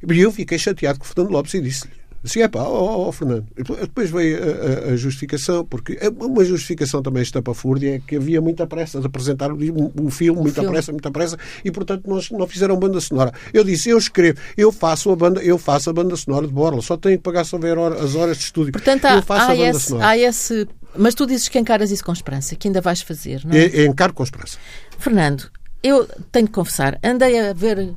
E 0.09 0.19
eu 0.19 0.31
fiquei 0.31 0.57
chateado 0.57 0.97
com 0.97 1.03
o 1.03 1.07
Fernando 1.09 1.31
Lopes 1.31 1.53
e 1.55 1.61
disse-lhe: 1.61 1.93
Assim, 2.23 2.41
é 2.41 2.47
pá, 2.47 2.61
ó, 2.61 3.11
Fernando. 3.11 3.45
Depois 3.55 4.09
veio 4.09 4.37
a, 4.37 4.89
a, 4.89 4.93
a, 4.93 4.95
justificação, 4.95 5.65
porque 5.65 5.97
é 5.99 6.09
uma 6.09 6.45
justificação 6.45 7.01
também 7.01 7.21
estapafúrdia 7.21 7.95
é 7.95 7.99
que 7.99 8.15
havia 8.15 8.39
muita 8.39 8.65
pressa 8.65 8.99
de 8.99 9.07
apresentar 9.07 9.51
o, 9.51 9.57
o 10.01 10.09
filme, 10.09 10.39
muita 10.39 10.61
filme. 10.61 10.69
pressa, 10.71 10.91
muita 10.91 11.11
pressa, 11.11 11.37
e 11.65 11.71
portanto 11.71 12.07
nós 12.07 12.29
não 12.31 12.47
fizeram 12.47 12.77
banda 12.77 13.01
sonora. 13.01 13.33
Eu 13.53 13.63
disse, 13.63 13.89
eu 13.89 13.97
escrevo, 13.97 14.39
eu 14.55 14.71
faço 14.71 15.11
a 15.11 15.15
banda, 15.15 15.43
eu 15.43 15.57
faço 15.57 15.89
a 15.89 15.93
banda 15.93 16.15
sonora 16.15 16.47
de 16.47 16.53
Borla, 16.53 16.81
só 16.81 16.95
tenho 16.95 17.17
que 17.17 17.23
pagar 17.23 17.43
houver 17.51 17.77
as 17.77 18.15
horas 18.15 18.37
de 18.37 18.43
estúdio. 18.43 18.71
Portanto, 18.71 19.03
eu 19.05 19.17
há, 19.17 19.21
faço 19.21 19.41
há, 19.41 19.53
a 19.53 19.55
banda 19.55 19.69
esse, 19.69 19.87
sonora. 19.87 20.07
há 20.07 20.17
esse. 20.17 20.67
Mas 20.95 21.15
tu 21.15 21.25
dizes 21.25 21.49
que 21.49 21.59
encaras 21.59 21.91
isso 21.91 22.05
com 22.05 22.13
esperança, 22.13 22.55
que 22.55 22.67
ainda 22.67 22.79
vais 22.79 23.01
fazer, 23.01 23.41
não 23.43 23.53
é? 23.53 23.65
é, 23.65 23.81
é 23.81 23.85
encaro 23.85 24.13
com 24.13 24.23
esperança. 24.23 24.57
Fernando, 24.97 25.49
eu 25.81 26.07
tenho 26.31 26.47
que 26.47 26.53
confessar, 26.53 26.99
andei 27.03 27.37
a 27.39 27.51
ver 27.51 27.93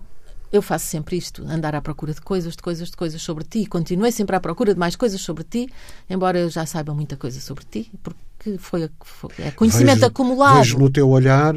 eu 0.52 0.62
faço 0.62 0.86
sempre 0.86 1.16
isto, 1.16 1.42
andar 1.48 1.74
à 1.74 1.80
procura 1.80 2.12
de 2.12 2.20
coisas, 2.20 2.54
de 2.54 2.62
coisas, 2.62 2.90
de 2.90 2.96
coisas 2.96 3.20
sobre 3.20 3.44
ti. 3.44 3.66
Continuei 3.66 4.12
sempre 4.12 4.36
à 4.36 4.40
procura 4.40 4.72
de 4.72 4.80
mais 4.80 4.96
coisas 4.96 5.20
sobre 5.20 5.44
ti, 5.44 5.68
embora 6.08 6.38
eu 6.38 6.48
já 6.48 6.64
saiba 6.64 6.94
muita 6.94 7.16
coisa 7.16 7.40
sobre 7.40 7.64
ti, 7.64 7.90
porque 8.02 8.58
foi, 8.58 8.88
foi 9.02 9.30
é 9.38 9.50
conhecimento 9.50 9.96
vejo, 9.96 10.06
acumulado. 10.06 10.58
Vejo 10.58 10.78
no 10.78 10.90
teu 10.90 11.08
olhar, 11.08 11.54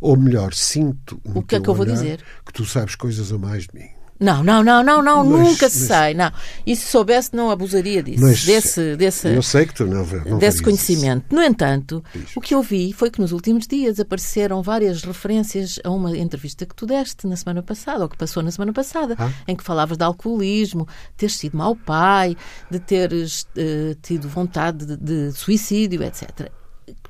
ou 0.00 0.16
melhor, 0.16 0.54
sinto 0.54 1.20
no 1.24 1.40
o 1.40 1.42
que 1.42 1.56
é 1.56 1.60
que 1.60 1.68
eu 1.68 1.74
vou 1.74 1.84
dizer? 1.86 2.24
que 2.44 2.52
tu 2.52 2.64
sabes 2.64 2.94
coisas 2.94 3.32
a 3.32 3.38
mais 3.38 3.66
de 3.66 3.78
mim. 3.78 3.95
Não, 4.18 4.42
não, 4.42 4.62
não, 4.62 4.82
não, 4.82 5.02
não, 5.02 5.24
Mas- 5.24 5.40
nunca 5.48 5.66
mas- 5.66 5.72
se 5.72 5.86
sai. 5.86 6.14
Não. 6.14 6.32
E 6.66 6.74
se 6.74 6.86
soubesse, 6.86 7.30
não 7.34 7.50
abusaria 7.50 8.02
disso, 8.02 8.22
Mas 8.22 8.44
desse, 8.44 8.96
desse, 8.96 9.28
eu 9.28 9.42
sei 9.42 9.66
que 9.66 9.74
tu 9.74 9.86
não, 9.86 10.06
não 10.26 10.38
desse 10.38 10.62
conhecimento. 10.62 11.34
No 11.34 11.42
entanto, 11.42 12.02
Diz. 12.14 12.34
o 12.36 12.40
que 12.40 12.54
eu 12.54 12.62
vi 12.62 12.92
foi 12.92 13.10
que 13.10 13.20
nos 13.20 13.32
últimos 13.32 13.66
dias 13.66 14.00
apareceram 14.00 14.62
várias 14.62 15.02
referências 15.02 15.78
a 15.84 15.90
uma 15.90 16.16
entrevista 16.16 16.64
que 16.64 16.74
tu 16.74 16.86
deste 16.86 17.26
na 17.26 17.36
semana 17.36 17.62
passada, 17.62 18.02
ou 18.04 18.08
que 18.08 18.16
passou 18.16 18.42
na 18.42 18.50
semana 18.50 18.72
passada, 18.72 19.14
Ah. 19.18 19.30
em 19.46 19.54
que 19.54 19.62
falavas 19.64 19.98
de 19.98 20.04
alcoolismo, 20.04 20.88
teres 21.16 21.36
sido 21.36 21.56
mau 21.56 21.76
pai, 21.76 22.36
de 22.70 22.78
teres 22.78 23.46
eh, 23.56 23.96
tido 24.02 24.28
vontade 24.28 24.86
de, 24.86 24.96
de 24.96 25.32
suicídio, 25.32 26.02
etc. 26.02 26.50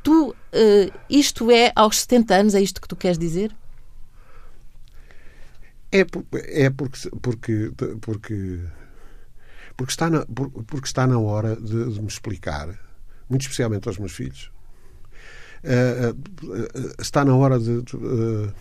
Tu, 0.03 0.35
eh, 0.53 0.90
isto 1.11 1.51
é 1.51 1.71
aos 1.77 2.01
70 2.01 2.35
anos, 2.35 2.55
é 2.55 2.61
isto 2.61 2.81
que 2.81 2.88
tu 2.88 2.97
queres 2.97 3.19
dizer? 3.19 3.55
É, 5.92 6.01
é 6.66 6.70
porque, 6.70 6.99
porque, 7.22 7.72
porque, 8.01 8.61
porque, 9.77 9.90
está 9.92 10.11
na, 10.11 10.25
por- 10.27 10.51
porque 10.51 10.87
está 10.87 11.07
na 11.07 11.18
hora 11.18 11.57
de, 11.57 11.92
de 11.94 12.01
me 12.01 12.09
explicar, 12.09 12.68
muito 13.29 13.42
especialmente 13.42 13.88
aos 13.88 13.99
meus 13.99 14.12
filhos. 14.12 14.51
Eh, 15.62 16.12
eh, 16.12 17.03
está 17.03 17.25
na 17.25 17.35
hora 17.35 17.59
de. 17.59 17.79
eh, 17.81 18.53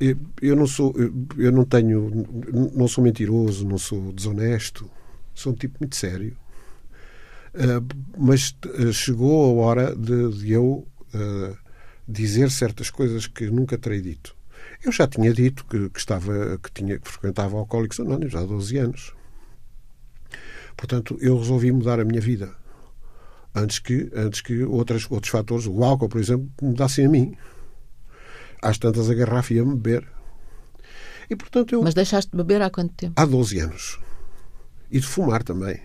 eu- 0.00 0.16
eu 0.40 0.56
não 0.56 0.66
sou. 0.66 0.94
eu- 1.36 1.52
não 1.52 1.64
tenho. 1.64 2.26
Não 2.74 2.86
sou 2.88 3.02
mentiroso, 3.02 3.66
não 3.66 3.78
sou 3.78 4.12
desonesto. 4.12 4.88
Sou 5.34 5.52
um 5.52 5.56
tipo 5.56 5.76
muito 5.80 5.96
sério. 5.96 6.36
Mas 8.16 8.54
chegou 8.92 9.60
a 9.62 9.64
hora 9.66 9.94
de, 9.96 10.30
de 10.38 10.52
eu 10.52 10.86
dizer 12.06 12.50
certas 12.50 12.90
coisas 12.90 13.26
que 13.26 13.50
nunca 13.50 13.76
terei 13.78 14.00
dito. 14.00 14.34
Eu 14.84 14.92
já 14.92 15.06
tinha 15.06 15.32
dito 15.32 15.64
que, 15.64 15.88
que 15.90 15.98
estava, 15.98 16.58
que, 16.62 16.70
tinha, 16.72 16.98
que 16.98 17.08
frequentava 17.10 17.56
Alcoólicos 17.56 17.98
Anónimos 18.00 18.34
há 18.34 18.42
12 18.42 18.78
anos. 18.78 19.14
Portanto, 20.76 21.18
eu 21.20 21.36
resolvi 21.38 21.72
mudar 21.72 21.98
a 21.98 22.04
minha 22.04 22.20
vida. 22.20 22.54
Antes 23.54 23.78
que, 23.80 24.10
antes 24.14 24.40
que 24.40 24.62
outras, 24.62 25.06
outros 25.10 25.30
fatores, 25.30 25.66
o 25.66 25.82
álcool, 25.82 26.08
por 26.08 26.20
exemplo, 26.20 26.48
mudassem 26.62 27.06
a 27.06 27.08
mim. 27.08 27.36
Às 28.62 28.78
tantas 28.78 29.10
a 29.10 29.14
garrafa 29.14 29.54
ia-me 29.54 29.74
beber. 29.74 30.06
E, 31.28 31.34
portanto, 31.36 31.74
eu 31.74 31.82
Mas 31.82 31.94
deixaste 31.94 32.30
de 32.30 32.36
beber 32.36 32.62
há 32.62 32.70
quanto 32.70 32.94
tempo? 32.94 33.14
há 33.16 33.24
12 33.24 33.58
anos. 33.58 33.98
E 34.90 35.00
de 35.00 35.06
fumar 35.06 35.42
também. 35.42 35.80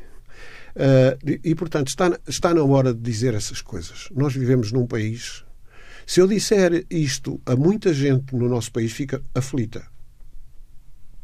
Ah, 0.75 1.17
e, 1.25 1.39
e, 1.43 1.55
portanto, 1.55 1.87
está, 1.87 2.17
está 2.27 2.53
na 2.53 2.63
hora 2.63 2.93
de 2.93 2.99
dizer 3.01 3.33
essas 3.33 3.61
coisas. 3.61 4.09
Nós 4.11 4.33
vivemos 4.33 4.71
num 4.71 4.85
país. 4.85 5.43
Se 6.05 6.19
eu 6.19 6.27
disser 6.27 6.85
isto 6.89 7.39
a 7.45 7.55
muita 7.55 7.93
gente 7.93 8.35
no 8.35 8.49
nosso 8.49 8.71
país, 8.71 8.91
fica 8.91 9.21
aflita. 9.33 9.85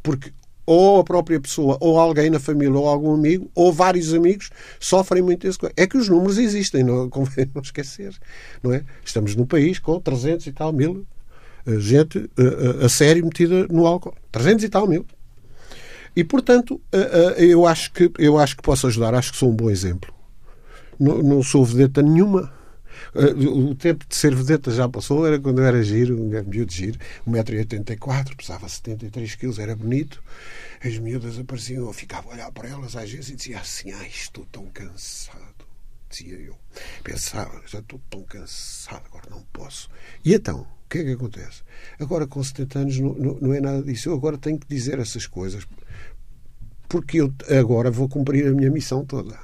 Porque 0.02 0.32
ou 0.66 1.00
a 1.00 1.04
própria 1.04 1.40
pessoa, 1.40 1.76
ou 1.80 1.98
alguém 1.98 2.30
na 2.30 2.38
família, 2.38 2.78
ou 2.78 2.86
algum 2.86 3.12
amigo, 3.12 3.50
ou 3.56 3.72
vários 3.72 4.14
amigos 4.14 4.50
sofrem 4.78 5.20
muito 5.20 5.44
desse. 5.44 5.58
É 5.76 5.84
que 5.84 5.98
os 5.98 6.08
números 6.08 6.38
existem, 6.38 6.84
não 6.84 7.08
convém 7.10 7.50
não 7.52 7.60
esquecer. 7.60 8.16
Não 8.62 8.72
é? 8.72 8.84
Estamos 9.04 9.34
num 9.34 9.46
país 9.46 9.80
com 9.80 9.98
300 9.98 10.46
e 10.46 10.52
tal 10.52 10.72
mil 10.72 11.04
eh, 11.66 11.78
gente 11.78 12.18
eh, 12.18 12.42
eh, 12.42 12.84
a 12.84 12.88
sério 12.88 13.24
metida 13.24 13.66
no 13.68 13.86
álcool. 13.86 14.14
300 14.30 14.64
e 14.64 14.68
tal 14.68 14.86
mil. 14.86 15.04
E, 16.14 16.24
portanto, 16.24 16.80
eu 17.36 17.66
acho 17.66 17.92
que 17.92 18.10
eu 18.18 18.36
acho 18.36 18.56
que 18.56 18.62
posso 18.62 18.86
ajudar, 18.88 19.14
acho 19.14 19.30
que 19.30 19.38
sou 19.38 19.48
um 19.48 19.54
bom 19.54 19.70
exemplo. 19.70 20.12
Não, 20.98 21.22
não 21.22 21.42
sou 21.42 21.64
vedeta 21.64 22.02
nenhuma. 22.02 22.52
Eh, 23.14 23.32
O 23.48 23.74
tempo 23.74 24.04
de 24.08 24.14
ser 24.16 24.34
vedeta 24.34 24.70
já 24.70 24.88
passou, 24.88 25.26
era 25.26 25.38
quando 25.38 25.60
eu 25.60 25.64
era 25.64 25.82
giro, 25.82 26.20
um 26.20 26.28
miúdo 26.44 26.72
giro, 26.72 26.98
1,84m, 27.26 28.36
pesava 28.36 28.68
73 28.68 29.34
kg, 29.34 29.60
era 29.60 29.76
bonito. 29.76 30.22
As 30.84 30.98
miúdas 30.98 31.38
apareciam, 31.38 31.86
eu 31.86 31.92
ficava 31.92 32.30
a 32.30 32.32
olhar 32.34 32.52
para 32.52 32.68
elas 32.68 32.96
às 32.96 33.10
vezes 33.10 33.30
e 33.30 33.36
dizia 33.36 33.58
assim: 33.60 33.92
Ai, 33.92 34.08
estou 34.08 34.46
tão 34.50 34.66
cansado. 34.66 35.40
Dizia 36.08 36.34
eu. 36.38 36.56
Pensava, 37.04 37.62
já 37.66 37.78
estou 37.78 38.00
tão 38.10 38.22
cansado, 38.22 39.02
agora 39.06 39.26
não 39.30 39.42
posso. 39.52 39.88
E 40.24 40.34
então, 40.34 40.62
o 40.62 40.88
que 40.88 40.98
é 40.98 41.04
que 41.04 41.12
acontece? 41.12 41.62
Agora, 42.00 42.26
com 42.26 42.42
70 42.42 42.78
anos, 42.80 42.98
não, 42.98 43.14
não, 43.14 43.34
não 43.40 43.54
é 43.54 43.60
nada 43.60 43.82
disso. 43.82 44.08
Eu 44.08 44.14
agora 44.14 44.36
tenho 44.36 44.58
que 44.58 44.66
dizer 44.66 44.98
essas 44.98 45.26
coisas 45.26 45.64
porque 46.88 47.20
eu 47.20 47.32
agora 47.56 47.90
vou 47.90 48.08
cumprir 48.08 48.48
a 48.48 48.50
minha 48.50 48.70
missão 48.70 49.04
toda. 49.04 49.38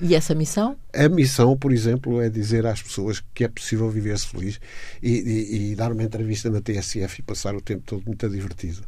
E 0.00 0.14
essa 0.14 0.34
missão? 0.34 0.76
A 0.94 1.08
missão, 1.08 1.56
por 1.56 1.72
exemplo, 1.72 2.20
é 2.20 2.28
dizer 2.28 2.64
às 2.66 2.80
pessoas 2.82 3.22
que 3.34 3.42
é 3.44 3.48
possível 3.48 3.90
viver-se 3.90 4.26
feliz 4.28 4.60
e, 5.02 5.10
e- 5.10 5.72
e 5.72 5.74
dar 5.74 5.90
uma 5.92 6.02
entrevista 6.02 6.48
na 6.50 6.60
TSF 6.60 7.18
e 7.20 7.22
passar 7.22 7.54
o 7.56 7.60
tempo 7.60 7.82
todo 7.84 8.02
muito 8.06 8.28
divertido, 8.28 8.82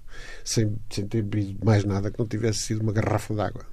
sem, 0.44 0.76
sem 0.88 1.06
ter 1.06 1.22
bebido 1.22 1.64
mais 1.64 1.84
nada 1.84 2.10
que 2.10 2.18
não 2.18 2.26
tivesse 2.26 2.60
sido 2.60 2.80
uma 2.82 2.92
garrafa 2.92 3.34
d'água. 3.34 3.64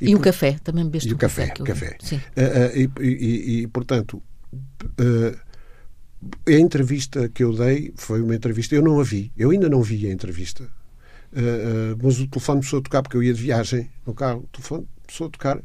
E, 0.00 0.14
o 0.14 0.18
por- 0.18 0.24
café? 0.24 0.56
Também 0.62 0.84
bebeste 0.84 1.08
E 1.08 1.12
o 1.12 1.14
um 1.16 1.18
café, 1.18 1.50
que 1.50 1.62
eu- 1.62 1.66
café. 1.66 1.96
Sim. 2.00 2.20
Ah, 2.36 2.40
ah, 2.72 2.76
e, 2.76 2.90
e- 3.00 3.60
e, 3.62 3.66
portanto, 3.68 4.22
ah, 4.98 5.38
a 6.48 6.52
entrevista 6.52 7.28
que 7.28 7.42
eu 7.44 7.52
dei 7.52 7.92
foi 7.96 8.20
uma 8.20 8.34
entrevista. 8.34 8.74
Eu 8.74 8.82
não 8.82 8.98
a 9.00 9.04
vi, 9.04 9.30
eu 9.36 9.50
ainda 9.50 9.68
não 9.68 9.82
vi 9.82 10.06
a 10.08 10.12
entrevista. 10.12 10.68
Mas 12.02 12.18
o 12.18 12.26
telefone 12.26 12.58
começou 12.60 12.78
a 12.78 12.82
tocar 12.82 13.02
porque 13.02 13.16
eu 13.16 13.22
ia 13.22 13.34
de 13.34 13.42
viagem 13.42 13.90
no 14.06 14.14
carro. 14.14 14.40
O 14.40 14.46
telefone 14.56 14.86
começou 15.06 15.26
a 15.28 15.30
tocar 15.30 15.58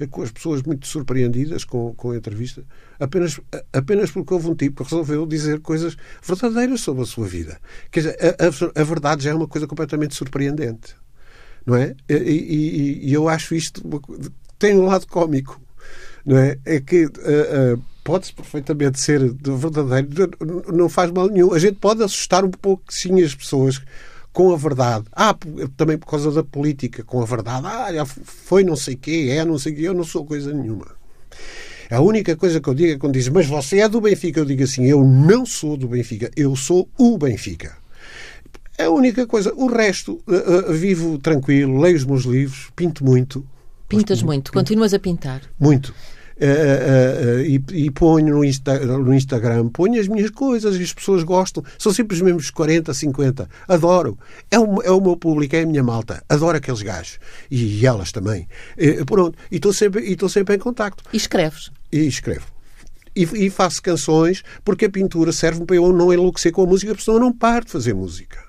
eh, 0.00 0.06
com 0.06 0.22
as 0.22 0.30
pessoas 0.30 0.62
muito 0.62 0.86
surpreendidas 0.86 1.64
com, 1.64 1.94
com 1.94 2.10
a 2.10 2.16
entrevista, 2.16 2.62
apenas, 3.00 3.40
a- 3.52 3.78
apenas 3.78 4.10
porque 4.10 4.34
houve 4.34 4.48
um 4.48 4.54
tipo 4.54 4.82
que 4.84 4.90
resolveu 4.90 5.24
dizer 5.26 5.60
coisas 5.60 5.96
verdadeiras 6.22 6.80
sobre 6.80 7.02
a 7.02 7.06
sua 7.06 7.26
vida. 7.26 7.58
Quer 7.90 8.00
dizer, 8.00 8.18
a, 8.20 8.44
a- 8.78 8.80
a 8.82 8.84
verdade 8.84 9.24
já 9.24 9.30
é 9.30 9.34
uma 9.34 9.48
coisa 9.48 9.66
completamente 9.66 10.14
surpreendente 10.14 10.94
não 11.66 11.76
é? 11.76 11.94
E, 12.08 12.14
e- 12.14 13.08
e 13.10 13.12
eu 13.12 13.28
acho 13.28 13.54
isto 13.54 13.82
tem 14.58 14.74
um 14.78 14.86
lado 14.86 15.06
cómico. 15.06 15.60
Não 16.24 16.36
é? 16.38 16.58
É 16.64 16.80
que 16.80 17.06
uh, 17.06 17.82
pode-se 18.04 18.32
perfeitamente 18.34 18.98
ser 19.00 19.20
verdadeiro, 19.42 20.30
não 20.72 20.88
faz 20.88 21.10
mal 21.10 21.28
nenhum. 21.28 21.52
A 21.52 21.58
gente 21.58 21.76
pode 21.76 22.02
assustar 22.02 22.44
um 22.44 22.50
pouco 22.50 22.84
sim 22.88 23.22
as 23.22 23.34
pessoas 23.34 23.80
com 24.32 24.52
a 24.52 24.56
verdade. 24.56 25.04
Ah, 25.12 25.36
também 25.76 25.98
por 25.98 26.06
causa 26.06 26.30
da 26.30 26.42
política, 26.42 27.02
com 27.02 27.20
a 27.20 27.24
verdade. 27.24 27.98
Ah, 27.98 28.06
foi 28.06 28.62
não 28.64 28.76
sei 28.76 28.96
quê, 28.96 29.28
é 29.30 29.44
não 29.44 29.58
sei 29.58 29.72
quê. 29.74 29.82
Eu 29.82 29.94
não 29.94 30.04
sou 30.04 30.24
coisa 30.24 30.52
nenhuma. 30.52 30.86
A 31.90 32.00
única 32.00 32.36
coisa 32.36 32.60
que 32.60 32.68
eu 32.68 32.74
digo 32.74 32.92
é 32.92 32.98
quando 32.98 33.14
diz, 33.14 33.28
mas 33.28 33.46
você 33.46 33.78
é 33.78 33.88
do 33.88 34.00
Benfica, 34.00 34.40
eu 34.40 34.44
digo 34.44 34.62
assim, 34.62 34.84
eu 34.84 35.02
não 35.02 35.46
sou 35.46 35.74
do 35.74 35.88
Benfica, 35.88 36.30
eu 36.36 36.54
sou 36.54 36.86
o 36.98 37.16
Benfica. 37.16 37.76
É 38.76 38.84
a 38.84 38.90
única 38.90 39.26
coisa. 39.26 39.52
O 39.54 39.66
resto, 39.66 40.22
uh, 40.26 40.70
uh, 40.70 40.72
vivo 40.72 41.18
tranquilo, 41.18 41.80
leio 41.80 41.96
os 41.96 42.04
meus 42.04 42.24
livros, 42.24 42.70
pinto 42.76 43.04
muito. 43.04 43.44
Pintas 43.88 44.22
muito, 44.22 44.52
pinto. 44.52 44.52
continuas 44.52 44.92
a 44.92 44.98
pintar. 44.98 45.40
Muito. 45.58 45.94
Uh, 46.40 47.40
e, 47.40 47.62
e, 47.72 47.90
ponho 47.90 48.36
no, 48.36 48.44
Insta, 48.44 48.78
no, 48.78 49.12
Instagram, 49.12 49.68
ponho 49.70 50.00
as 50.00 50.06
minhas 50.06 50.30
coisas 50.30 50.76
e 50.76 50.82
as 50.82 50.92
pessoas 50.92 51.24
gostam. 51.24 51.64
São 51.76 51.92
sempre 51.92 52.14
os 52.14 52.22
mesmos 52.22 52.50
40, 52.50 52.94
50. 52.94 53.48
Adoro. 53.66 54.16
É 54.50 54.58
o, 54.58 54.80
é 54.82 54.90
o 54.90 55.00
meu 55.00 55.16
público, 55.16 55.56
é 55.56 55.62
a 55.62 55.66
minha 55.66 55.82
malta. 55.82 56.22
Adoro 56.28 56.56
aqueles 56.56 56.80
gajos. 56.80 57.18
E, 57.50 57.80
e 57.80 57.86
elas 57.86 58.12
também. 58.12 58.46
pronto. 59.04 59.36
E 59.50 59.56
estou 59.56 59.72
sempre, 59.72 60.16
sempre 60.28 60.54
em 60.54 60.58
contacto. 60.58 61.02
E 61.12 61.16
escreves? 61.16 61.72
E 61.90 62.06
escrevo. 62.06 62.46
E, 63.16 63.22
e 63.46 63.50
faço 63.50 63.82
canções 63.82 64.44
porque 64.64 64.84
a 64.84 64.90
pintura 64.90 65.32
serve 65.32 65.64
para 65.64 65.74
eu 65.74 65.92
não 65.92 66.12
enlouquecer 66.12 66.52
com 66.52 66.62
a 66.62 66.66
música, 66.66 66.92
porque 66.92 67.04
senão 67.04 67.18
eu 67.18 67.24
não 67.24 67.32
paro 67.32 67.64
de 67.64 67.72
fazer 67.72 67.94
música. 67.94 68.47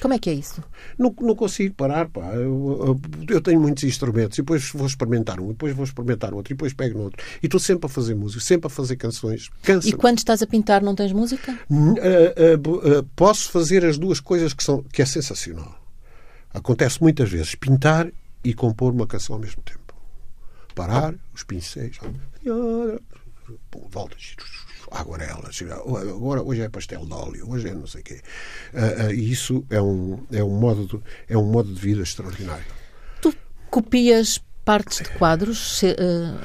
Como 0.00 0.14
é 0.14 0.18
que 0.18 0.30
é 0.30 0.32
isso? 0.32 0.62
Não, 0.98 1.14
não 1.20 1.34
consigo 1.34 1.74
parar, 1.74 2.08
pá. 2.08 2.32
Eu, 2.34 2.98
eu, 3.28 3.40
tenho 3.40 3.60
muitos 3.60 3.84
instrumentos 3.84 4.38
e 4.38 4.42
depois 4.42 4.70
vou 4.72 4.86
experimentar 4.86 5.38
um, 5.38 5.48
depois 5.48 5.74
vou 5.74 5.84
experimentar 5.84 6.32
outro, 6.32 6.52
e 6.52 6.56
depois 6.56 6.72
pego 6.72 6.98
no 6.98 7.04
outro. 7.04 7.22
E 7.42 7.46
estou 7.46 7.60
sempre 7.60 7.86
a 7.86 7.88
fazer 7.88 8.14
música, 8.14 8.42
sempre 8.42 8.66
a 8.66 8.70
fazer 8.70 8.96
canções. 8.96 9.50
Cansa 9.62 9.88
e 9.88 9.92
quando 9.92 10.18
estás 10.18 10.42
a 10.42 10.46
pintar 10.46 10.82
não 10.82 10.94
tens 10.94 11.12
música? 11.12 11.58
Uh, 11.70 11.76
uh, 11.76 12.98
uh, 12.98 13.02
posso 13.14 13.50
fazer 13.50 13.84
as 13.84 13.98
duas 13.98 14.20
coisas 14.20 14.54
que, 14.54 14.64
são, 14.64 14.82
que 14.84 15.02
é 15.02 15.06
sensacional. 15.06 15.78
Acontece 16.52 17.00
muitas 17.00 17.30
vezes 17.30 17.54
pintar 17.54 18.10
e 18.42 18.54
compor 18.54 18.92
uma 18.92 19.06
canção 19.06 19.36
ao 19.36 19.40
mesmo 19.40 19.62
tempo. 19.62 19.94
Parar, 20.74 21.14
os 21.34 21.44
pincéis, 21.44 21.98
volta 23.90 24.16
aguarelas, 24.90 25.62
agora 25.62 26.42
hoje 26.42 26.62
é 26.62 26.68
pastel 26.68 27.06
de 27.06 27.12
óleo, 27.12 27.48
hoje 27.48 27.68
é 27.68 27.74
não 27.74 27.86
sei 27.86 28.00
o 28.00 28.04
quê. 28.04 28.20
Uh, 28.74 29.06
uh, 29.06 29.12
isso 29.12 29.64
é 29.70 29.80
um, 29.80 30.26
é, 30.32 30.42
um 30.42 30.58
modo 30.58 30.86
de, 30.86 31.00
é 31.32 31.38
um 31.38 31.44
modo 31.44 31.72
de 31.72 31.80
vida 31.80 32.02
extraordinário. 32.02 32.64
Tu 33.22 33.32
copias 33.70 34.42
partes 34.64 34.98
de 34.98 35.08
quadros, 35.10 35.82
uh, 35.82 36.38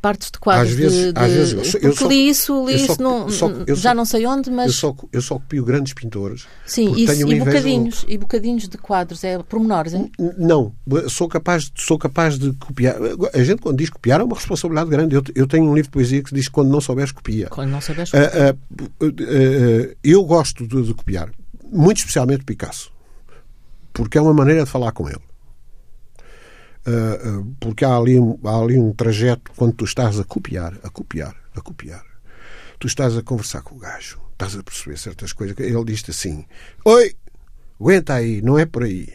partes 0.00 0.30
de 0.30 0.38
quadros 0.38 0.72
às 0.72 0.76
vezes, 0.76 1.06
de, 1.06 1.12
de... 1.12 1.18
Às 1.18 1.32
vezes, 1.32 1.74
eu, 1.82 1.96
só, 1.96 2.08
li 2.08 2.28
isso, 2.28 2.66
li 2.66 2.74
isso, 2.74 3.02
não, 3.02 3.28
só, 3.30 3.50
já 3.68 3.90
só, 3.90 3.94
não 3.94 4.04
sei 4.04 4.26
onde, 4.26 4.50
mas... 4.50 4.66
Eu 4.66 4.72
só, 4.72 4.96
eu 5.12 5.22
só 5.22 5.34
copio 5.36 5.64
grandes 5.64 5.94
pintores. 5.94 6.46
Sim, 6.66 6.94
isso, 6.96 7.28
e, 7.28 7.38
bocadinhos, 7.38 8.04
e 8.06 8.18
bocadinhos 8.18 8.68
de 8.68 8.78
quadros, 8.78 9.24
é 9.24 9.38
pormenores, 9.42 9.94
é? 9.94 10.04
Não, 10.38 10.72
sou 11.08 11.28
capaz, 11.28 11.70
sou 11.76 11.98
capaz 11.98 12.38
de 12.38 12.52
copiar. 12.52 12.96
A 13.34 13.42
gente 13.42 13.60
quando 13.62 13.78
diz 13.78 13.90
copiar 13.90 14.20
é 14.20 14.24
uma 14.24 14.36
responsabilidade 14.36 14.90
grande. 14.90 15.14
Eu, 15.14 15.22
eu 15.34 15.46
tenho 15.46 15.64
um 15.64 15.74
livro 15.74 15.88
de 15.88 15.92
poesia 15.92 16.22
que 16.22 16.34
diz 16.34 16.48
quando 16.48 16.70
não 16.70 16.80
souberes 16.80 17.12
copia. 17.12 17.48
Quando 17.48 17.70
não 17.70 17.80
souberes 17.80 18.10
copia. 18.10 18.56
Uh, 18.70 19.04
uh, 19.04 19.08
uh, 19.08 19.96
eu 20.02 20.24
gosto 20.24 20.66
de, 20.66 20.82
de 20.82 20.94
copiar, 20.94 21.30
muito 21.70 21.98
especialmente 21.98 22.44
Picasso, 22.44 22.92
porque 23.92 24.18
é 24.18 24.20
uma 24.20 24.34
maneira 24.34 24.64
de 24.64 24.70
falar 24.70 24.92
com 24.92 25.08
ele. 25.08 25.31
Uh, 26.84 27.54
porque 27.60 27.84
há 27.84 27.96
ali, 27.96 28.16
há 28.44 28.58
ali 28.58 28.76
um 28.76 28.92
trajeto 28.92 29.52
quando 29.56 29.74
tu 29.74 29.84
estás 29.84 30.18
a 30.18 30.24
copiar, 30.24 30.76
a 30.82 30.90
copiar, 30.90 31.36
a 31.54 31.60
copiar. 31.60 32.04
Tu 32.78 32.88
estás 32.88 33.16
a 33.16 33.22
conversar 33.22 33.62
com 33.62 33.76
o 33.76 33.78
gajo, 33.78 34.20
estás 34.32 34.56
a 34.56 34.62
perceber 34.62 34.98
certas 34.98 35.32
coisas. 35.32 35.56
Ele 35.58 35.84
diz-te 35.84 36.10
assim: 36.10 36.44
Oi, 36.84 37.14
aguenta 37.80 38.14
aí, 38.14 38.42
não 38.42 38.58
é 38.58 38.66
por 38.66 38.82
aí. 38.82 39.08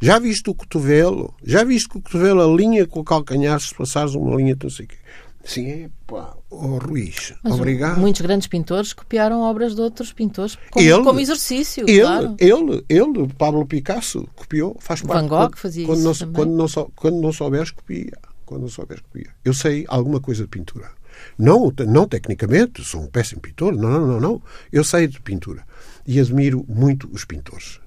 Já 0.00 0.18
viste 0.18 0.48
o 0.48 0.54
cotovelo? 0.54 1.34
Já 1.44 1.64
viste 1.64 1.88
o 1.88 2.00
cotovelo 2.00 2.40
alinha 2.40 2.86
com 2.86 3.00
o 3.00 3.04
calcanhar 3.04 3.60
se 3.60 3.74
passares 3.74 4.14
uma 4.14 4.34
linha, 4.36 4.56
não 4.62 4.70
sei 4.70 4.86
o 4.86 4.88
quê. 4.88 4.96
Sim, 5.42 5.90
pá, 6.06 6.36
oh, 6.50 6.78
Ruiz, 6.78 7.34
Mas 7.42 7.54
obrigado. 7.54 7.98
Muitos 7.98 8.20
grandes 8.20 8.46
pintores 8.46 8.92
copiaram 8.92 9.40
obras 9.40 9.74
de 9.74 9.80
outros 9.80 10.12
pintores 10.12 10.56
como, 10.70 10.86
ele, 10.86 11.02
como 11.02 11.18
exercício. 11.18 11.84
Ele, 11.88 12.02
claro. 12.02 12.36
ele, 12.38 12.84
ele, 12.88 13.28
Pablo 13.38 13.66
Picasso, 13.66 14.28
copiou, 14.36 14.76
faz 14.78 15.00
parte. 15.00 15.22
Van 15.22 15.28
Gogh 15.28 15.48
quando, 15.48 15.56
fazia 15.56 15.86
quando 15.86 16.10
isso. 16.10 16.26
Não, 16.26 16.32
quando, 16.32 16.52
não, 16.52 16.92
quando 16.94 17.20
não 17.20 17.32
souberes, 17.32 17.70
copia. 17.70 18.12
Quando 18.44 18.62
não 18.62 18.68
souberes, 18.68 19.02
copia. 19.02 19.30
Eu 19.44 19.54
sei 19.54 19.84
alguma 19.88 20.20
coisa 20.20 20.42
de 20.42 20.48
pintura. 20.48 20.90
Não, 21.38 21.72
não 21.86 22.06
tecnicamente, 22.06 22.84
sou 22.84 23.02
um 23.02 23.06
péssimo 23.06 23.40
pintor, 23.40 23.74
não, 23.74 23.90
não, 23.90 24.06
não, 24.06 24.20
não. 24.20 24.42
Eu 24.70 24.84
sei 24.84 25.06
de 25.06 25.20
pintura. 25.20 25.64
E 26.06 26.20
admiro 26.20 26.64
muito 26.68 27.08
os 27.12 27.24
pintores. 27.24 27.80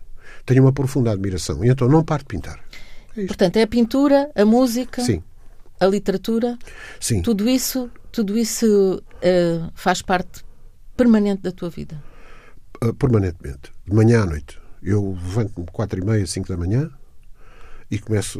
Tenho 0.45 0.63
uma 0.63 0.73
profunda 0.73 1.11
admiração. 1.11 1.63
E 1.63 1.69
então 1.69 1.87
não 1.87 2.03
paro 2.03 2.23
de 2.23 2.27
pintar. 2.27 2.59
É 3.15 3.25
Portanto, 3.25 3.57
é 3.57 3.61
a 3.61 3.67
pintura, 3.67 4.29
a 4.35 4.43
música. 4.43 5.01
Sim 5.03 5.21
a 5.79 5.85
literatura, 5.85 6.57
Sim. 6.99 7.21
tudo 7.21 7.47
isso, 7.47 7.89
tudo 8.11 8.37
isso 8.37 9.01
uh, 9.01 9.71
faz 9.75 10.01
parte 10.01 10.43
permanente 10.95 11.41
da 11.41 11.51
tua 11.51 11.69
vida? 11.69 12.01
Uh, 12.83 12.93
permanentemente, 12.93 13.71
de 13.85 13.93
manhã 13.93 14.23
à 14.23 14.25
noite. 14.25 14.59
Eu 14.81 15.13
levanto-me 15.13 15.65
quatro 15.67 15.99
e 15.99 16.05
meia, 16.05 16.25
cinco 16.27 16.47
da 16.47 16.57
manhã 16.57 16.89
e 17.89 17.97
começo 17.99 18.39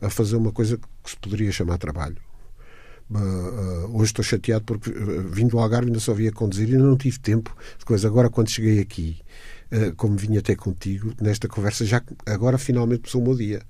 a, 0.00 0.04
a, 0.04 0.06
a, 0.06 0.10
fazer 0.10 0.36
uma 0.36 0.52
coisa 0.52 0.78
que 1.02 1.10
se 1.10 1.16
poderia 1.16 1.50
chamar 1.50 1.78
trabalho. 1.78 2.18
Uh, 3.10 3.94
hoje 3.94 4.04
estou 4.04 4.24
chateado 4.24 4.64
porque 4.64 4.90
vindo 5.30 5.50
do 5.50 5.58
Algarve 5.58 5.88
ainda 5.88 6.00
só 6.00 6.14
via 6.14 6.32
conduzir 6.32 6.68
e 6.68 6.72
ainda 6.72 6.86
não 6.86 6.96
tive 6.96 7.18
tempo 7.18 7.54
de 7.78 7.84
coisa. 7.84 8.06
Agora, 8.08 8.30
quando 8.30 8.50
cheguei 8.50 8.80
aqui, 8.80 9.20
como 9.96 10.16
vim 10.16 10.36
até 10.36 10.54
contigo, 10.54 11.12
nesta 11.20 11.48
conversa, 11.48 11.84
já 11.84 12.02
agora 12.26 12.56
finalmente 12.56 13.00
começou 13.00 13.20
o 13.20 13.24
meu 13.24 13.34
dia 13.34 13.62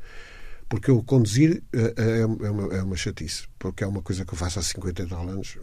porque 0.73 0.91
eu 0.91 1.03
conduzir 1.03 1.63
é, 1.71 1.95
é, 1.99 2.19
é, 2.21 2.27
uma, 2.27 2.75
é 2.75 2.83
uma 2.83 2.97
chatice, 2.97 3.47
porque 3.59 3.85
é 3.85 3.87
uma 3.87 4.01
coisa 4.01 4.25
que 4.25 4.33
eu 4.33 4.39
faço 4.39 4.59
há 4.59 4.63
50 4.63 5.03
e 5.03 5.07
tal 5.07 5.29
anos. 5.29 5.59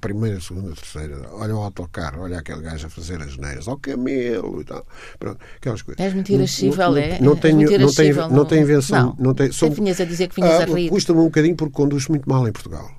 Primeira, 0.00 0.40
segunda, 0.40 0.74
terceira, 0.74 1.22
olha 1.30 1.54
o 1.54 1.60
autocarro, 1.60 2.22
olha 2.22 2.40
aquele 2.40 2.60
gajo 2.60 2.88
a 2.88 2.90
fazer 2.90 3.22
as 3.22 3.36
neiras, 3.36 3.68
ao 3.68 3.78
camelo 3.78 4.60
e 4.60 4.64
tal. 4.64 4.84
Pronto, 5.20 5.38
aquelas 5.54 5.82
coisas. 5.82 6.04
És 6.04 6.12
muito 6.12 6.32
irascível, 6.32 6.96
é? 6.96 7.20
Não 7.20 7.36
tenho, 7.36 7.78
não 7.78 7.92
tenho, 7.92 8.28
não 8.28 8.44
tenho 8.44 8.62
invenção. 8.62 9.14
Não, 9.16 9.26
não 9.26 9.34
tenho, 9.34 9.52
sou, 9.52 9.70
vinhas 9.70 10.00
a 10.00 10.04
dizer 10.04 10.28
que 10.28 10.34
vinhas 10.34 10.58
ah, 10.58 10.64
a 10.64 10.66
rir. 10.66 10.90
Custa-me 10.90 11.20
um 11.20 11.26
bocadinho 11.26 11.54
porque 11.54 11.72
conduz 11.72 12.08
muito 12.08 12.28
mal 12.28 12.48
em 12.48 12.50
Portugal. 12.50 12.90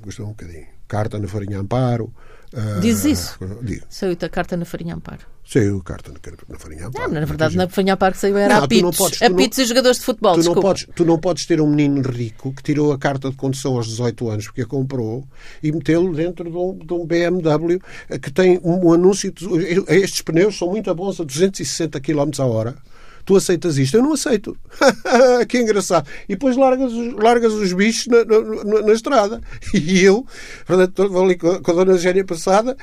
Custa-me 0.00 0.28
um 0.28 0.32
bocadinho. 0.32 0.68
Carta 0.88 1.18
na 1.18 1.28
farinha 1.28 1.58
amparo. 1.58 2.10
Uh, 2.50 2.80
Dizes 2.80 3.04
isso? 3.04 3.38
Digo. 3.60 3.84
Saiu 3.90 4.16
a 4.18 4.28
carta 4.30 4.56
na 4.56 4.64
farinha 4.64 4.94
amparo. 4.94 5.26
Saiu 5.44 5.78
a 5.78 5.82
carta 5.82 6.12
na 6.48 6.58
farinha 6.58 6.86
amparo. 6.86 7.12
Não, 7.12 7.20
na 7.20 7.26
verdade, 7.26 7.56
na 7.56 7.68
farinha 7.68 7.94
amparo 7.94 8.14
que 8.14 8.20
saiu 8.20 8.36
era 8.36 8.56
não, 8.56 8.64
a 8.64 8.68
Pitos. 8.68 8.96
Podes, 8.96 9.22
a 9.22 9.30
Pitos 9.30 9.58
e 9.58 9.64
jogadores 9.64 9.98
de 9.98 10.04
futebol, 10.04 10.38
tu 10.38 10.44
não, 10.44 10.54
podes, 10.54 10.86
tu 10.94 11.04
não 11.04 11.18
podes 11.18 11.46
ter 11.46 11.60
um 11.60 11.68
menino 11.68 12.00
rico 12.08 12.52
que 12.54 12.62
tirou 12.62 12.92
a 12.92 12.98
carta 12.98 13.28
de 13.30 13.36
condução 13.36 13.76
aos 13.76 13.86
18 13.88 14.30
anos 14.30 14.46
porque 14.46 14.62
a 14.62 14.66
comprou 14.66 15.26
e 15.62 15.72
metê-lo 15.72 16.14
dentro 16.14 16.48
de 16.48 16.56
um, 16.56 16.78
de 16.78 16.92
um, 16.94 17.04
BMW 17.04 17.78
que 18.20 18.30
tem 18.30 18.60
um, 18.62 18.88
um 18.88 18.92
anúncio 18.92 19.32
de, 19.32 19.44
estes 19.88 20.22
pneus 20.22 20.56
são 20.56 20.68
muito 20.68 20.94
bons 20.94 21.20
a 21.20 21.24
260 21.24 22.00
km 22.00 22.30
a 22.38 22.44
hora 22.44 22.76
tu 23.24 23.36
aceitas 23.36 23.78
isto? 23.78 23.96
Eu 23.96 24.02
não 24.02 24.12
aceito. 24.12 24.56
que 25.48 25.58
engraçado. 25.58 26.08
E 26.28 26.32
depois 26.32 26.56
largas, 26.56 26.92
largas 27.14 27.52
os 27.52 27.72
bichos 27.72 28.06
na, 28.06 28.24
na, 28.24 28.82
na 28.82 28.92
estrada. 28.92 29.40
E 29.74 30.02
eu, 30.02 30.26
portanto, 30.66 31.08
vou 31.08 31.24
ali 31.24 31.36
com 31.36 31.48
a, 31.48 31.58
dona 31.58 31.92
Eugénia 31.92 32.24
passada 32.24 32.76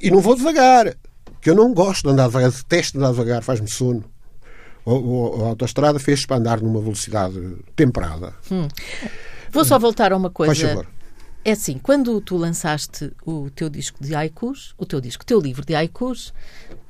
e 0.00 0.10
não 0.10 0.20
vou 0.20 0.34
devagar. 0.34 0.94
Que 1.42 1.50
eu 1.50 1.56
não 1.56 1.74
gosto 1.74 2.04
de 2.04 2.10
andar 2.10 2.28
devagar, 2.28 2.52
detesto 2.52 2.96
andar 2.96 3.10
devagar, 3.10 3.42
faz-me 3.42 3.68
sono. 3.68 4.04
A, 4.86 4.90
a 4.90 5.48
autostrada 5.48 5.98
fez 5.98 6.24
para 6.24 6.36
andar 6.36 6.60
numa 6.60 6.80
velocidade 6.80 7.56
temperada. 7.74 8.32
Hum. 8.50 8.68
Vou 9.50 9.64
só 9.64 9.76
voltar 9.76 10.12
a 10.12 10.16
uma 10.16 10.30
coisa. 10.30 10.54
Faz 10.54 10.68
favor. 10.68 10.86
É 11.44 11.50
assim, 11.50 11.78
quando 11.78 12.20
tu 12.20 12.36
lançaste 12.36 13.12
o 13.26 13.50
teu 13.50 13.68
disco 13.68 13.98
de 14.00 14.14
haikus, 14.14 14.72
o 14.78 14.86
teu 14.86 15.00
disco, 15.00 15.24
o 15.24 15.26
teu 15.26 15.40
livro 15.40 15.66
de 15.66 15.74
haikus, 15.74 16.32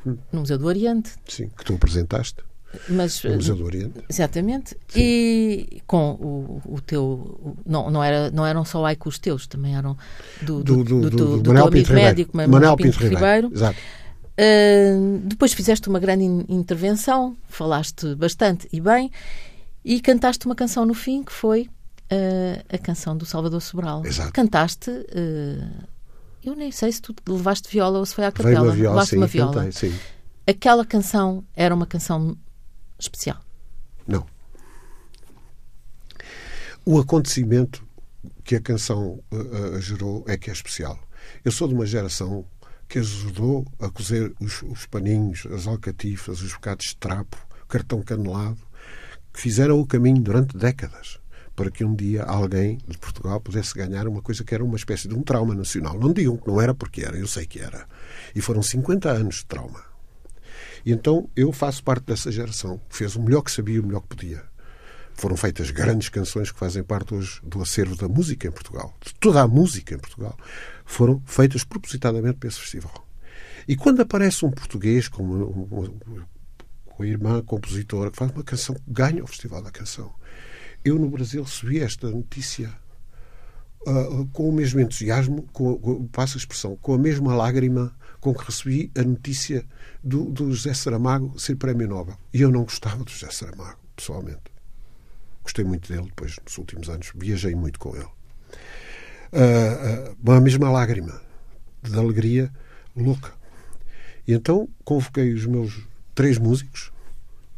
hum. 0.07 0.18
no 0.30 0.40
Museu 0.40 0.59
do 0.59 0.66
Oriente. 0.66 1.12
Sim, 1.26 1.48
que 1.57 1.64
tu 1.64 1.74
apresentaste. 1.74 2.44
Mas, 2.90 3.24
no 3.24 3.34
Museu 3.34 3.57
do 3.57 3.64
Oriente. 3.64 4.05
Exatamente. 4.07 4.76
Sim. 4.88 5.00
E 5.00 5.82
com 5.86 6.12
o, 6.12 6.62
o 6.66 6.80
teu. 6.82 7.03
O, 7.03 7.57
não, 7.64 7.90
não, 7.90 8.05
era, 8.05 8.30
não 8.30 8.46
eram 8.46 8.66
só 8.66 8.84
haikus 8.84 9.18
teus, 9.18 9.46
também 9.46 9.74
eram 9.74 9.96
do, 10.42 10.62
do, 10.62 10.84
do, 10.84 11.00
do, 11.00 11.11
do, 11.11 11.36
do 11.38 11.55
teu 11.55 11.66
amigo 11.66 11.92
médico, 11.94 12.36
Manuel, 12.36 12.53
Manuel 12.53 12.76
Pinto, 12.76 12.98
Pinto 12.98 13.03
Ribeiro. 13.05 13.48
Ribeiro. 13.48 13.55
Exato. 13.55 13.78
Uh, 14.33 15.18
depois 15.24 15.53
fizeste 15.53 15.89
uma 15.89 15.99
grande 15.99 16.24
intervenção, 16.49 17.37
falaste 17.49 18.14
bastante 18.14 18.68
e 18.72 18.80
bem, 18.80 19.11
e 19.85 20.01
cantaste 20.01 20.47
uma 20.47 20.55
canção 20.55 20.87
no 20.87 20.95
fim 20.95 21.22
que 21.22 21.33
foi 21.33 21.68
uh, 22.11 22.64
a 22.68 22.78
canção 22.78 23.16
do 23.16 23.26
Salvador 23.26 23.61
Sobral. 23.61 24.05
Exato. 24.05 24.33
Cantaste. 24.33 24.91
Uh, 24.91 25.87
eu 26.43 26.57
nem 26.57 26.72
sei 26.72 26.91
se 26.91 27.01
tu 27.01 27.14
levaste 27.28 27.68
viola 27.70 27.99
ou 27.99 28.07
se 28.07 28.14
foi 28.14 28.24
à 28.24 28.33
capela. 28.33 28.72
Viola, 28.72 28.95
levaste 28.95 29.11
sim, 29.11 29.16
uma 29.16 29.26
viola. 29.26 29.53
Cantei, 29.53 29.91
sim. 29.91 29.99
Aquela 30.47 30.85
canção 30.85 31.45
era 31.55 31.74
uma 31.74 31.87
canção 31.87 32.37
especial? 32.99 33.39
Não. 34.07 34.26
o 36.85 36.99
acontecimento 36.99 37.87
que 38.45 38.57
a 38.57 38.61
canção 38.61 39.22
uh, 39.33 39.80
gerou 39.80 40.24
é 40.26 40.37
que 40.37 40.51
é 40.51 40.53
especial. 40.53 40.99
Eu 41.45 41.53
sou 41.53 41.68
de 41.68 41.74
uma 41.74 41.87
geração 41.87 42.45
que 42.93 42.99
ajudou 42.99 43.66
a 43.80 43.88
cozer 43.88 44.34
os, 44.38 44.62
os 44.64 44.84
paninhos, 44.84 45.47
as 45.51 45.66
alcatifas, 45.66 46.43
os 46.43 46.53
bocados 46.53 46.88
de 46.88 46.97
trapo, 46.97 47.38
cartão 47.66 48.03
canelado, 48.03 48.59
que 49.32 49.40
fizeram 49.40 49.80
o 49.80 49.86
caminho 49.86 50.20
durante 50.20 50.59
décadas 50.59 51.18
para 51.57 51.70
que 51.70 51.82
um 51.82 51.95
dia 51.95 52.22
alguém 52.22 52.76
de 52.86 52.99
Portugal 52.99 53.40
pudesse 53.40 53.72
ganhar 53.72 54.07
uma 54.07 54.20
coisa 54.20 54.45
que 54.45 54.55
era 54.55 54.62
uma 54.62 54.76
espécie 54.76 55.09
de 55.09 55.14
um 55.14 55.22
trauma 55.22 55.55
nacional. 55.55 55.99
Não 55.99 56.12
digam 56.12 56.36
que 56.36 56.47
não 56.47 56.61
era 56.61 56.74
porque 56.74 57.01
era, 57.01 57.16
eu 57.16 57.26
sei 57.26 57.47
que 57.47 57.61
era. 57.61 57.86
E 58.34 58.43
foram 58.43 58.62
50 58.62 59.11
anos 59.11 59.36
de 59.36 59.47
trauma. 59.47 59.82
E 60.84 60.93
então 60.93 61.30
eu 61.34 61.51
faço 61.51 61.82
parte 61.82 62.05
dessa 62.05 62.30
geração 62.30 62.78
que 62.90 62.97
fez 62.97 63.16
o 63.16 63.22
melhor 63.22 63.40
que 63.40 63.51
sabia 63.51 63.80
o 63.80 63.86
melhor 63.86 64.03
que 64.03 64.09
podia. 64.09 64.43
Foram 65.14 65.36
feitas 65.36 65.70
grandes 65.70 66.09
canções 66.09 66.51
que 66.51 66.59
fazem 66.59 66.82
parte 66.82 67.14
hoje 67.14 67.40
do 67.43 67.62
acervo 67.62 67.97
da 67.97 68.09
música 68.09 68.49
em 68.49 68.51
Portugal. 68.51 68.95
De 69.03 69.14
toda 69.14 69.40
a 69.40 69.49
música 69.49 69.95
em 69.95 69.99
Portugal. 69.99 70.36
Foram 70.93 71.22
feitas 71.24 71.64
propositadamente 71.64 72.36
para 72.36 72.51
esse 72.51 72.61
festival. 72.61 72.93
E 73.66 73.74
quando 73.74 74.03
aparece 74.03 74.45
um 74.45 74.51
português 74.51 75.09
como 75.09 75.66
a 76.99 77.07
irmã 77.07 77.43
compositora 77.43 78.11
que 78.11 78.18
faz 78.18 78.30
uma 78.30 78.45
canção 78.45 78.76
ganha 78.86 79.24
o 79.24 79.26
Festival 79.26 79.62
da 79.62 79.70
Canção, 79.70 80.12
eu 80.84 80.99
no 80.99 81.09
Brasil 81.09 81.43
recebi 81.45 81.80
esta 81.80 82.11
notícia 82.11 82.70
uh, 83.86 84.26
com 84.34 84.51
o 84.51 84.53
mesmo 84.53 84.80
entusiasmo, 84.80 85.49
com, 85.51 85.78
com, 85.78 86.07
passo 86.09 86.36
a 86.36 86.40
expressão, 86.40 86.76
com 86.76 86.93
a 86.93 86.99
mesma 86.99 87.34
lágrima 87.34 87.97
com 88.20 88.34
que 88.34 88.45
recebi 88.45 88.93
a 88.95 89.03
notícia 89.03 89.64
do, 90.05 90.26
do 90.26 90.53
José 90.53 90.74
Saramago 90.74 91.40
ser 91.40 91.57
Prémio 91.57 91.88
Nobel. 91.88 92.18
E 92.34 92.43
eu 92.43 92.51
não 92.51 92.64
gostava 92.64 93.03
do 93.03 93.11
José 93.11 93.30
Saramago, 93.30 93.78
pessoalmente. 93.97 94.43
Gostei 95.43 95.64
muito 95.64 95.90
dele 95.90 96.05
depois, 96.09 96.36
nos 96.45 96.59
últimos 96.59 96.90
anos. 96.90 97.11
Viajei 97.14 97.55
muito 97.55 97.78
com 97.78 97.97
ele. 97.97 98.11
Uh, 99.33 100.14
uh, 100.28 100.33
a 100.33 100.41
mesma 100.41 100.70
lágrima 100.70 101.20
de 101.83 101.99
alegria 101.99 102.51
louca. 102.95 103.33
E 104.26 104.33
então 104.33 104.68
convoquei 104.85 105.33
os 105.33 105.47
meus 105.47 105.87
três 106.14 106.39
músicos 106.39 106.93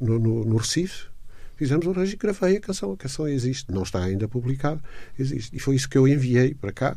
no, 0.00 0.18
no, 0.18 0.44
no 0.44 0.56
Recife 0.56 1.08
fizemos 1.56 1.86
o 1.86 1.90
arranjo 1.90 2.14
e 2.14 2.16
gravei 2.16 2.56
a 2.56 2.60
canção. 2.60 2.92
A 2.92 2.96
canção 2.96 3.28
existe, 3.28 3.72
não 3.72 3.82
está 3.82 4.02
ainda 4.02 4.28
publicada, 4.28 4.80
existe. 5.18 5.56
E 5.56 5.58
foi 5.58 5.76
isso 5.76 5.88
que 5.88 5.96
eu 5.96 6.06
enviei 6.06 6.54
para 6.54 6.72
cá. 6.72 6.96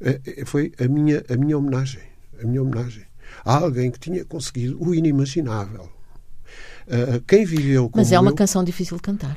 Eh, 0.00 0.20
eh, 0.26 0.44
foi 0.44 0.72
a 0.78 0.88
minha, 0.88 1.24
a 1.28 1.36
minha 1.36 1.56
homenagem. 1.56 2.02
A 2.42 2.46
minha 2.46 2.62
homenagem 2.62 3.08
a 3.44 3.56
alguém 3.56 3.90
que 3.90 3.98
tinha 3.98 4.24
conseguido 4.24 4.82
o 4.82 4.94
inimaginável. 4.94 5.90
Eh, 6.86 7.20
quem 7.26 7.44
viveu 7.44 7.90
Mas 7.94 8.12
é 8.12 8.18
uma 8.18 8.30
eu, 8.30 8.34
canção 8.34 8.64
difícil 8.64 8.96
de 8.96 9.02
cantar. 9.02 9.36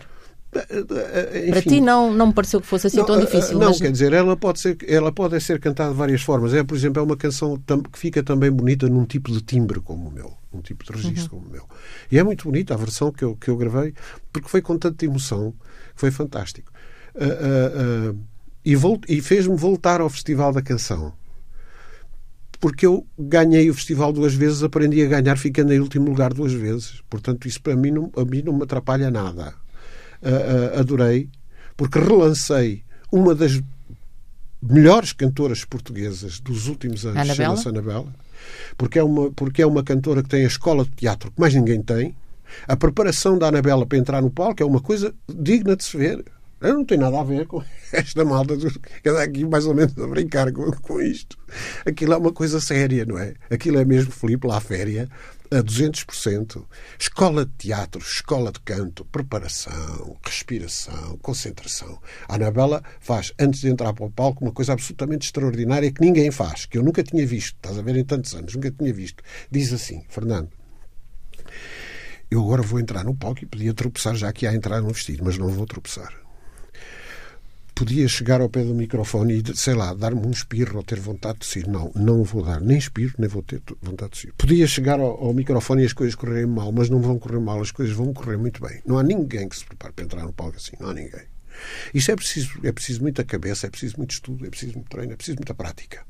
Enfim, 0.53 1.51
Para 1.51 1.61
ti 1.61 1.81
não, 1.81 2.13
não 2.13 2.27
me 2.27 2.33
pareceu 2.33 2.59
que 2.59 2.67
fosse 2.67 2.87
assim 2.87 2.97
não, 2.97 3.05
tão 3.05 3.19
difícil. 3.19 3.57
Não, 3.57 3.69
mas... 3.69 3.79
quer 3.79 3.91
dizer, 3.91 4.11
ela 4.11 4.35
pode, 4.35 4.59
ser, 4.59 4.77
ela 4.85 5.11
pode 5.11 5.39
ser 5.39 5.59
cantada 5.61 5.91
de 5.91 5.97
várias 5.97 6.21
formas. 6.21 6.53
É, 6.53 6.61
por 6.61 6.75
exemplo, 6.75 7.01
é 7.01 7.05
uma 7.05 7.15
canção 7.15 7.57
que 7.57 7.97
fica 7.97 8.21
também 8.21 8.51
bonita 8.51 8.89
num 8.89 9.05
tipo 9.05 9.31
de 9.31 9.41
timbre 9.41 9.79
como 9.79 10.09
o 10.09 10.11
meu, 10.11 10.33
um 10.53 10.59
tipo 10.61 10.83
de 10.83 10.91
registro 10.91 11.35
uhum. 11.35 11.41
como 11.41 11.49
o 11.49 11.51
meu. 11.51 11.65
E 12.11 12.19
é 12.19 12.23
muito 12.23 12.43
bonita 12.43 12.73
a 12.73 12.77
versão 12.77 13.11
que 13.13 13.23
eu, 13.23 13.35
que 13.37 13.49
eu 13.49 13.55
gravei, 13.55 13.93
porque 14.33 14.49
foi 14.49 14.61
com 14.61 14.77
tanta 14.77 15.05
emoção, 15.05 15.53
foi 15.95 16.11
fantástico. 16.11 16.69
Uh, 17.15 18.09
uh, 18.09 18.11
uh, 18.11 18.19
e, 18.65 19.17
e 19.17 19.21
fez-me 19.21 19.55
voltar 19.55 20.01
ao 20.01 20.09
Festival 20.09 20.51
da 20.51 20.61
Canção. 20.61 21.13
Porque 22.59 22.85
eu 22.85 23.07
ganhei 23.17 23.69
o 23.71 23.73
festival 23.73 24.13
duas 24.13 24.35
vezes, 24.35 24.61
aprendi 24.61 25.01
a 25.01 25.07
ganhar 25.07 25.35
ficando 25.35 25.73
em 25.73 25.79
último 25.79 26.09
lugar 26.09 26.31
duas 26.31 26.53
vezes. 26.53 27.01
Portanto, 27.09 27.47
isso 27.47 27.59
para 27.59 27.75
mim 27.75 27.89
não, 27.89 28.11
a 28.15 28.23
mim 28.23 28.43
não 28.43 28.53
me 28.53 28.63
atrapalha 28.63 29.09
nada 29.09 29.55
uh, 30.21 30.79
adorei, 30.79 31.29
porque 31.75 31.99
relancei 31.99 32.83
uma 33.11 33.35
das 33.35 33.61
melhores 34.61 35.11
cantoras 35.13 35.65
portuguesas 35.65 36.39
dos 36.39 36.67
últimos 36.67 37.05
anos, 37.05 37.35
chama-se 37.35 37.67
Anabela, 37.67 38.13
porque 38.77 38.99
é, 38.99 39.03
uma, 39.03 39.31
porque 39.31 39.61
é 39.61 39.65
uma 39.65 39.83
cantora 39.83 40.21
que 40.21 40.29
tem 40.29 40.43
a 40.43 40.47
escola 40.47 40.83
de 40.85 40.91
teatro 40.91 41.31
que 41.31 41.39
mais 41.39 41.53
ninguém 41.53 41.81
tem. 41.81 42.15
A 42.67 42.75
preparação 42.75 43.37
da 43.37 43.47
Anabela 43.47 43.85
para 43.85 43.97
entrar 43.97 44.21
no 44.21 44.29
palco 44.29 44.61
é 44.61 44.65
uma 44.65 44.81
coisa 44.81 45.13
digna 45.27 45.75
de 45.75 45.83
se 45.83 45.97
ver. 45.97 46.23
Eu 46.59 46.75
não 46.75 46.85
tem 46.85 46.97
nada 46.97 47.19
a 47.19 47.23
ver 47.23 47.47
com 47.47 47.63
esta 47.91 48.23
malta 48.23 48.55
que 49.01 49.09
anda 49.09 49.23
aqui 49.23 49.45
mais 49.45 49.65
ou 49.65 49.73
menos 49.73 49.97
a 49.97 50.07
brincar 50.07 50.51
com, 50.51 50.69
com 50.71 51.01
isto. 51.01 51.37
Aquilo 51.85 52.13
é 52.13 52.17
uma 52.17 52.31
coisa 52.31 52.59
séria, 52.59 53.05
não 53.05 53.17
é? 53.17 53.33
Aquilo 53.49 53.79
é 53.79 53.85
mesmo 53.85 54.11
Filipe 54.11 54.47
lá 54.47 54.59
féria 54.59 55.09
a 55.51 55.61
200%. 55.61 56.65
Escola 56.97 57.45
de 57.45 57.51
teatro, 57.57 58.01
escola 58.01 58.51
de 58.51 58.59
canto, 58.61 59.03
preparação, 59.05 60.17
respiração, 60.25 61.17
concentração. 61.21 62.01
A 62.27 62.35
Anabela 62.35 62.81
faz, 63.01 63.33
antes 63.37 63.59
de 63.59 63.67
entrar 63.67 63.93
para 63.93 64.05
o 64.05 64.11
palco, 64.11 64.43
uma 64.43 64.53
coisa 64.53 64.71
absolutamente 64.73 65.25
extraordinária 65.25 65.91
que 65.91 66.01
ninguém 66.01 66.31
faz, 66.31 66.65
que 66.65 66.77
eu 66.77 66.83
nunca 66.83 67.03
tinha 67.03 67.27
visto. 67.27 67.55
Estás 67.55 67.77
a 67.77 67.81
ver 67.81 67.97
em 67.97 68.05
tantos 68.05 68.33
anos, 68.33 68.55
nunca 68.55 68.71
tinha 68.71 68.93
visto. 68.93 69.21
Diz 69.51 69.73
assim, 69.73 70.03
Fernando, 70.07 70.49
eu 72.29 72.41
agora 72.41 72.61
vou 72.61 72.79
entrar 72.79 73.03
no 73.03 73.13
palco 73.13 73.43
e 73.43 73.45
podia 73.45 73.73
tropeçar 73.73 74.15
já 74.15 74.31
que 74.31 74.45
ia 74.45 74.55
entrar 74.55 74.81
no 74.81 74.87
vestido, 74.87 75.23
mas 75.25 75.37
não 75.37 75.49
vou 75.49 75.65
tropeçar 75.65 76.20
podia 77.81 78.07
chegar 78.07 78.41
ao 78.41 78.47
pé 78.47 78.63
do 78.63 78.75
microfone 78.75 79.41
e, 79.41 79.57
sei 79.57 79.73
lá, 79.73 79.91
dar-me 79.95 80.23
um 80.23 80.29
espirro 80.29 80.77
ou 80.77 80.83
ter 80.83 80.99
vontade 80.99 81.33
de 81.33 81.39
tossir. 81.39 81.67
Não, 81.67 81.91
não 81.95 82.23
vou 82.23 82.43
dar 82.43 82.61
nem 82.61 82.77
espirro, 82.77 83.15
nem 83.17 83.27
vou 83.27 83.41
ter 83.41 83.59
vontade 83.81 84.11
de 84.11 84.17
tossir. 84.17 84.33
Podia 84.37 84.67
chegar 84.67 84.99
ao, 84.99 85.19
ao, 85.19 85.33
microfone 85.33 85.81
e 85.81 85.85
as 85.87 85.93
coisas 85.93 86.13
correrem 86.13 86.45
mal, 86.45 86.71
mas 86.71 86.91
não 86.91 87.01
vão 87.01 87.17
correr 87.17 87.39
mal, 87.39 87.59
as 87.59 87.71
coisas 87.71 87.95
vão 87.95 88.13
correr 88.13 88.37
muito 88.37 88.61
bem. 88.61 88.81
Não 88.85 88.99
há 88.99 89.03
ninguém 89.03 89.49
que 89.49 89.57
se 89.57 89.65
prepare 89.65 89.93
para 89.93 90.05
entrar 90.05 90.23
no 90.23 90.31
palco 90.31 90.57
assim, 90.57 90.73
não 90.79 90.89
há 90.89 90.93
ninguém. 90.93 91.30
Isto 91.93 92.11
é 92.11 92.15
preciso, 92.15 92.59
é 92.63 92.71
preciso 92.71 93.01
muita 93.01 93.23
cabeça, 93.23 93.67
é 93.67 93.69
preciso 93.69 93.97
muito 93.97 94.11
estudo, 94.11 94.45
é 94.45 94.49
preciso 94.49 94.73
muito 94.73 94.89
treino, 94.89 95.13
é 95.13 95.15
preciso 95.15 95.37
muita 95.37 95.53
prática. 95.53 96.03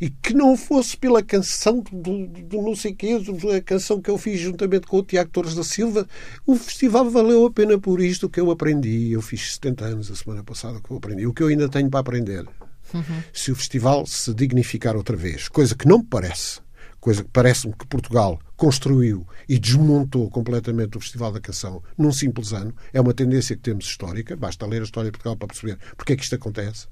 E 0.00 0.10
que 0.10 0.34
não 0.34 0.56
fosse 0.56 0.96
pela 0.96 1.22
canção 1.22 1.80
do, 1.92 2.26
do 2.26 2.62
não 2.62 2.74
sei 2.74 2.94
quê, 2.94 3.18
a 3.56 3.60
canção 3.60 4.00
que 4.00 4.10
eu 4.10 4.18
fiz 4.18 4.40
juntamente 4.40 4.86
com 4.86 4.98
o 4.98 5.02
Tiago 5.02 5.30
Torres 5.30 5.54
da 5.54 5.64
Silva, 5.64 6.06
o 6.46 6.56
festival 6.56 7.10
valeu 7.10 7.46
a 7.46 7.50
pena 7.50 7.78
por 7.78 8.00
isto 8.00 8.28
que 8.28 8.40
eu 8.40 8.50
aprendi. 8.50 9.12
Eu 9.12 9.22
fiz 9.22 9.54
70 9.54 9.84
anos 9.84 10.10
a 10.10 10.16
semana 10.16 10.42
passada 10.42 10.80
que 10.80 10.90
eu 10.90 10.96
aprendi. 10.96 11.26
O 11.26 11.32
que 11.32 11.42
eu 11.42 11.48
ainda 11.48 11.68
tenho 11.68 11.90
para 11.90 12.00
aprender. 12.00 12.46
Uhum. 12.94 13.22
Se 13.32 13.50
o 13.50 13.56
festival 13.56 14.06
se 14.06 14.34
dignificar 14.34 14.96
outra 14.96 15.16
vez, 15.16 15.48
coisa 15.48 15.74
que 15.74 15.88
não 15.88 15.98
me 15.98 16.04
parece, 16.04 16.60
coisa 17.02 17.24
que 17.24 17.30
parece-me 17.32 17.74
que 17.74 17.84
Portugal 17.84 18.38
construiu 18.56 19.26
e 19.48 19.58
desmontou 19.58 20.30
completamente 20.30 20.96
o 20.96 21.00
Festival 21.00 21.32
da 21.32 21.40
Canção 21.40 21.82
num 21.98 22.12
simples 22.12 22.52
ano. 22.52 22.72
É 22.92 23.00
uma 23.00 23.12
tendência 23.12 23.56
que 23.56 23.62
temos 23.62 23.86
histórica, 23.86 24.36
basta 24.36 24.64
ler 24.64 24.82
a 24.82 24.84
história 24.84 25.10
de 25.10 25.18
Portugal 25.18 25.36
para 25.36 25.48
perceber 25.48 25.78
porque 25.96 26.12
é 26.12 26.16
que 26.16 26.22
isto 26.22 26.36
acontece. 26.36 26.86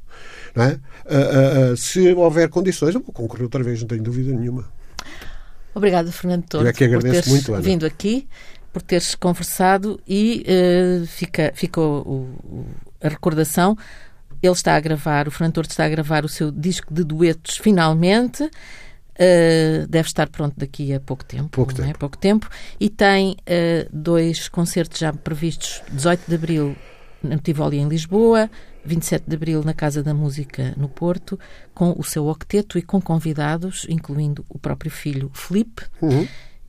É? 0.56 0.66
Uh, 0.66 1.70
uh, 1.70 1.72
uh, 1.72 1.76
se 1.76 2.12
houver 2.12 2.48
condições, 2.48 2.96
eu 2.96 3.00
vou 3.00 3.12
concorrer 3.12 3.44
outra 3.44 3.62
vez, 3.62 3.80
não 3.80 3.86
tenho 3.86 4.02
dúvida 4.02 4.32
nenhuma. 4.34 4.68
Obrigada, 5.72 6.10
Fernando 6.10 6.44
Torres, 6.46 6.68
é 6.68 6.72
que 6.72 6.82
agradeço 6.82 7.06
por 7.06 7.12
teres 7.12 7.28
muito, 7.28 7.54
Ana. 7.54 7.62
vindo 7.62 7.86
aqui, 7.86 8.28
por 8.72 8.82
teres 8.82 9.14
conversado 9.14 10.00
e 10.08 10.44
uh, 10.44 11.06
fica, 11.06 11.52
o, 11.76 11.80
o, 11.80 12.66
a 13.00 13.08
recordação. 13.08 13.78
Ele 14.42 14.52
está 14.52 14.74
a 14.74 14.80
gravar, 14.80 15.28
o 15.28 15.30
Fernando 15.30 15.54
Torres 15.54 15.70
está 15.70 15.84
a 15.84 15.88
gravar 15.88 16.24
o 16.24 16.28
seu 16.28 16.50
disco 16.50 16.92
de 16.92 17.04
duetos 17.04 17.58
finalmente. 17.58 18.50
Uh, 19.20 19.86
deve 19.86 20.08
estar 20.08 20.28
pronto 20.30 20.54
daqui 20.56 20.94
a 20.94 21.00
pouco 21.00 21.22
tempo. 21.24 21.50
Pouco 21.50 21.74
tempo. 21.74 21.90
É? 21.90 21.92
Pouco 21.92 22.16
tempo. 22.16 22.48
E 22.80 22.88
tem 22.88 23.32
uh, 23.32 23.88
dois 23.92 24.48
concertos 24.48 24.98
já 24.98 25.12
previstos: 25.12 25.82
18 25.92 26.22
de 26.26 26.34
abril 26.34 26.76
no 27.22 27.38
Tivoli, 27.38 27.78
em 27.78 27.86
Lisboa, 27.86 28.50
27 28.82 29.24
de 29.28 29.36
abril 29.36 29.62
na 29.62 29.74
Casa 29.74 30.02
da 30.02 30.14
Música, 30.14 30.74
no 30.76 30.88
Porto, 30.88 31.38
com 31.74 31.94
o 31.98 32.02
seu 32.02 32.28
octeto 32.28 32.78
e 32.78 32.82
com 32.82 32.98
convidados, 32.98 33.86
incluindo 33.90 34.42
o 34.48 34.58
próprio 34.58 34.90
filho 34.90 35.30
Felipe 35.34 35.82
uhum. 36.00 36.26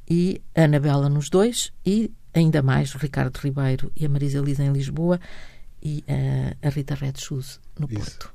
e 0.10 0.42
a 0.54 0.64
Anabela 0.64 1.08
nos 1.08 1.30
dois, 1.30 1.72
e 1.86 2.12
ainda 2.34 2.62
mais 2.62 2.94
o 2.94 2.98
Ricardo 2.98 3.38
Ribeiro 3.38 3.90
e 3.96 4.06
a 4.06 4.10
Marisa 4.10 4.42
Lisa 4.42 4.64
em 4.64 4.74
Lisboa 4.74 5.22
e 5.82 6.04
uh, 6.08 6.58
a 6.62 6.70
Rita 6.70 6.96
Red 6.96 7.14
Shoes 7.16 7.60
no 7.80 7.88
Isso. 7.90 8.00
Porto. 8.02 8.34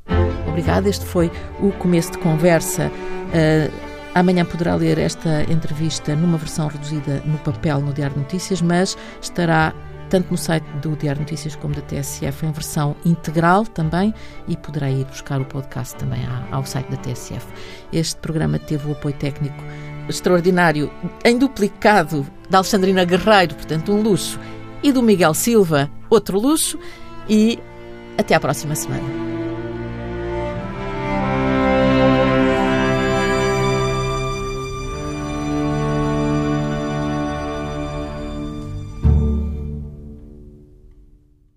Obrigada. 0.49 0.89
Este 0.89 1.05
foi 1.05 1.31
o 1.61 1.71
começo 1.73 2.13
de 2.13 2.19
conversa. 2.19 2.91
Uh, 2.91 3.96
Amanhã 4.17 4.47
poderá 4.47 4.75
ler 4.75 4.97
esta 4.97 5.43
entrevista 5.43 6.17
numa 6.17 6.39
versão 6.39 6.69
reduzida 6.69 7.23
no 7.27 7.37
papel 7.37 7.83
no 7.83 7.93
Diário 7.93 8.15
de 8.15 8.23
Notícias, 8.23 8.63
mas 8.63 8.97
estará 9.21 9.75
tanto 10.09 10.31
no 10.31 10.39
site 10.39 10.65
do 10.81 10.97
Diário 10.97 11.21
Notícias 11.21 11.55
como 11.55 11.75
da 11.75 11.83
TSF 11.83 12.47
em 12.47 12.51
versão 12.51 12.97
integral 13.05 13.67
também 13.67 14.15
e 14.49 14.57
poderá 14.57 14.91
ir 14.91 15.05
buscar 15.05 15.39
o 15.39 15.45
podcast 15.45 15.97
também 15.97 16.21
ao 16.51 16.65
site 16.65 16.91
da 16.91 16.97
TSF. 16.97 17.47
Este 17.93 18.17
programa 18.17 18.59
teve 18.59 18.89
o 18.89 18.93
apoio 18.93 19.15
técnico 19.17 19.63
extraordinário 20.09 20.91
em 21.23 21.37
duplicado 21.37 22.27
da 22.49 22.57
Alexandrina 22.57 23.05
Guerreiro, 23.05 23.55
portanto 23.55 23.93
um 23.93 24.01
luxo, 24.01 24.41
e 24.83 24.93
do 24.93 25.03
Miguel 25.03 25.35
Silva, 25.35 25.91
outro 26.09 26.41
luxo, 26.41 26.79
e 27.29 27.59
até 28.17 28.35
à 28.35 28.41
próxima 28.41 28.75
semana. 28.75 29.26